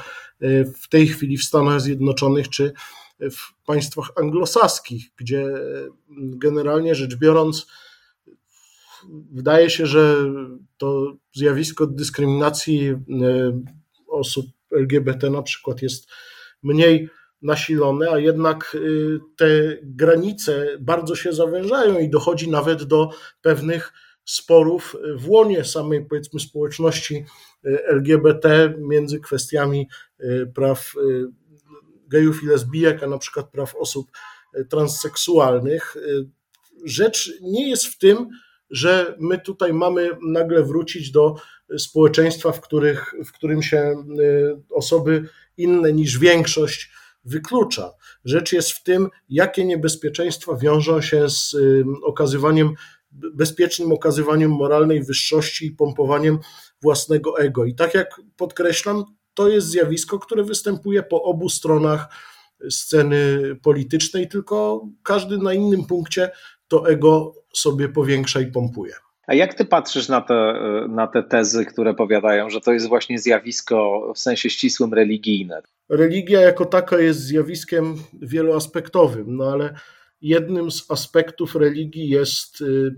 w 0.82 0.88
tej 0.89 1.07
chwili 1.07 1.38
w 1.38 1.43
Stanach 1.43 1.82
Zjednoczonych 1.82 2.49
czy 2.49 2.74
w 3.20 3.63
państwach 3.66 4.11
anglosaskich, 4.16 5.09
gdzie 5.18 5.47
generalnie 6.18 6.95
rzecz 6.95 7.16
biorąc, 7.16 7.68
wydaje 9.32 9.70
się, 9.70 9.86
że 9.86 10.16
to 10.78 11.16
zjawisko 11.34 11.88
dyskryminacji 11.88 12.95
osób 14.08 14.45
LGBT 14.72 15.30
na 15.30 15.41
przykład 15.41 15.82
jest 15.82 16.08
mniej 16.64 17.10
nasilone, 17.41 18.10
a 18.12 18.20
jednak 18.20 18.76
y, 18.76 19.20
te 19.38 19.78
granice 19.84 20.68
bardzo 20.80 21.16
się 21.16 21.34
zawężają 21.34 21.99
i 21.99 22.10
dochodzi 22.10 22.49
nawet 22.49 22.84
do 22.84 23.10
pewnych 23.41 23.93
sporów 24.26 24.95
w 25.18 25.30
łonie 25.30 25.64
samej 25.64 26.06
powiedzmy 26.06 26.39
społeczności 26.39 27.26
y, 27.66 27.86
LGBT 27.86 28.74
między 28.78 29.20
kwestiami 29.20 29.88
praw 30.56 30.93
gejów 32.08 32.43
i 32.43 32.45
lesbijek, 32.45 33.03
a 33.03 33.08
na 33.08 33.18
przykład 33.18 33.49
praw 33.49 33.76
osób 33.76 34.12
transseksualnych. 34.70 35.97
Rzecz 36.86 37.32
nie 37.41 37.70
jest 37.70 37.86
w 37.86 37.97
tym, 37.97 38.30
że 38.70 39.16
my 39.20 39.39
tutaj 39.39 39.74
mamy 39.74 40.09
nagle 40.22 40.63
wrócić 40.63 41.11
do 41.11 41.36
społeczeństwa, 41.78 42.51
w, 42.51 42.61
których, 42.61 43.13
w 43.26 43.32
którym 43.32 43.63
się 43.63 43.95
osoby 44.70 45.30
inne 45.57 45.93
niż 45.93 46.20
większość 46.20 46.91
wyklucza. 47.26 47.93
Rzecz 48.26 48.53
jest 48.53 48.72
w 48.72 48.84
tym, 48.84 49.09
jakie 49.30 49.66
niebezpieczeństwa 49.66 50.55
wiążą 50.55 51.01
się 51.01 51.30
z 51.30 51.55
okazywaniem, 52.03 52.74
bezpiecznym 53.11 53.91
okazywaniem 53.91 54.51
moralnej 54.51 55.03
wyższości 55.03 55.66
i 55.66 55.72
pompowaniem 55.72 56.39
własnego 56.82 57.39
ego. 57.39 57.66
I 57.66 57.76
tak 57.76 57.93
jak 57.93 58.22
podkreślam, 58.38 59.03
to 59.34 59.49
jest 59.49 59.68
zjawisko, 59.68 60.20
które 60.20 60.43
występuje 60.43 61.03
po 61.03 61.24
obu 61.24 61.49
stronach 61.49 62.07
sceny 62.70 63.39
politycznej, 63.63 64.28
tylko 64.28 64.88
każdy 65.03 65.38
na 65.38 65.53
innym 65.53 65.86
punkcie 65.86 66.32
to 66.68 66.89
ego 66.89 67.34
sobie 67.58 67.89
powiększa 67.89 68.41
i 68.41 68.47
pompuje. 68.47 68.93
A 69.28 69.34
jak 69.34 69.53
ty 69.53 69.66
patrzysz 69.66 70.10
na 70.10 70.22
te, 70.22 70.53
na 70.89 71.08
te 71.08 71.24
tezy, 71.24 71.66
które 71.66 71.93
powiadają, 71.93 72.49
że 72.49 72.62
to 72.62 72.72
jest 72.72 72.88
właśnie 72.88 73.20
zjawisko 73.20 74.12
w 74.16 74.20
sensie 74.20 74.49
ścisłym 74.49 74.93
religijne? 74.93 75.62
religia 75.89 76.41
jako 76.41 76.66
taka 76.66 76.99
jest 76.99 77.20
zjawiskiem 77.20 77.95
wieloaspektowym, 78.14 79.36
no 79.36 79.51
ale 79.51 79.76
jednym 80.22 80.72
z 80.72 80.91
aspektów 80.91 81.56
religii 81.56 82.10
jest 82.10 82.62
y, 82.62 82.95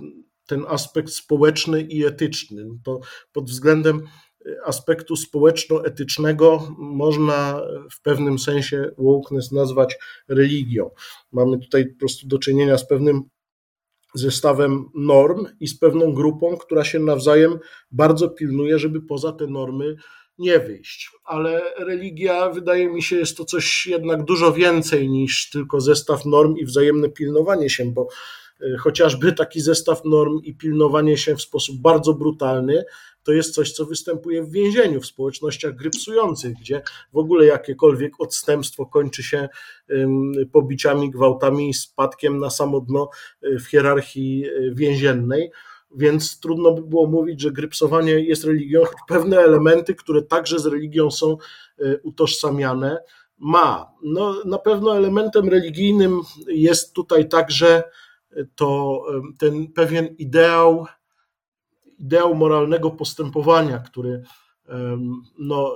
ten 0.47 0.65
aspekt 0.67 1.09
społeczny 1.09 1.81
i 1.81 2.05
etyczny. 2.05 2.65
To 2.83 2.99
pod 3.33 3.49
względem 3.49 4.01
y, 4.45 4.57
aspektu 4.65 5.15
społeczno-etycznego 5.15 6.75
można 6.77 7.61
w 7.91 8.01
pewnym 8.01 8.39
sensie 8.39 8.91
wokeness 8.97 9.51
nazwać 9.51 9.97
religią. 10.27 10.89
Mamy 11.31 11.59
tutaj 11.59 11.85
po 11.85 11.99
prostu 11.99 12.27
do 12.27 12.39
czynienia 12.39 12.77
z 12.77 12.87
pewnym 12.87 13.23
zestawem 14.15 14.85
norm 14.95 15.45
i 15.59 15.67
z 15.67 15.79
pewną 15.79 16.13
grupą, 16.13 16.57
która 16.57 16.83
się 16.83 16.99
nawzajem 16.99 17.59
bardzo 17.91 18.29
pilnuje, 18.29 18.79
żeby 18.79 19.01
poza 19.01 19.31
te 19.31 19.47
normy 19.47 19.95
nie 20.37 20.59
wyjść. 20.59 21.11
Ale 21.25 21.61
religia, 21.77 22.49
wydaje 22.49 22.89
mi 22.89 23.03
się, 23.03 23.15
jest 23.15 23.37
to 23.37 23.45
coś 23.45 23.87
jednak 23.87 24.23
dużo 24.23 24.53
więcej 24.53 25.09
niż 25.09 25.49
tylko 25.49 25.81
zestaw 25.81 26.25
norm 26.25 26.55
i 26.55 26.65
wzajemne 26.65 27.09
pilnowanie 27.09 27.69
się, 27.69 27.85
bo 27.85 28.07
e, 28.61 28.77
chociażby 28.77 29.33
taki 29.33 29.61
zestaw 29.61 30.05
norm 30.05 30.39
i 30.43 30.55
pilnowanie 30.55 31.17
się 31.17 31.35
w 31.35 31.41
sposób 31.41 31.81
bardzo 31.81 32.13
brutalny, 32.13 32.83
to 33.27 33.33
jest 33.33 33.53
coś, 33.53 33.71
co 33.71 33.85
występuje 33.85 34.43
w 34.43 34.51
więzieniu, 34.51 35.01
w 35.01 35.05
społecznościach 35.05 35.75
grypsujących, 35.75 36.53
gdzie 36.53 36.81
w 37.13 37.17
ogóle 37.17 37.45
jakiekolwiek 37.45 38.13
odstępstwo 38.19 38.85
kończy 38.85 39.23
się 39.23 39.49
pobiciami, 40.51 41.11
gwałtami 41.11 41.69
i 41.69 41.73
spadkiem 41.73 42.37
na 42.37 42.49
samo 42.49 42.81
dno 42.81 43.09
e, 43.41 43.59
w 43.59 43.65
hierarchii 43.67 44.45
e, 44.45 44.75
więziennej 44.75 45.51
więc 45.95 46.39
trudno 46.39 46.71
by 46.71 46.81
było 46.81 47.07
mówić, 47.07 47.41
że 47.41 47.51
grypsowanie 47.51 48.11
jest 48.11 48.43
religią, 48.43 48.85
choć 48.85 48.97
pewne 49.07 49.37
elementy, 49.37 49.95
które 49.95 50.21
także 50.21 50.59
z 50.59 50.65
religią 50.65 51.11
są 51.11 51.37
e, 51.79 51.97
utożsamiane, 52.03 52.97
ma. 53.37 53.91
No, 54.03 54.35
na 54.45 54.57
pewno 54.57 54.97
elementem 54.97 55.49
religijnym 55.49 56.21
jest 56.47 56.93
tutaj 56.93 57.29
także 57.29 57.83
to 58.55 59.01
ten 59.37 59.67
pewien 59.73 60.15
ideał, 60.17 60.85
ideał 61.99 62.35
moralnego 62.35 62.91
postępowania, 62.91 63.79
który 63.79 64.23
no, 65.39 65.75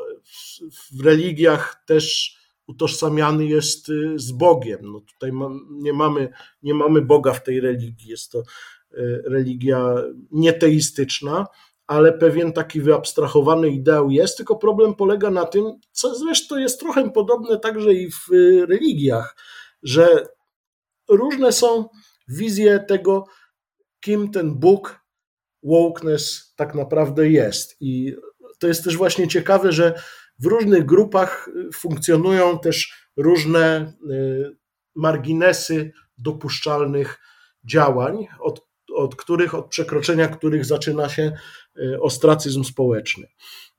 w 0.92 1.06
religiach 1.06 1.84
też 1.86 2.38
utożsamiany 2.68 3.46
jest 3.46 3.90
e, 3.90 3.94
z 4.20 4.32
Bogiem. 4.32 4.80
No 4.92 5.00
tutaj 5.00 5.32
nie, 5.70 5.94
mamy, 5.94 6.30
nie 6.64 6.74
mamy 6.74 7.02
Boga 7.02 7.34
w 7.34 7.44
tej 7.44 7.60
religii, 7.60 8.10
jest 8.10 8.32
to 8.32 8.44
Y, 8.98 9.22
religia 9.26 9.96
nieteistyczna, 10.32 11.48
ale 11.88 12.14
pewien 12.14 12.54
taki 12.54 12.82
wyabstrahowany 12.82 13.70
ideał 13.70 14.12
jest, 14.12 14.38
tylko 14.38 14.56
problem 14.56 14.96
polega 14.96 15.30
na 15.30 15.46
tym, 15.46 15.64
co 15.92 16.16
zresztą 16.16 16.58
jest 16.58 16.80
trochę 16.80 17.12
podobne 17.12 17.60
także 17.60 17.94
i 17.94 18.12
w 18.12 18.32
y, 18.34 18.66
religiach, 18.66 19.36
że 19.84 20.28
różne 21.10 21.52
są 21.52 21.90
wizje 22.28 22.80
tego, 22.80 23.26
kim 24.00 24.32
ten 24.32 24.56
Bóg, 24.56 25.01
wokeness 25.64 26.54
tak 26.56 26.76
naprawdę 26.76 27.30
jest. 27.30 27.76
I 27.80 28.16
to 28.60 28.68
jest 28.68 28.84
też 28.84 28.98
właśnie 28.98 29.28
ciekawe, 29.28 29.72
że 29.72 30.02
w 30.40 30.46
różnych 30.46 30.86
grupach 30.86 31.50
funkcjonują 31.74 32.60
też 32.60 33.08
różne 33.18 33.94
y, 34.12 34.58
marginesy 34.96 35.92
dopuszczalnych 36.18 37.20
działań, 37.64 38.28
od 38.40 38.72
od 38.96 39.16
których, 39.16 39.56
od 39.56 39.68
przekroczenia 39.68 40.28
których 40.28 40.66
zaczyna 40.66 41.10
się 41.10 41.32
e, 41.94 42.00
ostracyzm 42.00 42.64
społeczny. 42.64 43.28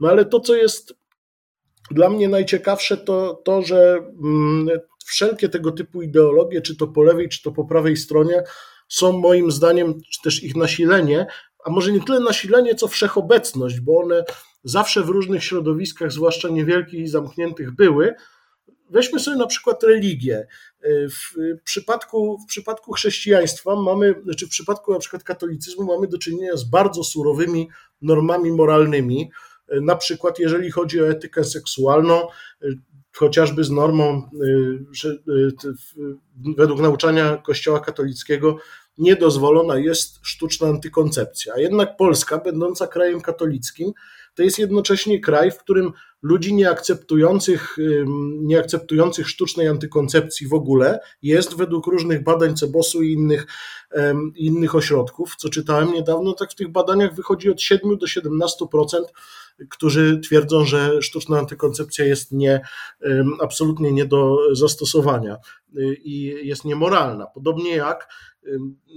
No 0.01 0.09
ale 0.09 0.24
to, 0.24 0.41
co 0.41 0.55
jest 0.55 0.95
dla 1.91 2.11
mnie 2.11 2.28
najciekawsze, 2.28 2.97
to 2.97 3.43
to, 3.45 3.62
że 3.62 3.99
mm, 4.24 4.68
wszelkie 5.05 5.49
tego 5.49 5.72
typu 5.72 6.03
ideologie, 6.03 6.61
czy 6.61 6.76
to 6.76 6.87
po 6.87 7.03
lewej, 7.03 7.28
czy 7.28 7.43
to 7.43 7.53
po 7.53 7.64
prawej 7.64 7.97
stronie, 7.97 8.43
są 8.89 9.12
moim 9.12 9.51
zdaniem, 9.51 10.01
czy 10.12 10.22
też 10.22 10.43
ich 10.43 10.57
nasilenie, 10.57 11.26
a 11.64 11.70
może 11.70 11.92
nie 11.92 12.00
tyle 12.00 12.20
nasilenie, 12.20 12.74
co 12.74 12.88
wszechobecność, 12.88 13.80
bo 13.80 14.00
one 14.00 14.24
zawsze 14.64 15.02
w 15.02 15.08
różnych 15.08 15.44
środowiskach, 15.44 16.12
zwłaszcza 16.12 16.48
niewielkich 16.48 17.00
i 17.00 17.08
zamkniętych, 17.08 17.70
były, 17.70 18.14
Weźmy 18.92 19.20
sobie 19.20 19.36
na 19.36 19.46
przykład 19.46 19.82
religię. 19.82 20.46
W 20.84 21.62
przypadku, 21.64 22.38
w 22.38 22.46
przypadku 22.46 22.92
chrześcijaństwa 22.92 23.76
mamy, 23.76 24.14
czy 24.14 24.22
znaczy 24.22 24.46
w 24.46 24.50
przypadku 24.50 24.92
na 24.92 24.98
przykład 24.98 25.24
katolicyzmu 25.24 25.84
mamy 25.84 26.08
do 26.08 26.18
czynienia 26.18 26.56
z 26.56 26.64
bardzo 26.64 27.04
surowymi 27.04 27.68
normami 28.02 28.52
moralnymi. 28.52 29.30
Na 29.68 29.96
przykład, 29.96 30.38
jeżeli 30.38 30.70
chodzi 30.70 31.00
o 31.00 31.08
etykę 31.08 31.44
seksualną, 31.44 32.28
chociażby 33.16 33.64
z 33.64 33.70
normą, 33.70 34.30
że 34.92 35.18
według 36.56 36.80
nauczania 36.80 37.36
Kościoła 37.36 37.80
katolickiego 37.80 38.56
niedozwolona 38.99 39.78
jest 39.78 40.18
sztuczna 40.22 40.68
antykoncepcja. 40.68 41.55
A 41.57 41.61
jednak 41.61 41.97
Polska, 41.97 42.38
będąca 42.38 42.86
krajem 42.86 43.20
katolickim, 43.20 43.93
to 44.34 44.43
jest 44.43 44.59
jednocześnie 44.59 45.20
kraj, 45.20 45.51
w 45.51 45.59
którym 45.59 45.93
ludzi 46.22 46.55
nieakceptujących, 46.55 47.76
nieakceptujących 48.40 49.28
sztucznej 49.28 49.68
antykoncepcji 49.68 50.49
w 50.49 50.55
ogóle 50.55 51.01
jest 51.22 51.57
według 51.57 51.86
różnych 51.86 52.24
badań 52.24 52.57
Cebosu 52.57 53.03
i 53.03 53.12
innych, 53.12 53.47
innych 54.36 54.74
ośrodków, 54.74 55.36
co 55.36 55.49
czytałem 55.49 55.93
niedawno, 55.93 56.32
tak 56.32 56.51
w 56.51 56.55
tych 56.55 56.68
badaniach 56.68 57.14
wychodzi 57.14 57.51
od 57.51 57.61
7 57.61 57.99
do 57.99 58.07
17%, 58.07 58.47
którzy 59.70 60.20
twierdzą, 60.20 60.64
że 60.64 61.02
sztuczna 61.02 61.38
antykoncepcja 61.38 62.04
jest 62.04 62.32
nie, 62.32 62.60
absolutnie 63.40 63.92
nie 63.92 64.04
do 64.04 64.36
zastosowania 64.52 65.36
y, 65.76 65.94
i 65.94 66.46
jest 66.48 66.64
niemoralna. 66.64 67.26
Podobnie 67.26 67.76
jak 67.76 68.08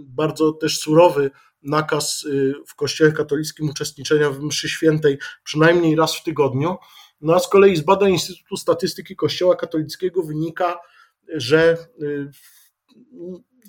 bardzo 0.05 0.51
też 0.51 0.79
surowy 0.79 1.31
nakaz 1.63 2.23
y, 2.23 2.53
w 2.67 2.75
Kościele 2.75 3.11
katolickim 3.11 3.69
uczestniczenia 3.69 4.31
w 4.31 4.39
mszy 4.39 4.69
świętej 4.69 5.17
przynajmniej 5.43 5.95
raz 5.95 6.15
w 6.15 6.23
tygodniu 6.23 6.77
No 7.21 7.35
a 7.35 7.39
z 7.39 7.49
kolei 7.49 7.75
z 7.75 7.81
badań 7.81 8.11
Instytutu 8.11 8.57
Statystyki 8.57 9.15
Kościoła 9.15 9.55
Katolickiego 9.55 10.23
wynika, 10.23 10.79
że 11.27 11.77
y, 12.01 12.29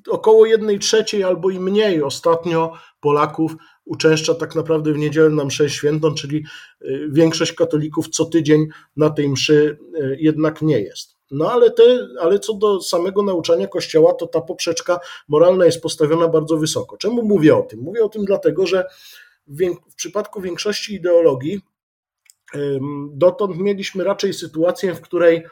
około 0.09 0.47
jednej 0.47 0.79
trzeciej 0.79 1.25
albo 1.25 1.51
i 1.51 1.61
mniej 1.61 2.03
ostatnio 2.03 2.73
Polaków 3.01 3.53
uczęszcza 3.85 4.35
tak 4.35 4.55
naprawdę 4.55 4.93
w 4.93 4.99
niedzielę 4.99 5.31
na 5.31 5.45
mszę 5.45 5.71
świętą, 5.71 6.15
czyli 6.15 6.45
y, 6.83 7.09
większość 7.11 7.53
katolików 7.53 8.09
co 8.09 8.25
tydzień 8.25 8.67
na 8.97 9.11
tej 9.11 9.29
mszy 9.29 9.79
y, 9.95 10.17
jednak 10.21 10.63
nie 10.63 10.81
jest. 10.81 11.17
No 11.31 11.51
ale, 11.51 11.71
te, 11.71 11.83
ale 12.21 12.39
co 12.39 12.55
do 12.55 12.81
samego 12.81 13.23
nauczania 13.23 13.67
Kościoła, 13.67 14.15
to 14.15 14.27
ta 14.27 14.41
poprzeczka 14.41 15.01
moralna 15.29 15.67
jest 15.67 15.83
postawiona 15.83 16.29
bardzo 16.29 16.57
wysoko. 16.57 16.97
Czemu 16.97 17.23
mówię 17.23 17.57
o 17.57 17.63
tym? 17.63 17.81
Mówię 17.81 18.05
o 18.05 18.09
tym 18.09 18.25
dlatego, 18.25 18.67
że 18.67 18.85
w, 19.47 19.63
w 19.91 19.95
przypadku 19.95 20.41
większości 20.41 20.95
ideologii 20.95 21.61
dotąd 23.13 23.59
mieliśmy 23.59 24.05
raczej 24.05 24.35
sytuację, 24.35 24.95
w 24.95 25.01
której 25.01 25.43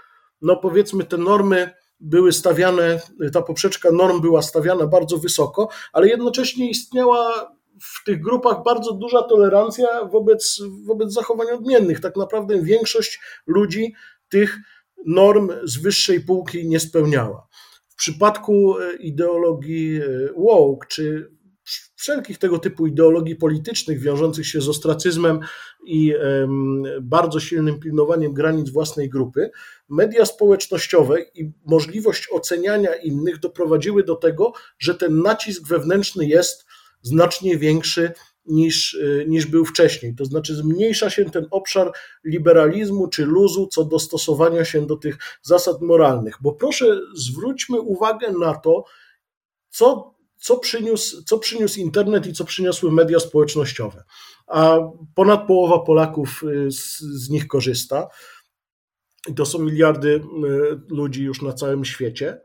no 0.42 0.56
powiedzmy 0.56 1.04
te 1.04 1.18
normy 1.18 1.70
były 2.00 2.32
stawiane, 2.32 3.00
ta 3.32 3.42
poprzeczka 3.42 3.90
norm 3.92 4.20
była 4.20 4.42
stawiana 4.42 4.86
bardzo 4.86 5.18
wysoko, 5.18 5.68
ale 5.92 6.08
jednocześnie 6.08 6.70
istniała 6.70 7.54
w 7.80 8.04
tych 8.04 8.20
grupach 8.20 8.62
bardzo 8.64 8.92
duża 8.92 9.22
tolerancja 9.22 10.04
wobec, 10.04 10.60
wobec 10.84 11.12
zachowań 11.12 11.46
odmiennych. 11.50 12.00
Tak 12.00 12.16
naprawdę 12.16 12.62
większość 12.62 13.20
ludzi 13.46 13.94
tych 14.28 14.58
norm 15.06 15.50
z 15.64 15.76
wyższej 15.76 16.20
półki 16.20 16.68
nie 16.68 16.80
spełniała. 16.80 17.46
W 17.88 17.94
przypadku 17.96 18.78
e, 18.78 18.96
ideologii 18.96 19.96
e, 19.96 20.02
woke, 20.36 20.86
czy 20.88 21.30
wszelkich 21.94 22.38
tego 22.38 22.58
typu 22.58 22.86
ideologii 22.86 23.36
politycznych 23.36 24.00
wiążących 24.00 24.46
się 24.46 24.60
z 24.60 24.68
ostracyzmem 24.68 25.40
i 25.86 26.14
bardzo 27.02 27.40
silnym 27.40 27.80
pilnowaniem 27.80 28.34
granic 28.34 28.70
własnej 28.70 29.08
grupy, 29.08 29.50
media 29.88 30.26
społecznościowe 30.26 31.20
i 31.34 31.52
możliwość 31.66 32.28
oceniania 32.32 32.94
innych 32.94 33.38
doprowadziły 33.38 34.04
do 34.04 34.14
tego, 34.14 34.52
że 34.78 34.94
ten 34.94 35.22
nacisk 35.22 35.68
wewnętrzny 35.68 36.26
jest 36.26 36.64
znacznie 37.02 37.58
większy 37.58 38.12
niż, 38.46 38.94
y, 38.94 39.24
niż 39.28 39.46
był 39.46 39.64
wcześniej. 39.64 40.14
To 40.14 40.24
znaczy 40.24 40.54
zmniejsza 40.54 41.10
się 41.10 41.24
ten 41.24 41.46
obszar 41.50 41.92
liberalizmu 42.24 43.08
czy 43.08 43.24
luzu 43.24 43.66
co 43.66 43.84
do 43.84 43.98
stosowania 43.98 44.64
się 44.64 44.86
do 44.86 44.96
tych 44.96 45.18
zasad 45.42 45.82
moralnych. 45.82 46.36
Bo 46.40 46.52
proszę 46.52 47.00
zwróćmy 47.14 47.80
uwagę 47.80 48.32
na 48.40 48.54
to, 48.54 48.84
co, 49.70 50.13
co, 50.44 50.58
przyniósł, 50.58 51.22
co 51.22 51.38
przyniósł 51.38 51.80
internet 51.80 52.26
i 52.26 52.32
co 52.32 52.44
przyniosły 52.44 52.92
media 52.92 53.20
społecznościowe. 53.20 54.04
A 54.46 54.78
ponad 55.14 55.46
połowa 55.46 55.78
Polaków 55.78 56.42
y, 56.42 56.70
z, 56.70 56.98
z 56.98 57.30
nich 57.30 57.46
korzysta. 57.46 58.08
I 59.28 59.34
to 59.34 59.46
są 59.46 59.58
miliardy 59.58 60.08
y, 60.08 60.20
ludzi 60.88 61.22
już 61.22 61.42
na 61.42 61.52
całym 61.52 61.84
świecie. 61.84 62.40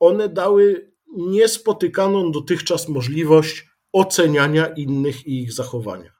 One 0.00 0.28
dały 0.28 0.92
niespotykaną 1.16 2.32
dotychczas 2.32 2.88
możliwość 2.88 3.68
oceniania 3.92 4.66
innych 4.66 5.26
i 5.26 5.42
ich 5.42 5.52
zachowania. 5.52 6.12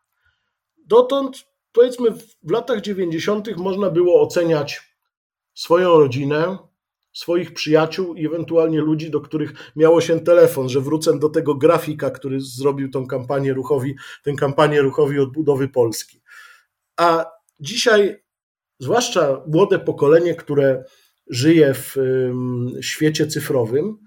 Dotąd, 0.87 1.45
powiedzmy, 1.73 2.11
w 2.43 2.51
latach 2.51 2.81
90. 2.81 3.57
można 3.57 3.91
było 3.91 4.23
oceniać 4.23 4.97
swoją 5.55 5.99
rodzinę, 5.99 6.59
swoich 7.13 7.55
przyjaciół 7.55 8.15
i 8.15 8.27
ewentualnie 8.27 8.81
ludzi, 8.81 9.11
do 9.11 9.21
których 9.21 9.53
miało 9.77 10.01
się 10.01 10.21
telefon, 10.21 10.69
że 10.69 10.81
wrócę 10.81 11.19
do 11.19 11.29
tego 11.29 11.55
grafika, 11.55 12.11
który 12.11 12.41
zrobił 12.41 12.91
tą 12.91 13.07
kampanię 13.07 13.53
ruchowi, 13.53 13.95
tę 14.25 14.33
kampanię 14.35 14.83
ruchowi 14.83 15.19
odbudowy 15.19 15.69
Polski. 15.69 16.23
A 16.97 17.27
dzisiaj, 17.61 18.17
zwłaszcza 18.79 19.43
młode 19.47 19.79
pokolenie, 19.79 20.35
które 20.35 20.85
żyje 21.31 21.75
w 21.75 21.97
świecie 22.81 23.27
cyfrowym, 23.27 23.99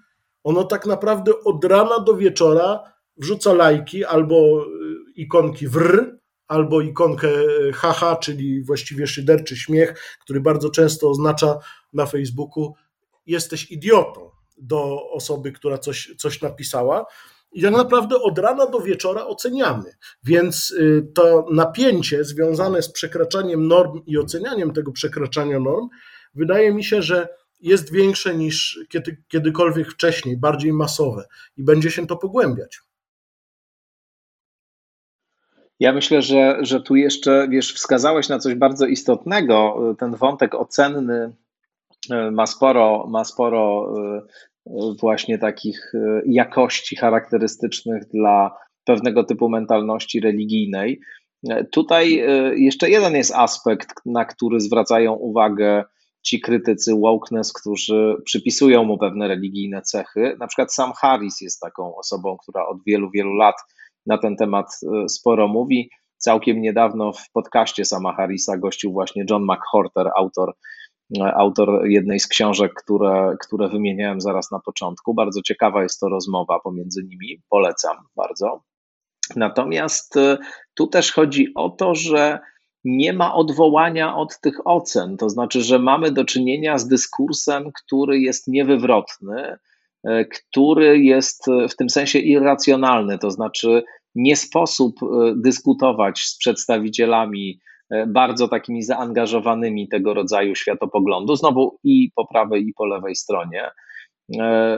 ono 0.43 0.64
tak 0.64 0.86
naprawdę 0.86 1.32
od 1.43 1.66
rana 1.66 1.99
do 1.99 2.18
wieczora 2.18 2.95
wrzuca 3.18 3.53
lajki 3.53 4.06
albo 4.06 4.66
y, 4.66 4.68
ikonki 5.16 5.68
wr, 5.68 6.20
albo 6.47 6.82
ikonkę 6.82 7.30
haha, 7.74 8.14
y, 8.14 8.24
czyli 8.24 8.64
właściwie 8.64 9.08
szyderczy 9.08 9.58
śmiech, 9.58 10.18
który 10.22 10.41
bardzo 10.41 10.70
często 10.70 11.10
oznacza 11.10 11.58
na 11.93 12.06
Facebooku 12.06 12.74
jesteś 13.26 13.71
idiotą 13.71 14.30
do 14.57 15.09
osoby, 15.11 15.51
która 15.51 15.78
coś, 15.78 16.13
coś 16.17 16.41
napisała. 16.41 17.05
I 17.51 17.61
tak 17.61 17.71
naprawdę 17.71 18.15
od 18.21 18.39
rana 18.39 18.67
do 18.67 18.80
wieczora 18.80 19.26
oceniamy. 19.26 19.91
Więc 20.23 20.71
y, 20.71 21.07
to 21.15 21.45
napięcie 21.51 22.23
związane 22.23 22.82
z 22.82 22.91
przekraczaniem 22.91 23.67
norm 23.67 24.01
i 24.07 24.17
ocenianiem 24.17 24.73
tego 24.73 24.91
przekraczania 24.91 25.59
norm, 25.59 25.89
wydaje 26.36 26.73
mi 26.73 26.84
się, 26.84 27.01
że 27.01 27.28
jest 27.59 27.91
większe 27.91 28.36
niż 28.36 28.80
kiedy, 28.89 29.17
kiedykolwiek 29.28 29.91
wcześniej, 29.91 30.38
bardziej 30.38 30.73
masowe 30.73 31.26
i 31.57 31.63
będzie 31.63 31.91
się 31.91 32.07
to 32.07 32.15
pogłębiać. 32.15 32.80
Ja 35.80 35.93
myślę, 35.93 36.21
że, 36.21 36.57
że 36.61 36.82
tu 36.82 36.95
jeszcze, 36.95 37.47
wiesz, 37.49 37.73
wskazałeś 37.73 38.30
na 38.30 38.39
coś 38.39 38.55
bardzo 38.55 38.86
istotnego. 38.86 39.78
Ten 39.99 40.15
wątek 40.15 40.55
ocenny 40.55 41.36
ma 42.32 42.45
sporo, 42.45 43.08
ma 43.10 43.24
sporo 43.24 43.93
e, 43.97 44.22
właśnie 45.01 45.38
takich 45.38 45.91
e, 45.95 46.22
jakości 46.26 46.95
charakterystycznych 46.95 48.03
dla 48.14 48.51
pewnego 48.86 49.24
typu 49.24 49.49
mentalności 49.49 50.20
religijnej. 50.20 50.99
Tutaj 51.72 52.24
jeszcze 52.56 52.89
jeden 52.89 53.16
jest 53.16 53.36
aspekt, 53.36 53.88
na 54.06 54.26
który 54.26 54.60
zwracają 54.60 55.14
uwagę 55.14 55.84
ci 56.26 56.41
krytycy 56.41 56.95
wokeness, 56.95 57.53
którzy 57.53 58.16
przypisują 58.26 58.84
mu 58.84 58.97
pewne 58.97 59.28
religijne 59.28 59.82
cechy. 59.82 60.36
Na 60.39 60.47
przykład 60.47 60.74
Sam 60.74 60.93
Harris 60.93 61.41
jest 61.41 61.60
taką 61.60 61.95
osobą, 61.95 62.38
która 62.38 62.68
od 62.68 62.78
wielu, 62.88 63.12
wielu 63.12 63.34
lat 63.34 63.56
na 64.06 64.18
ten 64.18 64.36
temat 64.36 64.66
e, 64.84 65.10
sporo 65.10 65.47
mówi. 65.47 65.89
Całkiem 66.18 66.62
niedawno 66.62 67.14
w 67.14 67.32
podcaście 67.34 67.86
sama 67.86 68.14
Harrisa 68.14 68.58
gościł 68.58 68.91
właśnie 68.91 69.26
John 69.30 69.43
McHorter, 69.43 70.12
autor, 70.18 70.49
e, 70.49 70.53
autor 71.36 71.88
jednej 71.88 72.20
z 72.20 72.28
książek, 72.28 72.74
które, 72.74 73.36
które 73.41 73.70
wymieniałem 73.70 74.22
zaraz 74.22 74.51
na 74.51 74.60
początku. 74.60 75.14
Bardzo 75.14 75.41
ciekawa 75.41 75.84
jest 75.84 75.99
to 75.99 76.10
rozmowa 76.10 76.60
pomiędzy 76.60 77.03
nimi, 77.03 77.41
polecam 77.49 77.97
bardzo. 78.16 78.64
Natomiast 79.36 80.18
e, 80.18 80.38
tu 80.74 80.88
też 80.88 81.12
chodzi 81.12 81.47
o 81.56 81.70
to, 81.70 81.95
że 81.95 82.39
nie 82.84 83.14
ma 83.14 83.34
odwołania 83.34 84.16
od 84.16 84.39
tych 84.39 84.68
ocen, 84.68 85.18
to 85.18 85.30
znaczy, 85.30 85.62
że 85.62 85.80
mamy 85.80 86.12
do 86.12 86.26
czynienia 86.26 86.78
z 86.78 86.88
dyskursem, 86.88 87.72
który 87.72 88.20
jest 88.20 88.47
niewywrotny, 88.47 89.58
E, 90.06 90.26
który 90.26 90.99
jest 90.99 91.47
e, 91.47 91.68
w 91.68 91.76
tym 91.76 91.89
sensie 91.89 92.20
irracjonalny, 92.20 93.18
to 93.18 93.32
znaczy 93.32 93.84
nie 94.16 94.36
sposób 94.36 94.95
dyskutować 95.36 96.20
z 96.20 96.38
przedstawicielami 96.38 97.60
bardzo 98.07 98.47
takimi 98.47 98.83
zaangażowanymi 98.83 99.88
tego 99.88 100.13
rodzaju 100.13 100.55
światopoglądu, 100.55 101.36
znowu 101.36 101.79
i 101.83 102.11
po 102.15 102.27
prawej, 102.27 102.67
i 102.67 102.73
po 102.73 102.86
lewej 102.86 103.15
stronie. 103.15 103.71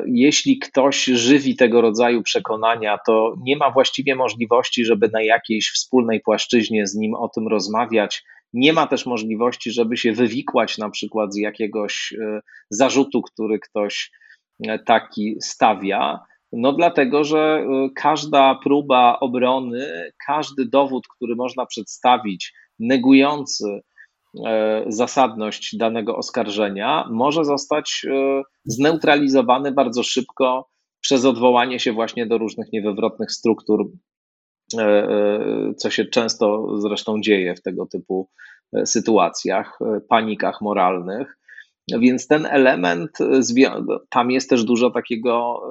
Jeśli 0.06 0.60
ktoś 0.60 1.06
żywi 1.06 1.56
tego 1.56 1.82
rodzaju 1.82 2.24
przekonania, 2.24 2.98
to 3.06 3.36
nie 3.42 3.58
ma 3.58 3.72
właściwie 3.72 4.16
możliwości, 4.16 4.86
żeby 4.86 5.10
na 5.14 5.22
jakiejś 5.22 5.72
wspólnej 5.72 6.22
płaszczyźnie 6.22 6.88
z 6.88 6.96
nim 6.96 7.16
o 7.16 7.30
tym 7.30 7.48
rozmawiać. 7.48 8.24
Nie 8.54 8.74
ma 8.74 8.88
też 8.88 9.06
możliwości, 9.06 9.72
żeby 9.72 9.98
się 9.98 10.14
wywikłać 10.14 10.78
na 10.78 10.90
przykład 10.90 11.34
z 11.34 11.38
jakiegoś 11.38 12.14
zarzutu, 12.70 13.22
który 13.22 13.60
ktoś 13.60 14.12
taki 14.86 15.36
stawia. 15.42 16.20
No 16.52 16.74
dlatego, 16.74 17.24
że 17.24 17.66
każda 17.96 18.60
próba 18.64 19.20
obrony, 19.20 20.12
każdy 20.28 20.66
dowód, 20.66 21.08
który 21.16 21.36
można 21.36 21.66
przedstawić, 21.66 22.54
negujący 22.80 23.82
e, 24.46 24.86
zasadność 24.88 25.78
danego 25.78 26.16
oskarżenia, 26.16 27.08
może 27.12 27.46
zostać 27.46 28.06
e, 28.10 28.42
zneutralizowany 28.66 29.72
bardzo 29.72 30.04
szybko 30.04 30.70
przez 31.02 31.26
odwołanie 31.26 31.80
się 31.80 31.94
właśnie 31.94 32.28
do 32.28 32.38
różnych 32.38 32.72
niewywrotnych 32.74 33.32
struktur, 33.32 33.92
e, 34.78 35.08
co 35.78 35.90
się 35.90 36.06
często 36.06 36.68
zresztą 36.80 37.22
dzieje 37.22 37.56
w 37.56 37.62
tego 37.62 37.86
typu 37.86 38.30
sytuacjach, 38.86 39.80
panikach 40.10 40.62
moralnych. 40.62 41.38
Więc 42.00 42.28
ten 42.28 42.46
element, 42.46 43.18
tam 44.10 44.32
jest 44.32 44.50
też 44.50 44.64
dużo 44.64 44.92
takiego, 44.92 45.62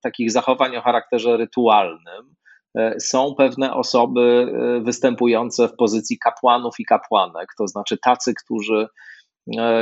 takich 0.00 0.30
zachowań 0.30 0.76
o 0.76 0.80
charakterze 0.80 1.36
rytualnym. 1.36 2.34
E, 2.78 3.00
są 3.00 3.34
pewne 3.34 3.74
osoby 3.74 4.20
e, 4.20 4.80
występujące 4.80 5.68
w 5.68 5.76
pozycji 5.76 6.18
kapłanów 6.18 6.74
i 6.78 6.84
kapłanek, 6.84 7.48
to 7.58 7.66
znaczy 7.66 7.98
tacy, 7.98 8.34
którzy, 8.44 8.86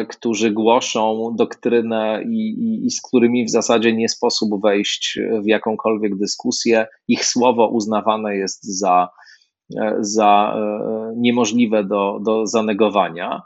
którzy 0.08 0.50
głoszą 0.50 1.34
doktrynę 1.38 2.22
i, 2.24 2.48
i, 2.48 2.86
i 2.86 2.90
z 2.90 3.02
którymi 3.02 3.44
w 3.44 3.50
zasadzie 3.50 3.92
nie 3.92 4.08
sposób 4.08 4.62
wejść 4.62 5.18
w 5.42 5.46
jakąkolwiek 5.46 6.18
dyskusję. 6.18 6.86
Ich 7.08 7.24
słowo 7.24 7.68
uznawane 7.68 8.36
jest 8.36 8.78
za, 8.78 9.08
za 10.00 10.56
niemożliwe 11.16 11.84
do, 11.84 12.18
do 12.22 12.46
zanegowania. 12.46 13.42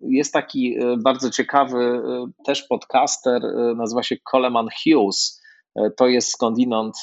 Jest 0.00 0.32
taki 0.32 0.76
bardzo 1.02 1.30
ciekawy 1.30 2.02
też 2.46 2.62
podcaster, 2.62 3.42
nazywa 3.76 4.02
się 4.02 4.16
Coleman 4.30 4.68
Hughes. 4.84 5.43
To 5.96 6.08
jest 6.08 6.30
skądinąd 6.30 6.94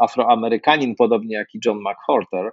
afroamerykanin, 0.00 0.94
podobnie 0.94 1.34
jak 1.34 1.54
i 1.54 1.58
John 1.66 1.78
McWhorter. 1.78 2.50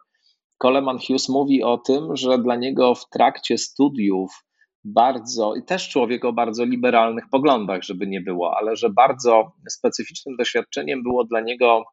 Coleman 0.58 0.98
Hughes 1.00 1.30
mówi 1.30 1.64
o 1.64 1.78
tym, 1.78 2.16
że 2.16 2.38
dla 2.38 2.56
niego 2.56 2.96
w 2.96 3.10
trakcie 3.10 3.58
studiów 3.58 4.44
bardzo, 4.84 5.56
i 5.56 5.64
też 5.64 5.90
człowiek 5.90 6.26
o 6.26 6.34
bardzo 6.34 6.66
liberalnych 6.66 7.24
poglądach, 7.32 7.84
żeby 7.84 8.08
nie 8.08 8.22
było, 8.22 8.58
ale 8.58 8.76
że 8.76 8.90
bardzo 8.90 9.52
specyficznym 9.70 10.36
doświadczeniem 10.36 11.04
było 11.04 11.24
dla 11.24 11.42
niego 11.42 11.84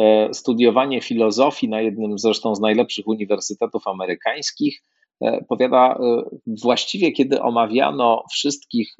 e, 0.00 0.34
studiowanie 0.34 1.00
filozofii 1.00 1.68
na 1.68 1.80
jednym 1.80 2.18
zresztą 2.18 2.54
z 2.54 2.60
najlepszych 2.60 3.06
uniwersytetów 3.06 3.86
amerykańskich. 3.86 4.82
E, 5.20 5.44
powiada, 5.48 5.98
e, 6.00 6.22
właściwie 6.62 7.12
kiedy 7.12 7.42
omawiano 7.42 8.22
wszystkich 8.32 8.94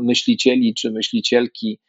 myślicieli 0.00 0.74
czy 0.74 0.90
myślicielki 0.92 1.78
E, 1.78 1.87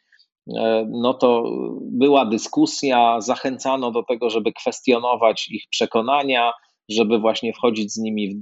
no 0.88 1.14
to 1.14 1.44
była 1.82 2.26
dyskusja, 2.26 3.20
zachęcano 3.20 3.90
do 3.90 4.02
tego, 4.02 4.30
żeby 4.30 4.52
kwestionować 4.52 5.48
ich 5.50 5.64
przekonania, 5.70 6.52
żeby 6.88 7.18
właśnie 7.18 7.52
wchodzić 7.52 7.92
z 7.92 7.98
nimi 7.98 8.34
w, 8.34 8.40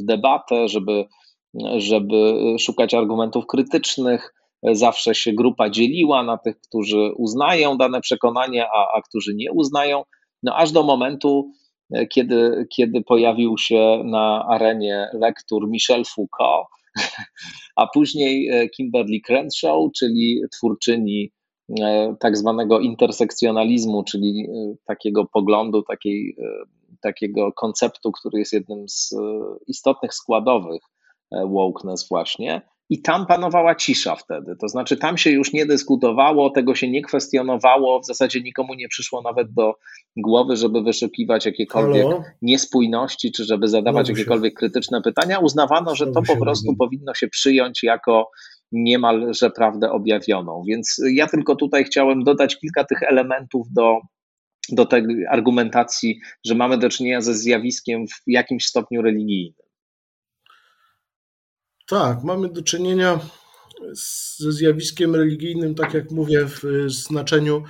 w 0.00 0.04
debatę, 0.04 0.68
żeby, 0.68 1.04
żeby 1.76 2.34
szukać 2.58 2.94
argumentów 2.94 3.46
krytycznych. 3.46 4.34
Zawsze 4.62 5.14
się 5.14 5.32
grupa 5.32 5.70
dzieliła 5.70 6.22
na 6.22 6.38
tych, 6.38 6.60
którzy 6.60 7.12
uznają 7.16 7.76
dane 7.76 8.00
przekonanie, 8.00 8.66
a, 8.66 8.96
a 8.96 9.02
którzy 9.02 9.34
nie 9.34 9.52
uznają. 9.52 10.02
No 10.42 10.56
aż 10.56 10.72
do 10.72 10.82
momentu, 10.82 11.50
e, 11.94 12.06
kiedy, 12.06 12.66
kiedy 12.76 13.02
pojawił 13.02 13.58
się 13.58 14.02
na 14.04 14.46
arenie 14.48 15.08
lektur 15.12 15.68
Michel 15.68 16.04
Foucault, 16.04 16.66
a 17.76 17.86
później 17.94 18.48
e, 18.48 18.68
Kimberly 18.68 19.20
Crenshaw, 19.20 19.92
czyli 19.98 20.40
twórczyni 20.52 21.32
E, 21.80 22.16
tak 22.20 22.36
zwanego 22.36 22.80
intersekcjonalizmu, 22.80 24.04
czyli 24.04 24.46
e, 24.48 24.74
takiego 24.84 25.24
poglądu, 25.24 25.82
takiej, 25.82 26.36
takiego 27.00 27.52
konceptu, 27.52 28.12
który 28.12 28.38
jest 28.38 28.52
jednym 28.52 28.88
z 28.88 29.14
istotnych 29.66 30.14
składowych 30.14 30.82
wokeness 31.32 32.08
właśnie. 32.08 32.62
I 32.90 33.02
tam 33.02 33.26
panowała 33.26 33.74
cisza 33.74 34.16
wtedy. 34.16 34.56
To 34.60 34.68
znaczy, 34.68 34.96
tam 34.96 35.18
się 35.18 35.30
już 35.30 35.52
nie 35.52 35.66
dyskutowało, 35.66 36.50
tego 36.50 36.74
się 36.74 36.90
nie 36.90 37.02
kwestionowało, 37.02 38.00
w 38.00 38.06
zasadzie 38.06 38.40
nikomu 38.40 38.74
nie 38.74 38.88
przyszło 38.88 39.22
nawet 39.22 39.52
do 39.52 39.74
głowy, 40.16 40.56
żeby 40.56 40.82
wyszukiwać 40.82 41.46
jakiekolwiek 41.46 42.02
Halo? 42.02 42.22
niespójności, 42.42 43.32
czy 43.32 43.44
żeby 43.44 43.68
zadawać 43.68 44.08
jakiekolwiek 44.08 44.54
krytyczne 44.54 45.02
pytania. 45.02 45.38
Uznawano, 45.38 45.94
że 45.94 46.06
to 46.06 46.22
po 46.22 46.36
prostu 46.36 46.76
powinno 46.76 47.14
się 47.14 47.28
przyjąć 47.28 47.82
jako 47.82 48.30
niemalże 48.72 49.50
prawdę 49.50 49.90
objawioną. 49.90 50.62
Więc 50.68 51.00
ja 51.12 51.26
tylko 51.26 51.56
tutaj 51.56 51.84
chciałem 51.84 52.24
dodać 52.24 52.58
kilka 52.58 52.84
tych 52.84 53.02
elementów 53.02 53.66
do, 53.72 53.98
do 54.72 54.86
tej 54.86 55.04
argumentacji, 55.30 56.20
że 56.46 56.54
mamy 56.54 56.78
do 56.78 56.88
czynienia 56.88 57.20
ze 57.20 57.34
zjawiskiem 57.34 58.06
w 58.06 58.22
jakimś 58.26 58.66
stopniu 58.66 59.02
religijnym. 59.02 59.65
Tak, 61.86 62.24
mamy 62.24 62.48
do 62.48 62.62
czynienia 62.62 63.20
ze 64.38 64.52
zjawiskiem 64.52 65.14
religijnym, 65.14 65.74
tak 65.74 65.94
jak 65.94 66.10
mówię, 66.10 66.46
w 66.46 66.62
znaczeniu 66.86 67.64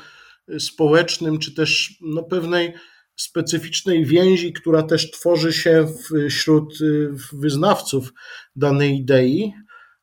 społecznym, 0.58 1.38
czy 1.38 1.54
też 1.54 1.98
no, 2.00 2.22
pewnej 2.22 2.74
specyficznej 3.16 4.06
więzi, 4.06 4.52
która 4.52 4.82
też 4.82 5.10
tworzy 5.10 5.52
się 5.52 5.86
wśród 6.30 6.78
wyznawców 7.32 8.12
danej 8.56 8.96
idei. 8.96 9.52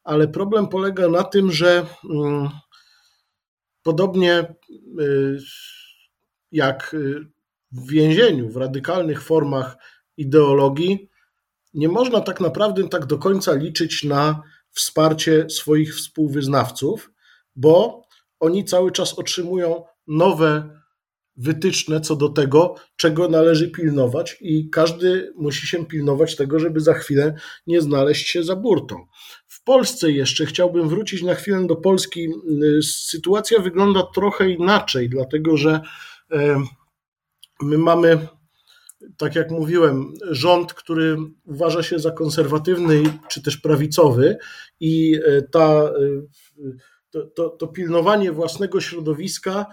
Ale 0.03 0.27
problem 0.27 0.67
polega 0.67 1.07
na 1.07 1.23
tym, 1.23 1.51
że 1.51 1.85
mm, 2.09 2.49
podobnie 3.83 4.55
y, 4.99 5.37
jak 6.51 6.95
w 7.71 7.89
więzieniu, 7.89 8.49
w 8.49 8.57
radykalnych 8.57 9.21
formach 9.21 9.77
ideologii, 10.17 11.09
nie 11.73 11.89
można 11.89 12.21
tak 12.21 12.39
naprawdę 12.39 12.89
tak 12.89 13.05
do 13.05 13.17
końca 13.17 13.53
liczyć 13.53 14.03
na 14.03 14.41
wsparcie 14.71 15.49
swoich 15.49 15.95
współwyznawców, 15.95 17.11
bo 17.55 18.03
oni 18.39 18.65
cały 18.65 18.91
czas 18.91 19.19
otrzymują 19.19 19.83
nowe 20.07 20.83
wytyczne 21.35 22.01
co 22.01 22.15
do 22.15 22.29
tego, 22.29 22.75
czego 22.95 23.27
należy 23.27 23.71
pilnować, 23.71 24.37
i 24.41 24.69
każdy 24.69 25.33
musi 25.35 25.67
się 25.67 25.85
pilnować 25.85 26.35
tego, 26.35 26.59
żeby 26.59 26.79
za 26.79 26.93
chwilę 26.93 27.35
nie 27.67 27.81
znaleźć 27.81 28.27
się 28.27 28.43
za 28.43 28.55
burtą. 28.55 28.95
W 29.47 29.63
Polsce 29.63 30.11
jeszcze 30.11 30.45
chciałbym 30.45 30.89
wrócić 30.89 31.23
na 31.23 31.35
chwilę 31.35 31.67
do 31.67 31.75
Polski. 31.75 32.29
Sytuacja 32.81 33.59
wygląda 33.59 34.03
trochę 34.15 34.49
inaczej, 34.49 35.09
dlatego 35.09 35.57
że 35.57 35.81
my 37.61 37.77
mamy, 37.77 38.27
tak 39.17 39.35
jak 39.35 39.51
mówiłem, 39.51 40.13
rząd, 40.31 40.73
który 40.73 41.17
uważa 41.45 41.83
się 41.83 41.99
za 41.99 42.11
konserwatywny 42.11 43.03
czy 43.29 43.41
też 43.41 43.57
prawicowy, 43.57 44.37
i 44.79 45.19
e, 45.25 45.41
ta 45.41 45.83
e, 45.83 45.91
to, 47.09 47.23
to, 47.25 47.49
to, 47.49 47.67
pilnowanie 47.67 48.31
własnego 48.31 48.81
środowiska 48.81 49.65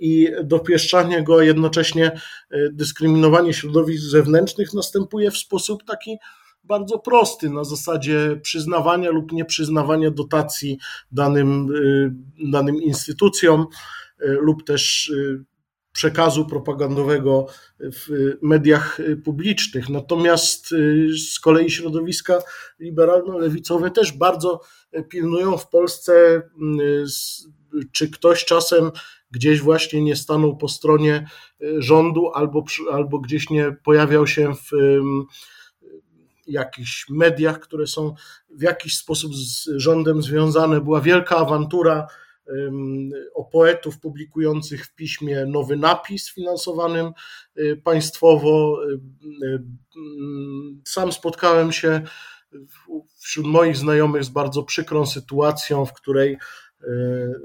i 0.00 0.28
dopieszczanie 0.44 1.22
go, 1.22 1.38
a 1.38 1.44
jednocześnie 1.44 2.20
dyskryminowanie 2.72 3.54
środowisk 3.54 4.04
zewnętrznych 4.04 4.74
następuje 4.74 5.30
w 5.30 5.36
sposób 5.36 5.84
taki 5.84 6.16
bardzo 6.64 6.98
prosty 6.98 7.50
na 7.50 7.64
zasadzie 7.64 8.40
przyznawania 8.42 9.10
lub 9.10 9.32
nieprzyznawania 9.32 10.10
dotacji 10.10 10.78
danym, 11.12 11.68
danym 12.52 12.76
instytucjom 12.76 13.66
lub 14.18 14.64
też 14.64 15.12
przekazu 16.00 16.46
propagandowego 16.46 17.46
w 17.80 18.36
mediach 18.42 18.98
publicznych. 19.24 19.88
Natomiast 19.88 20.68
z 21.32 21.40
kolei 21.40 21.70
środowiska 21.70 22.38
liberalno-lewicowe 22.80 23.90
też 23.90 24.12
bardzo 24.12 24.60
pilnują 25.08 25.56
w 25.56 25.68
Polsce, 25.68 26.42
czy 27.92 28.10
ktoś 28.10 28.44
czasem 28.44 28.90
gdzieś 29.30 29.60
właśnie 29.60 30.02
nie 30.02 30.16
stanął 30.16 30.56
po 30.56 30.68
stronie 30.68 31.28
rządu 31.78 32.30
albo, 32.34 32.64
albo 32.92 33.18
gdzieś 33.18 33.50
nie 33.50 33.76
pojawiał 33.84 34.26
się 34.26 34.52
w 34.54 34.70
jakichś 36.46 37.06
mediach, 37.10 37.60
które 37.60 37.86
są 37.86 38.14
w 38.50 38.62
jakiś 38.62 38.96
sposób 38.96 39.34
z 39.34 39.68
rządem 39.76 40.22
związane. 40.22 40.80
Była 40.80 41.00
wielka 41.00 41.36
awantura 41.36 42.06
o 43.34 43.44
poetów 43.44 44.00
publikujących 44.00 44.86
w 44.86 44.94
piśmie 44.94 45.46
nowy 45.46 45.76
napis 45.76 46.30
finansowanym 46.34 47.12
y, 47.58 47.80
państwowo. 47.84 48.82
Y, 48.84 48.94
y, 49.46 49.62
sam 50.84 51.12
spotkałem 51.12 51.72
się 51.72 52.02
wśród 53.18 53.46
moich 53.46 53.76
znajomych 53.76 54.24
z 54.24 54.28
bardzo 54.28 54.62
przykrą 54.62 55.06
sytuacją, 55.06 55.86
w 55.86 55.92
której 55.92 56.38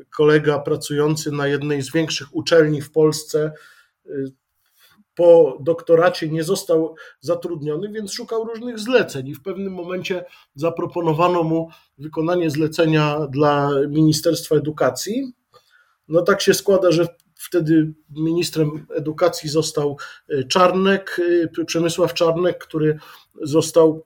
kolega 0.09 0.59
pracujący 0.59 1.31
na 1.31 1.47
jednej 1.47 1.81
z 1.81 1.91
większych 1.91 2.35
uczelni 2.35 2.81
w 2.81 2.91
Polsce 2.91 3.51
po 5.15 5.57
doktoracie 5.59 6.29
nie 6.29 6.43
został 6.43 6.95
zatrudniony, 7.19 7.91
więc 7.91 8.11
szukał 8.11 8.45
różnych 8.45 8.79
zleceń 8.79 9.27
i 9.27 9.35
w 9.35 9.41
pewnym 9.41 9.73
momencie 9.73 10.25
zaproponowano 10.55 11.43
mu 11.43 11.69
wykonanie 11.97 12.49
zlecenia 12.49 13.19
dla 13.29 13.69
Ministerstwa 13.89 14.55
Edukacji. 14.55 15.33
No 16.07 16.21
tak 16.21 16.41
się 16.41 16.53
składa, 16.53 16.91
że 16.91 17.07
wtedy 17.35 17.93
ministrem 18.09 18.85
edukacji 18.95 19.49
został 19.49 19.97
e, 20.29 20.43
Czarnek, 20.43 21.21
e, 21.59 21.65
Przemysław 21.65 22.13
Czarnek, 22.13 22.57
który 22.57 22.99
został 23.41 24.05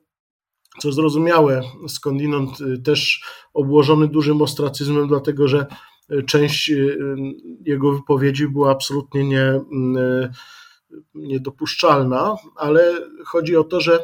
co 0.82 0.92
zrozumiałe, 0.92 1.62
skądinąd 1.88 2.50
e, 2.62 2.78
też 2.78 3.24
obłożony 3.54 4.08
dużym 4.08 4.42
ostracyzmem, 4.42 5.08
dlatego 5.08 5.48
że 5.48 5.66
część 6.28 6.72
jego 7.66 7.92
wypowiedzi 7.92 8.48
była 8.48 8.72
absolutnie 8.72 9.24
nie 9.24 9.60
niedopuszczalna, 11.14 12.36
ale 12.56 12.94
chodzi 13.26 13.56
o 13.56 13.64
to, 13.64 13.82
że 13.82 14.04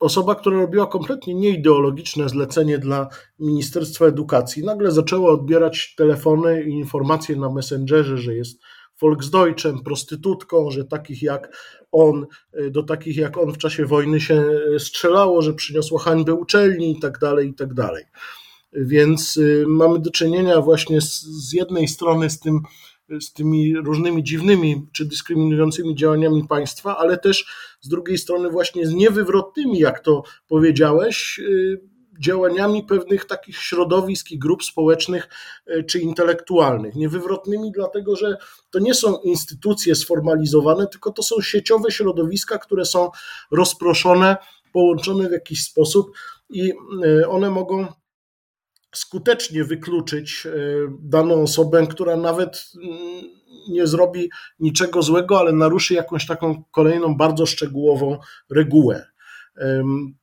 osoba, 0.00 0.34
która 0.34 0.56
robiła 0.56 0.86
kompletnie 0.86 1.34
nieideologiczne 1.34 2.28
zlecenie 2.28 2.78
dla 2.78 3.08
Ministerstwa 3.38 4.06
Edukacji, 4.06 4.64
nagle 4.64 4.90
zaczęła 4.90 5.30
odbierać 5.30 5.94
telefony 5.96 6.64
i 6.64 6.70
informacje 6.70 7.36
na 7.36 7.50
Messengerze, 7.50 8.18
że 8.18 8.34
jest 8.34 8.60
Volksdeutschem, 9.00 9.82
prostytutką, 9.82 10.70
że 10.70 10.84
takich 10.84 11.22
jak 11.22 11.56
on, 11.92 12.26
do 12.70 12.82
takich 12.82 13.16
jak 13.16 13.38
on 13.38 13.52
w 13.52 13.58
czasie 13.58 13.86
wojny 13.86 14.20
się 14.20 14.44
strzelało, 14.78 15.42
że 15.42 15.54
przyniosła 15.54 16.00
hańbę 16.00 16.34
uczelni 16.34 16.90
i 16.90 17.00
tak 17.00 17.18
dalej, 17.18 17.48
i 17.48 17.54
tak 17.54 17.74
dalej. 17.74 18.04
Więc 18.72 19.36
y, 19.36 19.64
mamy 19.68 19.98
do 19.98 20.10
czynienia 20.10 20.60
właśnie 20.60 21.00
z, 21.00 21.22
z 21.22 21.52
jednej 21.52 21.88
strony 21.88 22.30
z 22.30 22.40
tym 22.40 22.60
z 23.20 23.32
tymi 23.32 23.76
różnymi 23.76 24.24
dziwnymi 24.24 24.86
czy 24.92 25.04
dyskryminującymi 25.04 25.94
działaniami 25.94 26.48
państwa, 26.48 26.96
ale 26.96 27.18
też 27.18 27.46
z 27.80 27.88
drugiej 27.88 28.18
strony 28.18 28.50
właśnie 28.50 28.86
z 28.86 28.94
niewywrotnymi, 28.94 29.78
jak 29.78 30.00
to 30.00 30.22
powiedziałeś, 30.48 31.40
działaniami 32.20 32.84
pewnych 32.84 33.24
takich 33.24 33.56
środowisk 33.56 34.30
i 34.30 34.38
grup 34.38 34.64
społecznych 34.64 35.28
czy 35.86 36.00
intelektualnych. 36.00 36.94
Niewywrotnymi, 36.94 37.72
dlatego 37.72 38.16
że 38.16 38.36
to 38.70 38.78
nie 38.78 38.94
są 38.94 39.16
instytucje 39.18 39.94
sformalizowane, 39.94 40.86
tylko 40.86 41.12
to 41.12 41.22
są 41.22 41.40
sieciowe 41.40 41.90
środowiska, 41.90 42.58
które 42.58 42.84
są 42.84 43.10
rozproszone, 43.50 44.36
połączone 44.72 45.28
w 45.28 45.32
jakiś 45.32 45.64
sposób 45.64 46.10
i 46.50 46.72
one 47.28 47.50
mogą 47.50 47.86
skutecznie 48.94 49.64
wykluczyć 49.64 50.46
e, 50.46 50.50
daną 51.02 51.42
osobę, 51.42 51.86
która 51.86 52.16
nawet 52.16 52.72
mm, 52.82 53.24
nie 53.68 53.86
zrobi 53.86 54.30
niczego 54.60 55.02
złego, 55.02 55.38
ale 55.38 55.52
naruszy 55.52 55.94
jakąś 55.94 56.26
taką 56.26 56.64
kolejną 56.70 57.16
bardzo 57.16 57.46
szczegółową 57.46 58.18
regułę. 58.50 59.06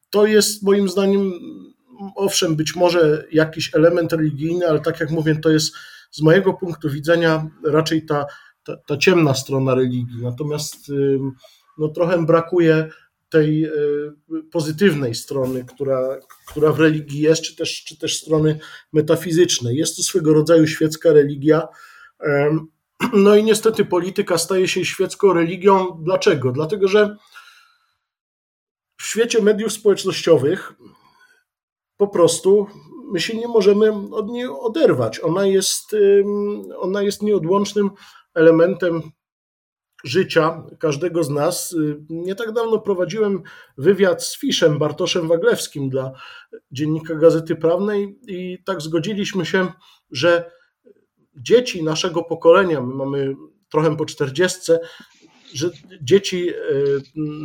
To 0.09 0.25
jest 0.25 0.63
moim 0.63 0.89
zdaniem, 0.89 1.31
owszem, 2.15 2.55
być 2.55 2.75
może 2.75 3.23
jakiś 3.31 3.75
element 3.75 4.13
religijny, 4.13 4.69
ale 4.69 4.79
tak 4.79 4.99
jak 4.99 5.11
mówię, 5.11 5.35
to 5.35 5.49
jest 5.49 5.75
z 6.11 6.21
mojego 6.21 6.53
punktu 6.53 6.89
widzenia 6.89 7.47
raczej 7.65 8.05
ta, 8.05 8.25
ta, 8.63 8.77
ta 8.77 8.97
ciemna 8.97 9.33
strona 9.33 9.75
religii. 9.75 10.21
Natomiast 10.21 10.91
no, 11.77 11.87
trochę 11.87 12.25
brakuje 12.25 12.89
tej 13.31 13.65
e, 13.65 13.71
pozytywnej 14.51 15.15
strony, 15.15 15.65
która, 15.65 16.19
która 16.47 16.71
w 16.71 16.79
religii 16.79 17.21
jest, 17.21 17.41
czy 17.41 17.55
też, 17.55 17.83
czy 17.83 17.97
też 17.97 18.17
strony 18.17 18.59
metafizycznej. 18.93 19.77
Jest 19.77 19.95
to 19.95 20.03
swego 20.03 20.33
rodzaju 20.33 20.67
świecka 20.67 21.13
religia. 21.13 21.67
No 23.13 23.35
i 23.35 23.43
niestety 23.43 23.85
polityka 23.85 24.37
staje 24.37 24.67
się 24.67 24.85
świecką 24.85 25.33
religią. 25.33 26.01
Dlaczego? 26.03 26.51
Dlatego, 26.51 26.87
że 26.87 27.17
w 28.97 29.03
świecie 29.03 29.41
mediów 29.41 29.73
społecznościowych 29.73 30.73
po 31.97 32.07
prostu 32.07 32.67
my 33.11 33.19
się 33.19 33.37
nie 33.37 33.47
możemy 33.47 33.91
od 34.11 34.29
niej 34.29 34.47
oderwać. 34.47 35.19
Ona 35.19 35.45
jest, 35.45 35.95
ona 36.77 37.01
jest 37.01 37.21
nieodłącznym 37.21 37.89
elementem 38.33 39.01
życia 40.03 40.63
każdego 40.79 41.23
z 41.23 41.29
nas. 41.29 41.75
Nie 42.09 42.35
tak 42.35 42.51
dawno 42.51 42.79
prowadziłem 42.79 43.43
wywiad 43.77 44.23
z 44.23 44.37
Fiszem 44.37 44.79
Bartoszem 44.79 45.27
Waglewskim 45.27 45.89
dla 45.89 46.11
Dziennika 46.71 47.15
Gazety 47.15 47.55
Prawnej 47.55 48.19
i 48.27 48.63
tak 48.65 48.81
zgodziliśmy 48.81 49.45
się, 49.45 49.67
że 50.11 50.51
dzieci 51.35 51.83
naszego 51.83 52.23
pokolenia, 52.23 52.81
my 52.81 52.95
mamy 52.95 53.35
trochę 53.69 53.97
po 53.97 54.05
czterdziestce, 54.05 54.79
że 55.53 55.69
dzieci 56.01 56.49
e, 56.49 56.53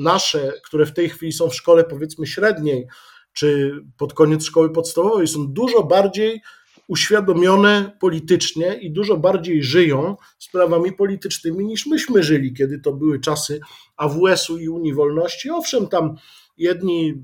nasze, 0.01 0.53
które 0.65 0.87
w 0.87 0.93
tej 0.93 1.09
chwili 1.09 1.33
są 1.33 1.49
w 1.49 1.55
szkole 1.55 1.85
powiedzmy 1.85 2.27
średniej, 2.27 2.87
czy 3.33 3.73
pod 3.99 4.15
koniec 4.15 4.45
szkoły 4.45 4.73
podstawowej, 4.73 5.29
są 5.29 5.53
dużo 5.53 5.83
bardziej 5.83 6.41
uświadomione 6.89 7.97
politycznie 8.01 8.75
i 8.75 8.91
dużo 8.91 9.17
bardziej 9.17 9.63
żyją 9.63 10.17
sprawami 10.39 10.93
politycznymi 10.93 11.65
niż 11.65 11.87
myśmy 11.87 12.23
żyli, 12.23 12.55
kiedy 12.55 12.79
to 12.79 12.93
były 12.93 13.21
czasy 13.21 13.61
AWS-u 13.97 14.59
i 14.59 14.69
Unii 14.69 14.95
Wolności. 14.95 15.51
Owszem, 15.51 15.89
tam 15.89 16.17
jedni 16.57 17.15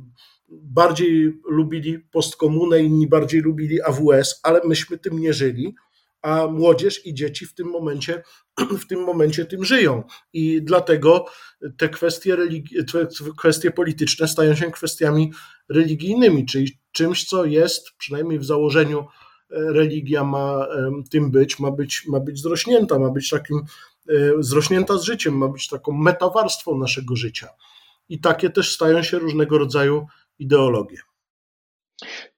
bardziej 0.48 1.40
lubili 1.48 1.98
postkomunę, 1.98 2.82
inni 2.82 3.06
bardziej 3.06 3.40
lubili 3.40 3.82
AWS, 3.82 4.40
ale 4.42 4.60
myśmy 4.64 4.98
tym 4.98 5.18
nie 5.18 5.32
żyli, 5.32 5.74
a 6.22 6.46
młodzież 6.46 7.06
i 7.06 7.14
dzieci 7.14 7.46
w 7.46 7.54
tym 7.54 7.66
momencie, 7.66 8.22
w 8.82 8.86
tym 8.86 9.04
momencie 9.04 9.44
tym 9.44 9.64
żyją. 9.64 10.02
I 10.32 10.62
dlatego 10.62 11.26
te 11.76 11.88
kwestie, 11.88 12.36
religi- 12.36 12.92
te 12.92 13.06
kwestie 13.38 13.70
polityczne 13.70 14.28
stają 14.28 14.54
się 14.54 14.70
kwestiami 14.70 15.32
religijnymi, 15.68 16.46
czyli 16.46 16.78
czymś, 16.92 17.24
co 17.24 17.44
jest 17.44 17.90
przynajmniej 17.98 18.38
w 18.38 18.44
założeniu 18.44 19.04
religia 19.52 20.24
ma 20.24 20.66
tym 21.10 21.30
być, 21.30 21.58
ma 21.58 21.70
być, 21.70 22.06
ma 22.08 22.20
być 22.20 22.42
zrośnięta, 22.42 22.98
ma 22.98 23.10
być 23.10 23.30
takim 23.30 23.56
e, 24.08 24.12
zrośnięta 24.38 24.98
z 24.98 25.02
życiem, 25.02 25.38
ma 25.38 25.48
być 25.48 25.68
taką 25.68 25.92
metawarstwą 25.92 26.78
naszego 26.78 27.16
życia. 27.16 27.48
I 28.08 28.20
takie 28.20 28.50
też 28.50 28.74
stają 28.74 29.02
się 29.02 29.18
różnego 29.18 29.58
rodzaju 29.58 30.06
ideologie. 30.38 30.98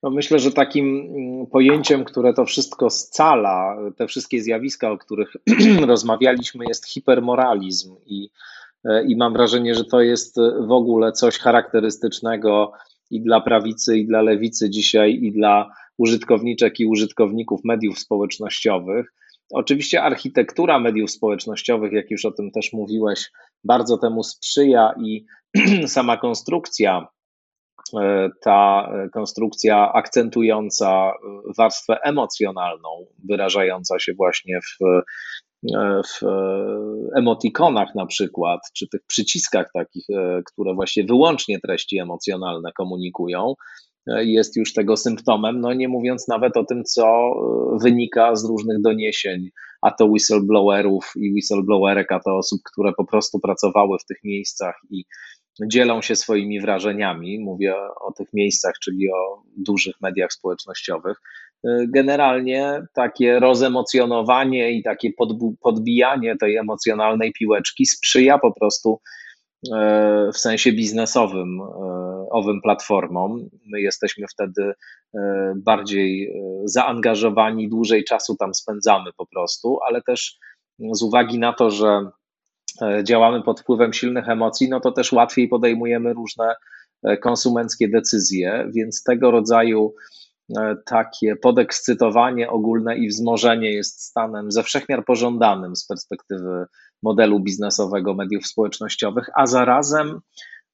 No 0.02 0.10
myślę, 0.10 0.38
że 0.38 0.52
takim 0.52 0.86
mm, 1.16 1.46
pojęciem, 1.46 2.04
które 2.04 2.34
to 2.34 2.44
wszystko 2.44 2.90
scala, 2.90 3.76
te 3.96 4.06
wszystkie 4.06 4.42
zjawiska, 4.42 4.90
o 4.90 4.98
których 4.98 5.36
rozmawialiśmy, 5.86 6.64
jest 6.68 6.86
hipermoralizm. 6.86 7.96
I, 8.06 8.30
e, 8.84 9.04
I 9.06 9.16
mam 9.16 9.32
wrażenie, 9.32 9.74
że 9.74 9.84
to 9.84 10.00
jest 10.00 10.36
w 10.66 10.72
ogóle 10.72 11.12
coś 11.12 11.38
charakterystycznego 11.38 12.72
i 13.10 13.20
dla 13.20 13.40
prawicy, 13.40 13.98
i 13.98 14.06
dla 14.06 14.22
lewicy 14.22 14.70
dzisiaj, 14.70 15.18
i 15.22 15.32
dla 15.32 15.70
użytkowniczek 15.99 16.80
i 16.80 16.86
użytkowników 16.86 17.61
mediów 17.64 17.99
społecznościowych. 17.99 19.12
Oczywiście 19.53 20.03
architektura 20.03 20.78
mediów 20.78 21.11
społecznościowych, 21.11 21.92
jak 21.92 22.11
już 22.11 22.24
o 22.24 22.32
tym 22.32 22.51
też 22.51 22.72
mówiłeś, 22.72 23.30
bardzo 23.64 23.99
temu 23.99 24.22
sprzyja 24.22 24.95
i 25.05 25.24
sama 25.86 26.16
konstrukcja, 26.16 27.07
e, 28.01 28.30
ta 28.42 28.92
konstrukcja 29.12 29.92
akcentująca 29.92 31.12
warstwę 31.59 31.99
emocjonalną, 32.03 33.07
wyrażająca 33.28 33.99
się 33.99 34.12
właśnie 34.14 34.61
w, 34.61 34.84
e, 34.84 36.03
w 36.03 36.26
emotikonach 37.16 37.95
na 37.95 38.07
przykład, 38.07 38.61
czy 38.76 38.88
tych 38.88 39.01
przyciskach 39.07 39.70
takich, 39.74 40.05
e, 40.11 40.42
które 40.53 40.74
właśnie 40.74 41.05
wyłącznie 41.05 41.61
treści 41.61 41.99
emocjonalne 41.99 42.72
komunikują, 42.72 43.55
jest 44.07 44.57
już 44.57 44.72
tego 44.72 44.96
symptomem, 44.96 45.61
no 45.61 45.72
nie 45.72 45.88
mówiąc 45.88 46.28
nawet 46.28 46.57
o 46.57 46.64
tym, 46.64 46.84
co 46.84 47.07
e, 47.07 47.78
wynika 47.82 48.36
z 48.36 48.44
różnych 48.44 48.80
doniesień, 48.80 49.50
a 49.82 49.90
to 49.90 50.07
whistleblowerów 50.07 51.12
i 51.16 51.32
whistleblowerek, 51.32 52.12
a 52.12 52.20
to 52.20 52.36
osób, 52.36 52.61
które 52.72 52.92
po 52.96 53.05
prostu 53.05 53.40
pracowały 53.40 53.98
w 53.98 54.05
tych 54.05 54.18
miejscach 54.24 54.74
i 54.90 55.05
dzielą 55.66 56.02
się 56.02 56.16
swoimi 56.16 56.61
wrażeniami. 56.61 57.38
Mówię 57.38 57.74
o 58.00 58.12
tych 58.12 58.28
miejscach, 58.32 58.74
czyli 58.84 59.11
o 59.12 59.42
dużych 59.57 59.94
mediach 60.00 60.32
społecznościowych. 60.32 61.20
E, 61.64 61.86
generalnie 61.88 62.82
takie 62.94 63.40
rozemocjonowanie 63.40 64.72
i 64.72 64.82
takie 64.82 65.11
podbijanie 65.62 66.36
tej 66.36 66.57
emocjonalnej 66.57 67.32
piłeczki 67.32 67.86
sprzyja 67.86 68.38
po 68.38 68.52
prostu 68.52 69.00
w 70.34 70.38
sensie 70.38 70.72
biznesowym 70.72 71.60
owym 72.34 72.60
platformom. 72.60 73.48
My 73.66 73.80
jesteśmy 73.80 74.26
wtedy 74.28 74.72
e, 75.14 75.52
bardziej 75.56 76.28
e, 76.28 76.32
zaangażowani, 76.64 77.68
dłużej 77.68 78.04
czasu 78.04 78.36
tam 78.36 78.54
spędzamy 78.54 79.10
po 79.16 79.26
prostu, 79.26 79.78
ale 79.88 80.02
też 80.02 80.38
z 80.92 81.02
uwagi 81.02 81.38
na 81.38 81.52
to, 81.52 81.70
że 81.70 82.10
e, 82.82 83.04
działamy 83.04 83.42
pod 83.42 83.60
wpływem 83.60 83.92
silnych 83.92 84.28
emocji, 84.28 84.68
no 84.68 84.80
to 84.80 84.92
też 84.92 85.12
łatwiej 85.12 85.48
podejmujemy 85.48 86.12
różne 86.12 86.54
konsumenckie 87.22 87.88
decyzje, 87.88 88.70
więc 88.74 89.02
tego 89.02 89.30
rodzaju 89.30 89.94
takie 90.86 91.36
podekscytowanie 91.36 92.50
ogólne 92.50 92.96
i 92.96 93.08
wzmożenie 93.08 93.72
jest 93.72 94.02
stanem 94.02 94.52
ze 94.52 94.62
wszechmiar 94.62 95.04
pożądanym 95.04 95.76
z 95.76 95.86
perspektywy 95.86 96.66
modelu 97.05 97.40
biznesowego 97.40 98.14
mediów 98.14 98.46
społecznościowych, 98.46 99.30
a 99.34 99.46
zarazem 99.46 100.20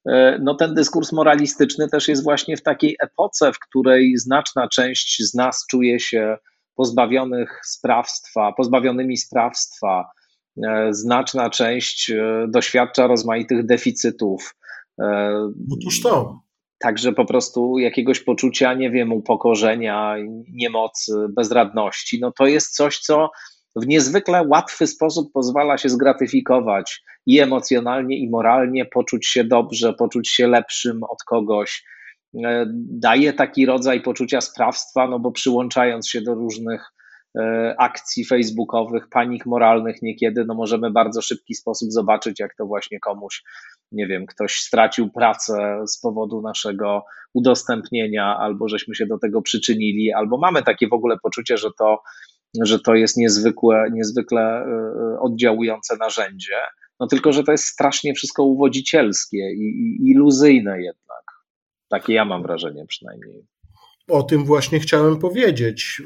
E, 0.09 0.39
no 0.43 0.55
ten 0.55 0.75
dyskurs 0.75 1.13
moralistyczny 1.13 1.89
też 1.89 2.09
jest 2.09 2.25
właśnie 2.25 2.57
w 2.57 2.63
takiej 2.63 2.97
epoce, 3.01 3.53
w 3.53 3.59
której 3.59 4.19
znaczna 4.19 4.69
część 4.69 5.23
z 5.23 5.35
nas 5.35 5.67
czuje 5.71 6.01
się 6.01 6.37
pozbawionych 6.75 7.61
sprawstwa, 7.65 8.53
pozbawionymi 8.53 9.17
sprawstwa, 9.17 10.11
e, 10.67 10.89
znaczna 10.95 11.51
część 11.51 12.11
e, 12.11 12.47
doświadcza 12.49 13.07
rozmaitych 13.07 13.67
deficytów. 13.67 14.55
Otóż 15.73 16.03
to. 16.03 16.41
Także 16.79 17.13
po 17.13 17.25
prostu 17.25 17.79
jakiegoś 17.79 18.21
poczucia, 18.21 18.75
nie 18.75 18.91
wiem, 18.91 19.13
upokorzenia, 19.13 20.17
niemocy, 20.53 21.13
bezradności. 21.29 22.21
No 22.21 22.33
to 22.33 22.47
jest 22.47 22.77
coś, 22.77 22.99
co 22.99 23.31
w 23.77 23.87
niezwykle 23.87 24.43
łatwy 24.49 24.87
sposób 24.87 25.33
pozwala 25.33 25.79
się 25.79 25.89
zgratyfikować 25.89 27.03
i 27.27 27.41
emocjonalnie, 27.41 28.19
i 28.19 28.31
moralnie, 28.31 28.85
poczuć 28.85 29.27
się 29.27 29.45
dobrze, 29.45 29.93
poczuć 29.93 30.29
się 30.29 30.49
lepszym 30.49 31.03
od 31.03 31.23
kogoś. 31.23 31.85
E, 32.45 32.67
daje 32.77 33.33
taki 33.33 33.67
rodzaj 33.67 34.03
poczucia 34.03 34.41
sprawstwa, 34.41 35.09
no 35.09 35.19
bo 35.19 35.33
przyłączając 35.33 36.09
się 36.09 36.21
do 36.21 36.35
różnych 36.35 36.93
e, 37.39 37.75
akcji 37.79 38.25
facebookowych, 38.25 39.09
panik 39.09 39.47
moralnych 39.47 40.03
niekiedy, 40.03 40.45
no 40.45 40.55
możemy 40.55 40.91
bardzo 40.91 41.23
szybki 41.23 41.55
sposób 41.55 41.93
zobaczyć, 41.93 42.41
jak 42.41 42.57
to 42.57 42.67
właśnie 42.67 43.01
komuś, 43.01 43.43
nie 43.93 44.07
wiem, 44.07 44.27
ktoś 44.27 44.55
stracił 44.55 45.11
pracę 45.11 45.83
z 45.87 46.01
powodu 46.01 46.43
naszego 46.43 47.05
udostępnienia, 47.35 48.37
albo 48.39 48.69
żeśmy 48.69 48.95
się 48.95 49.07
do 49.07 49.19
tego 49.19 49.43
przyczynili, 49.43 50.13
albo 50.13 50.39
mamy 50.39 50.63
takie 50.63 50.89
w 50.89 50.93
ogóle 50.93 51.17
poczucie, 51.23 51.57
że 51.57 51.69
to 51.79 52.03
że 52.63 52.79
to 52.81 52.95
jest 52.95 53.17
niezwykłe, 53.17 53.85
niezwykle 53.93 54.67
oddziałujące 55.21 55.97
narzędzie. 55.97 56.57
No 57.01 57.07
tylko, 57.07 57.33
że 57.33 57.45
to 57.45 57.53
jest 57.53 57.65
strasznie 57.65 58.15
wszystko 58.15 58.45
uwodzicielskie 58.45 59.39
i, 59.39 59.63
i 59.63 60.11
iluzyjne 60.11 60.83
jednak. 60.83 61.25
Takie 61.89 62.13
ja 62.13 62.25
mam 62.25 62.43
wrażenie 62.43 62.85
przynajmniej. 62.89 63.47
O 64.09 64.23
tym 64.23 64.45
właśnie 64.45 64.81
chciałem 64.81 65.19
powiedzieć. 65.19 66.03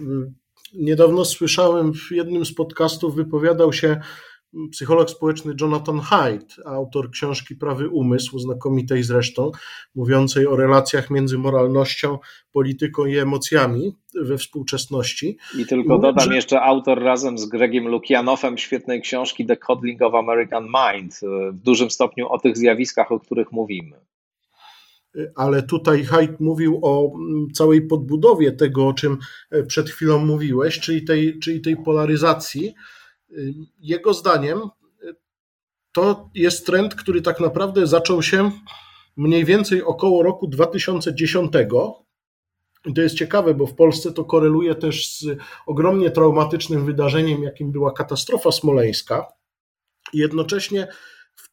Niedawno 0.74 1.24
słyszałem 1.24 1.92
w 1.95 2.11
jednym 2.11 2.45
z 2.45 2.55
podcastów, 2.55 3.14
wypowiadał 3.14 3.72
się 3.72 4.01
psycholog 4.71 5.11
społeczny 5.11 5.55
Jonathan 5.61 6.01
Haidt, 6.01 6.57
autor 6.67 7.11
książki 7.11 7.57
Prawy 7.57 7.89
Umysł, 7.89 8.39
znakomitej 8.39 9.03
zresztą, 9.03 9.51
mówiącej 9.95 10.47
o 10.47 10.57
relacjach 10.57 11.11
między 11.11 11.39
moralnością, 11.39 12.19
polityką 12.53 13.07
i 13.07 13.17
emocjami 13.17 13.97
we 14.23 14.39
współczesności. 14.39 15.39
I 15.59 15.67
tylko 15.67 15.99
dodam 15.99 16.29
że... 16.31 16.35
jeszcze 16.35 16.61
autor 16.61 17.03
razem 17.03 17.39
z 17.39 17.47
Gregiem 17.47 17.89
Lukianoffem 17.89 18.59
świetnej 18.59 19.03
książki 19.03 19.47
The 19.47 19.57
Coddling 19.57 20.03
of 20.03 20.15
American 20.15 20.65
Mind, 20.65 21.21
w 21.53 21.63
dużym 21.63 21.91
stopniu 21.91 22.29
o 22.29 22.39
tych 22.39 22.57
zjawiskach, 22.57 23.13
o 23.13 23.21
których 23.21 23.53
mówimy 23.53 23.97
ale 25.35 25.63
tutaj 25.63 26.05
Haidt 26.05 26.41
mówił 26.41 26.81
o 26.83 27.13
mm, 27.15 27.49
całej 27.53 27.83
podbudowie 27.83 28.53
tego, 28.53 28.87
o 28.87 28.93
czym 28.93 29.19
e, 29.51 29.63
przed 29.63 29.91
chwilą 29.91 30.19
mówiłeś, 30.19 30.81
czyli 30.81 31.05
tej, 31.05 31.39
czyli 31.39 31.61
tej 31.61 31.77
polaryzacji. 31.77 32.75
Y, 33.39 33.55
jego 33.80 34.14
zdaniem 34.14 34.59
y, 34.59 35.14
to 35.93 36.30
jest 36.35 36.66
trend, 36.66 36.95
który 36.95 37.22
tak 37.22 37.41
naprawdę 37.41 37.87
zaczął 37.87 38.22
się 38.22 38.51
mniej 39.16 39.45
więcej 39.45 39.82
około 39.82 40.22
roku 40.22 40.49
2010. 40.49 41.53
I 42.87 42.95
to 42.95 43.01
jest 43.01 43.16
ciekawe, 43.16 43.55
bo 43.55 43.66
w 43.66 43.74
Polsce 43.74 44.12
to 44.12 44.24
koreluje 44.24 44.74
też 44.74 45.18
z 45.18 45.26
ogromnie 45.66 46.11
traumatycznym 46.11 46.87
wydarzeniem, 46.87 47.43
jakim 47.43 47.72
była 47.72 47.93
katastrofa 47.93 48.53
smoleńska. 48.53 49.26
I 50.12 50.18
jednocześnie 50.18 50.89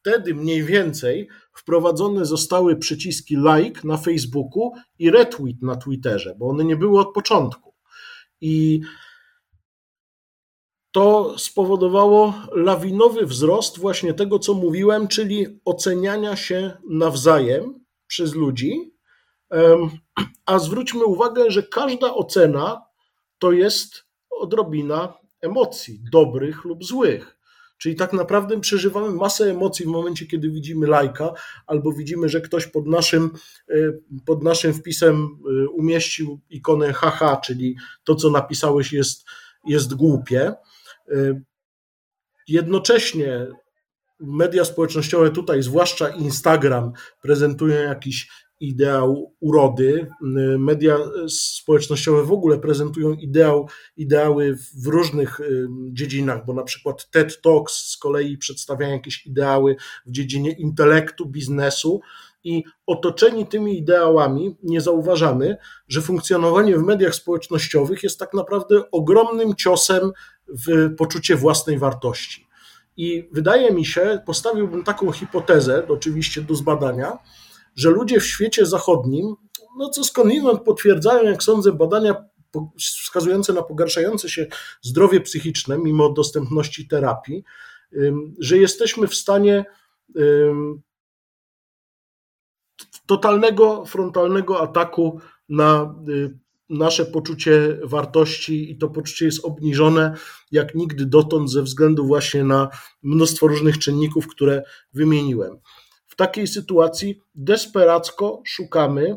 Wtedy 0.02 0.34
mniej 0.34 0.64
więcej 0.64 1.28
wprowadzone 1.52 2.26
zostały 2.26 2.76
przyciski 2.76 3.36
like 3.36 3.80
na 3.84 3.96
Facebooku 3.96 4.72
i 4.98 5.10
retweet 5.10 5.62
na 5.62 5.76
Twitterze, 5.76 6.34
bo 6.38 6.48
one 6.48 6.64
nie 6.64 6.76
były 6.76 7.00
od 7.00 7.14
początku. 7.14 7.74
I 8.40 8.80
to 10.92 11.38
spowodowało 11.38 12.34
lawinowy 12.52 13.26
wzrost 13.26 13.78
właśnie 13.78 14.14
tego, 14.14 14.38
co 14.38 14.54
mówiłem, 14.54 15.08
czyli 15.08 15.46
oceniania 15.64 16.36
się 16.36 16.76
nawzajem 16.90 17.84
przez 18.06 18.34
ludzi. 18.34 18.94
A 20.46 20.58
zwróćmy 20.58 21.04
uwagę, 21.04 21.50
że 21.50 21.62
każda 21.62 22.14
ocena 22.14 22.82
to 23.38 23.52
jest 23.52 24.04
odrobina 24.30 25.14
emocji, 25.40 26.00
dobrych 26.12 26.64
lub 26.64 26.84
złych. 26.84 27.38
Czyli 27.78 27.96
tak 27.96 28.12
naprawdę 28.12 28.60
przeżywamy 28.60 29.10
masę 29.10 29.50
emocji 29.50 29.84
w 29.84 29.88
momencie, 29.88 30.26
kiedy 30.26 30.50
widzimy 30.50 30.86
lajka, 30.86 31.32
albo 31.66 31.92
widzimy, 31.92 32.28
że 32.28 32.40
ktoś 32.40 32.66
pod 32.66 32.86
naszym, 32.86 33.30
e, 33.68 33.74
pod 34.26 34.42
naszym 34.42 34.74
wpisem 34.74 35.14
e, 35.24 35.68
umieścił 35.68 36.40
ikonę 36.50 36.92
haha, 36.92 37.36
czyli 37.36 37.76
to, 38.04 38.14
co 38.14 38.30
napisałeś, 38.30 38.92
jest, 38.92 39.24
jest 39.64 39.94
głupie. 39.94 40.54
E, 41.10 41.40
jednocześnie 42.48 43.46
media 44.20 44.64
społecznościowe 44.64 45.30
tutaj, 45.30 45.62
zwłaszcza 45.62 46.08
Instagram, 46.08 46.92
prezentują 47.22 47.82
jakiś 47.82 48.28
ideał 48.62 49.34
urody. 49.40 50.06
Media 50.58 50.98
społecznościowe 51.28 52.24
w 52.24 52.32
ogóle 52.32 52.58
prezentują 52.58 53.12
ideał, 53.12 53.68
ideały 53.96 54.56
w 54.82 54.86
różnych 54.86 55.40
dziedzinach, 55.92 56.46
bo 56.46 56.54
na 56.54 56.62
przykład 56.62 57.10
TED 57.10 57.40
Talks 57.40 57.72
z 57.72 57.96
kolei 57.96 58.38
przedstawiają 58.38 58.92
jakieś 58.92 59.26
ideały 59.26 59.76
w 60.06 60.10
dziedzinie 60.10 60.52
intelektu, 60.52 61.26
biznesu. 61.26 62.00
I 62.44 62.64
otoczeni 62.86 63.46
tymi 63.46 63.78
ideałami 63.78 64.56
nie 64.62 64.80
zauważamy, 64.80 65.56
że 65.88 66.02
funkcjonowanie 66.02 66.76
w 66.76 66.82
mediach 66.82 67.14
społecznościowych 67.14 68.02
jest 68.02 68.18
tak 68.18 68.34
naprawdę 68.34 68.90
ogromnym 68.90 69.54
ciosem 69.54 70.12
w 70.48 70.94
poczucie 70.96 71.36
własnej 71.36 71.78
wartości. 71.78 72.46
I 72.96 73.28
wydaje 73.32 73.72
mi 73.72 73.84
się, 73.84 74.22
postawiłbym 74.26 74.84
taką 74.84 75.12
hipotezę, 75.12 75.88
oczywiście 75.88 76.42
do 76.42 76.54
zbadania, 76.54 77.18
że 77.76 77.90
ludzie 77.90 78.20
w 78.20 78.26
świecie 78.26 78.66
zachodnim, 78.66 79.34
no 79.78 79.88
co 79.88 80.04
skądinąd 80.04 80.62
potwierdzają, 80.62 81.22
jak 81.22 81.42
sądzę, 81.42 81.72
badania 81.72 82.24
wskazujące 82.78 83.52
na 83.52 83.62
pogarszające 83.62 84.28
się 84.28 84.46
zdrowie 84.82 85.20
psychiczne 85.20 85.78
mimo 85.78 86.08
dostępności 86.08 86.88
terapii, 86.88 87.44
że 88.38 88.58
jesteśmy 88.58 89.08
w 89.08 89.14
stanie 89.14 89.64
totalnego, 93.06 93.84
frontalnego 93.84 94.60
ataku 94.60 95.20
na 95.48 95.94
y, 96.08 96.38
nasze 96.68 97.04
poczucie 97.04 97.78
wartości 97.82 98.70
i 98.70 98.78
to 98.78 98.88
poczucie 98.88 99.24
jest 99.24 99.44
obniżone 99.44 100.14
jak 100.52 100.74
nigdy 100.74 101.06
dotąd 101.06 101.50
ze 101.50 101.62
względu 101.62 102.06
właśnie 102.06 102.44
na 102.44 102.68
mnóstwo 103.02 103.46
różnych 103.46 103.78
czynników, 103.78 104.26
które 104.28 104.62
wymieniłem. 104.92 105.58
W 106.06 106.16
takiej 106.16 106.46
sytuacji 106.46 107.20
desperacko 107.34 108.42
szukamy 108.46 109.16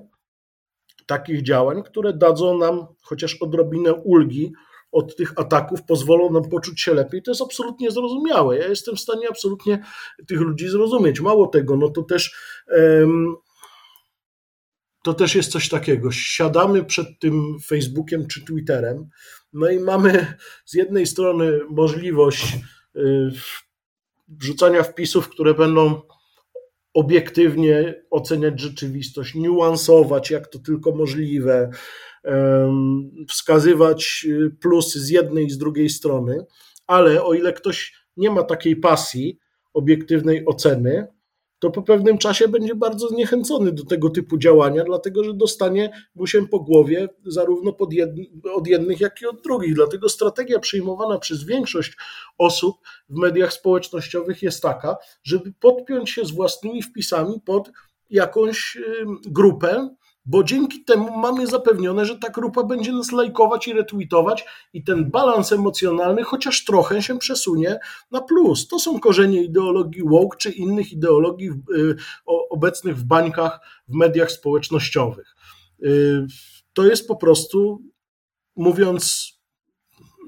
takich 1.06 1.43
działań, 1.43 1.84
które 1.84 2.14
dadzą 2.14 2.58
nam 2.58 2.86
chociaż 3.02 3.36
odrobinę 3.41 3.93
ulgi 3.93 4.54
od 4.91 5.16
tych 5.16 5.34
ataków, 5.36 5.84
pozwolą 5.84 6.32
nam 6.32 6.50
poczuć 6.50 6.82
się 6.82 6.93
lepiej. 6.93 7.24
To 7.24 7.32
jest 7.32 7.41
absolutnie 7.41 7.91
zrozumiałe. 7.91 8.58
Ja 8.58 8.68
jestem 8.68 8.96
w 8.96 9.00
stanie 9.00 9.30
absolutnie 9.30 9.84
tych 10.28 10.39
ludzi 10.39 10.70
zrozumieć. 10.70 11.22
Mało 11.22 11.48
tego, 11.48 11.78
no 11.78 11.89
to 11.89 12.04
też. 12.04 12.36
To 15.06 15.14
też 15.14 15.36
jest 15.36 15.51
coś 15.51 15.70
takiego. 15.70 16.12
Siadamy 16.12 16.84
przed 16.84 17.08
tym 17.20 17.60
Facebookiem 17.66 18.28
czy 18.28 18.45
Twitterem, 18.45 19.10
no 19.53 19.70
i 19.70 19.80
mamy 19.80 20.36
z 20.66 20.74
jednej 20.74 21.08
strony 21.08 21.60
możliwość 21.70 22.58
y, 22.95 23.30
wrzucania 24.28 24.84
wpisów, 24.84 25.30
które 25.30 25.53
będą 25.53 26.01
obiektywnie 26.93 28.03
oceniać 28.10 28.60
rzeczywistość, 28.60 29.36
niuansować 29.36 30.32
jak 30.32 30.47
to 30.47 30.60
tylko 30.60 30.95
możliwe, 30.95 31.70
wskazywać 33.30 34.26
y, 34.30 34.49
plusy 34.62 34.99
z 34.99 35.10
jednej 35.10 35.45
i 35.45 35.51
z 35.51 35.58
drugiej 35.58 35.89
strony, 35.89 36.45
ale 36.88 37.24
o 37.24 37.34
ile 37.34 37.53
ktoś 37.53 37.93
nie 38.18 38.32
ma 38.32 38.43
takiej 38.43 38.76
pasji 38.76 39.39
obiektywnej 39.74 40.45
oceny, 40.45 41.08
to 41.66 41.72
po 41.72 41.82
pewnym 41.82 42.18
czasie 42.18 42.47
będzie 42.47 42.76
bardzo 42.76 43.07
zniechęcony 43.07 43.72
do 43.72 43.86
tego 43.86 44.09
typu 44.09 44.38
działania, 44.38 44.84
dlatego 44.84 45.24
że 45.24 45.34
dostanie 45.34 45.91
mu 46.16 46.28
się 46.28 46.47
po 46.47 46.59
głowie 46.59 47.09
zarówno 47.26 47.78
od 48.55 48.68
jednych, 48.68 48.99
jak 48.99 49.22
i 49.22 49.26
od 49.26 49.41
drugich. 49.41 49.76
Dlatego 49.76 50.09
strategia 50.09 50.59
przyjmowana 50.59 51.20
przez 51.20 51.43
większość 51.43 51.97
osób 52.38 52.76
w 53.09 53.18
mediach 53.18 53.53
społecznościowych 53.53 54.43
jest 54.43 54.61
taka, 54.61 54.97
żeby 55.24 55.53
podpiąć 55.59 56.09
się 56.09 56.26
z 56.26 56.32
własnymi 56.32 56.82
wpisami 56.82 57.41
pod 57.45 57.72
jakąś 58.09 58.78
grupę, 59.26 59.95
bo 60.26 60.43
dzięki 60.43 60.84
temu 60.84 61.17
mamy 61.17 61.47
zapewnione, 61.47 62.05
że 62.05 62.17
ta 62.17 62.30
grupa 62.30 62.63
będzie 62.63 62.91
nas 62.91 63.11
lajkować 63.11 63.67
i 63.67 63.73
retweetować 63.73 64.45
i 64.73 64.84
ten 64.84 65.11
balans 65.11 65.51
emocjonalny 65.51 66.23
chociaż 66.23 66.65
trochę 66.65 67.01
się 67.01 67.17
przesunie 67.17 67.80
na 68.11 68.21
plus. 68.21 68.67
To 68.67 68.80
są 68.80 68.99
korzenie 68.99 69.43
ideologii 69.43 70.03
woke 70.03 70.38
czy 70.38 70.51
innych 70.51 70.91
ideologii 70.91 71.49
y, 71.49 71.95
obecnych 72.49 72.97
w 72.97 73.03
bańkach 73.03 73.59
w 73.88 73.93
mediach 73.93 74.32
społecznościowych. 74.32 75.36
Y, 75.84 76.26
to 76.73 76.86
jest 76.86 77.07
po 77.07 77.15
prostu, 77.15 77.82
mówiąc 78.55 79.03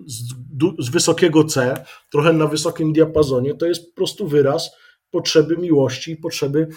z, 0.06 0.34
z 0.80 0.90
wysokiego 0.90 1.44
C, 1.44 1.84
trochę 2.12 2.34
na 2.34 2.48
wysokim 2.48 2.94
diapazonie, 2.94 3.56
to 3.56 3.66
jest 3.66 3.90
po 3.90 3.96
prostu 3.96 4.28
wyraz 4.28 4.72
potrzeby 5.12 5.58
miłości 5.58 6.12
i 6.12 6.18
potrzeby 6.18 6.68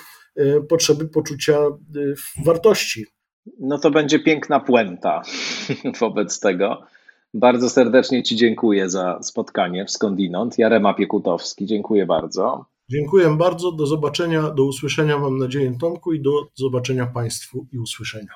potrzeby 0.68 1.08
poczucia 1.08 1.58
y, 1.96 2.14
wartości. 2.44 3.06
No 3.60 3.78
to 3.78 3.90
będzie 3.90 4.18
piękna 4.18 4.60
puenta 4.60 5.22
wobec 6.00 6.40
tego. 6.40 6.82
Bardzo 7.34 7.70
serdecznie 7.70 8.22
Ci 8.22 8.36
dziękuję 8.36 8.90
za 8.90 9.22
spotkanie 9.22 9.84
w 9.84 9.90
Skądinąd. 9.90 10.58
Jarema 10.58 10.94
Piekutowski, 10.94 11.66
dziękuję 11.66 12.06
bardzo. 12.06 12.64
Dziękuję 12.90 13.36
bardzo. 13.38 13.72
Do 13.72 13.86
zobaczenia, 13.86 14.50
do 14.50 14.64
usłyszenia 14.64 15.18
mam 15.18 15.38
nadzieję 15.38 15.78
Tomku 15.80 16.12
i 16.12 16.20
do 16.20 16.30
zobaczenia 16.54 17.06
Państwu 17.06 17.66
i 17.72 17.78
usłyszenia. 17.78 18.32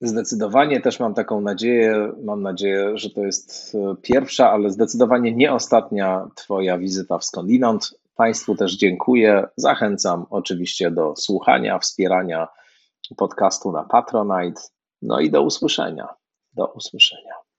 Zdecydowanie 0.00 0.80
też 0.80 1.00
mam 1.00 1.14
taką 1.14 1.40
nadzieję, 1.40 2.12
mam 2.24 2.42
nadzieję, 2.42 2.98
że 2.98 3.10
to 3.10 3.20
jest 3.20 3.74
e, 3.74 3.96
pierwsza, 4.02 4.50
ale 4.50 4.70
zdecydowanie 4.70 5.32
nie 5.32 5.52
ostatnia 5.52 6.28
Twoja 6.34 6.78
wizyta 6.78 7.18
w 7.18 7.24
Skądinąd. 7.24 7.99
Państwu 8.14 8.54
też 8.54 8.76
dziękuję. 8.76 9.48
Zachęcam 9.56 10.26
oczywiście 10.30 10.90
do 10.90 11.16
słuchania, 11.16 11.78
wspierania 11.78 12.48
podcastu 13.16 13.72
na 13.72 13.84
Patronite. 13.84 14.62
No 15.02 15.20
i 15.20 15.30
do 15.30 15.42
usłyszenia. 15.42 16.08
Do 16.52 16.66
usłyszenia. 16.66 17.49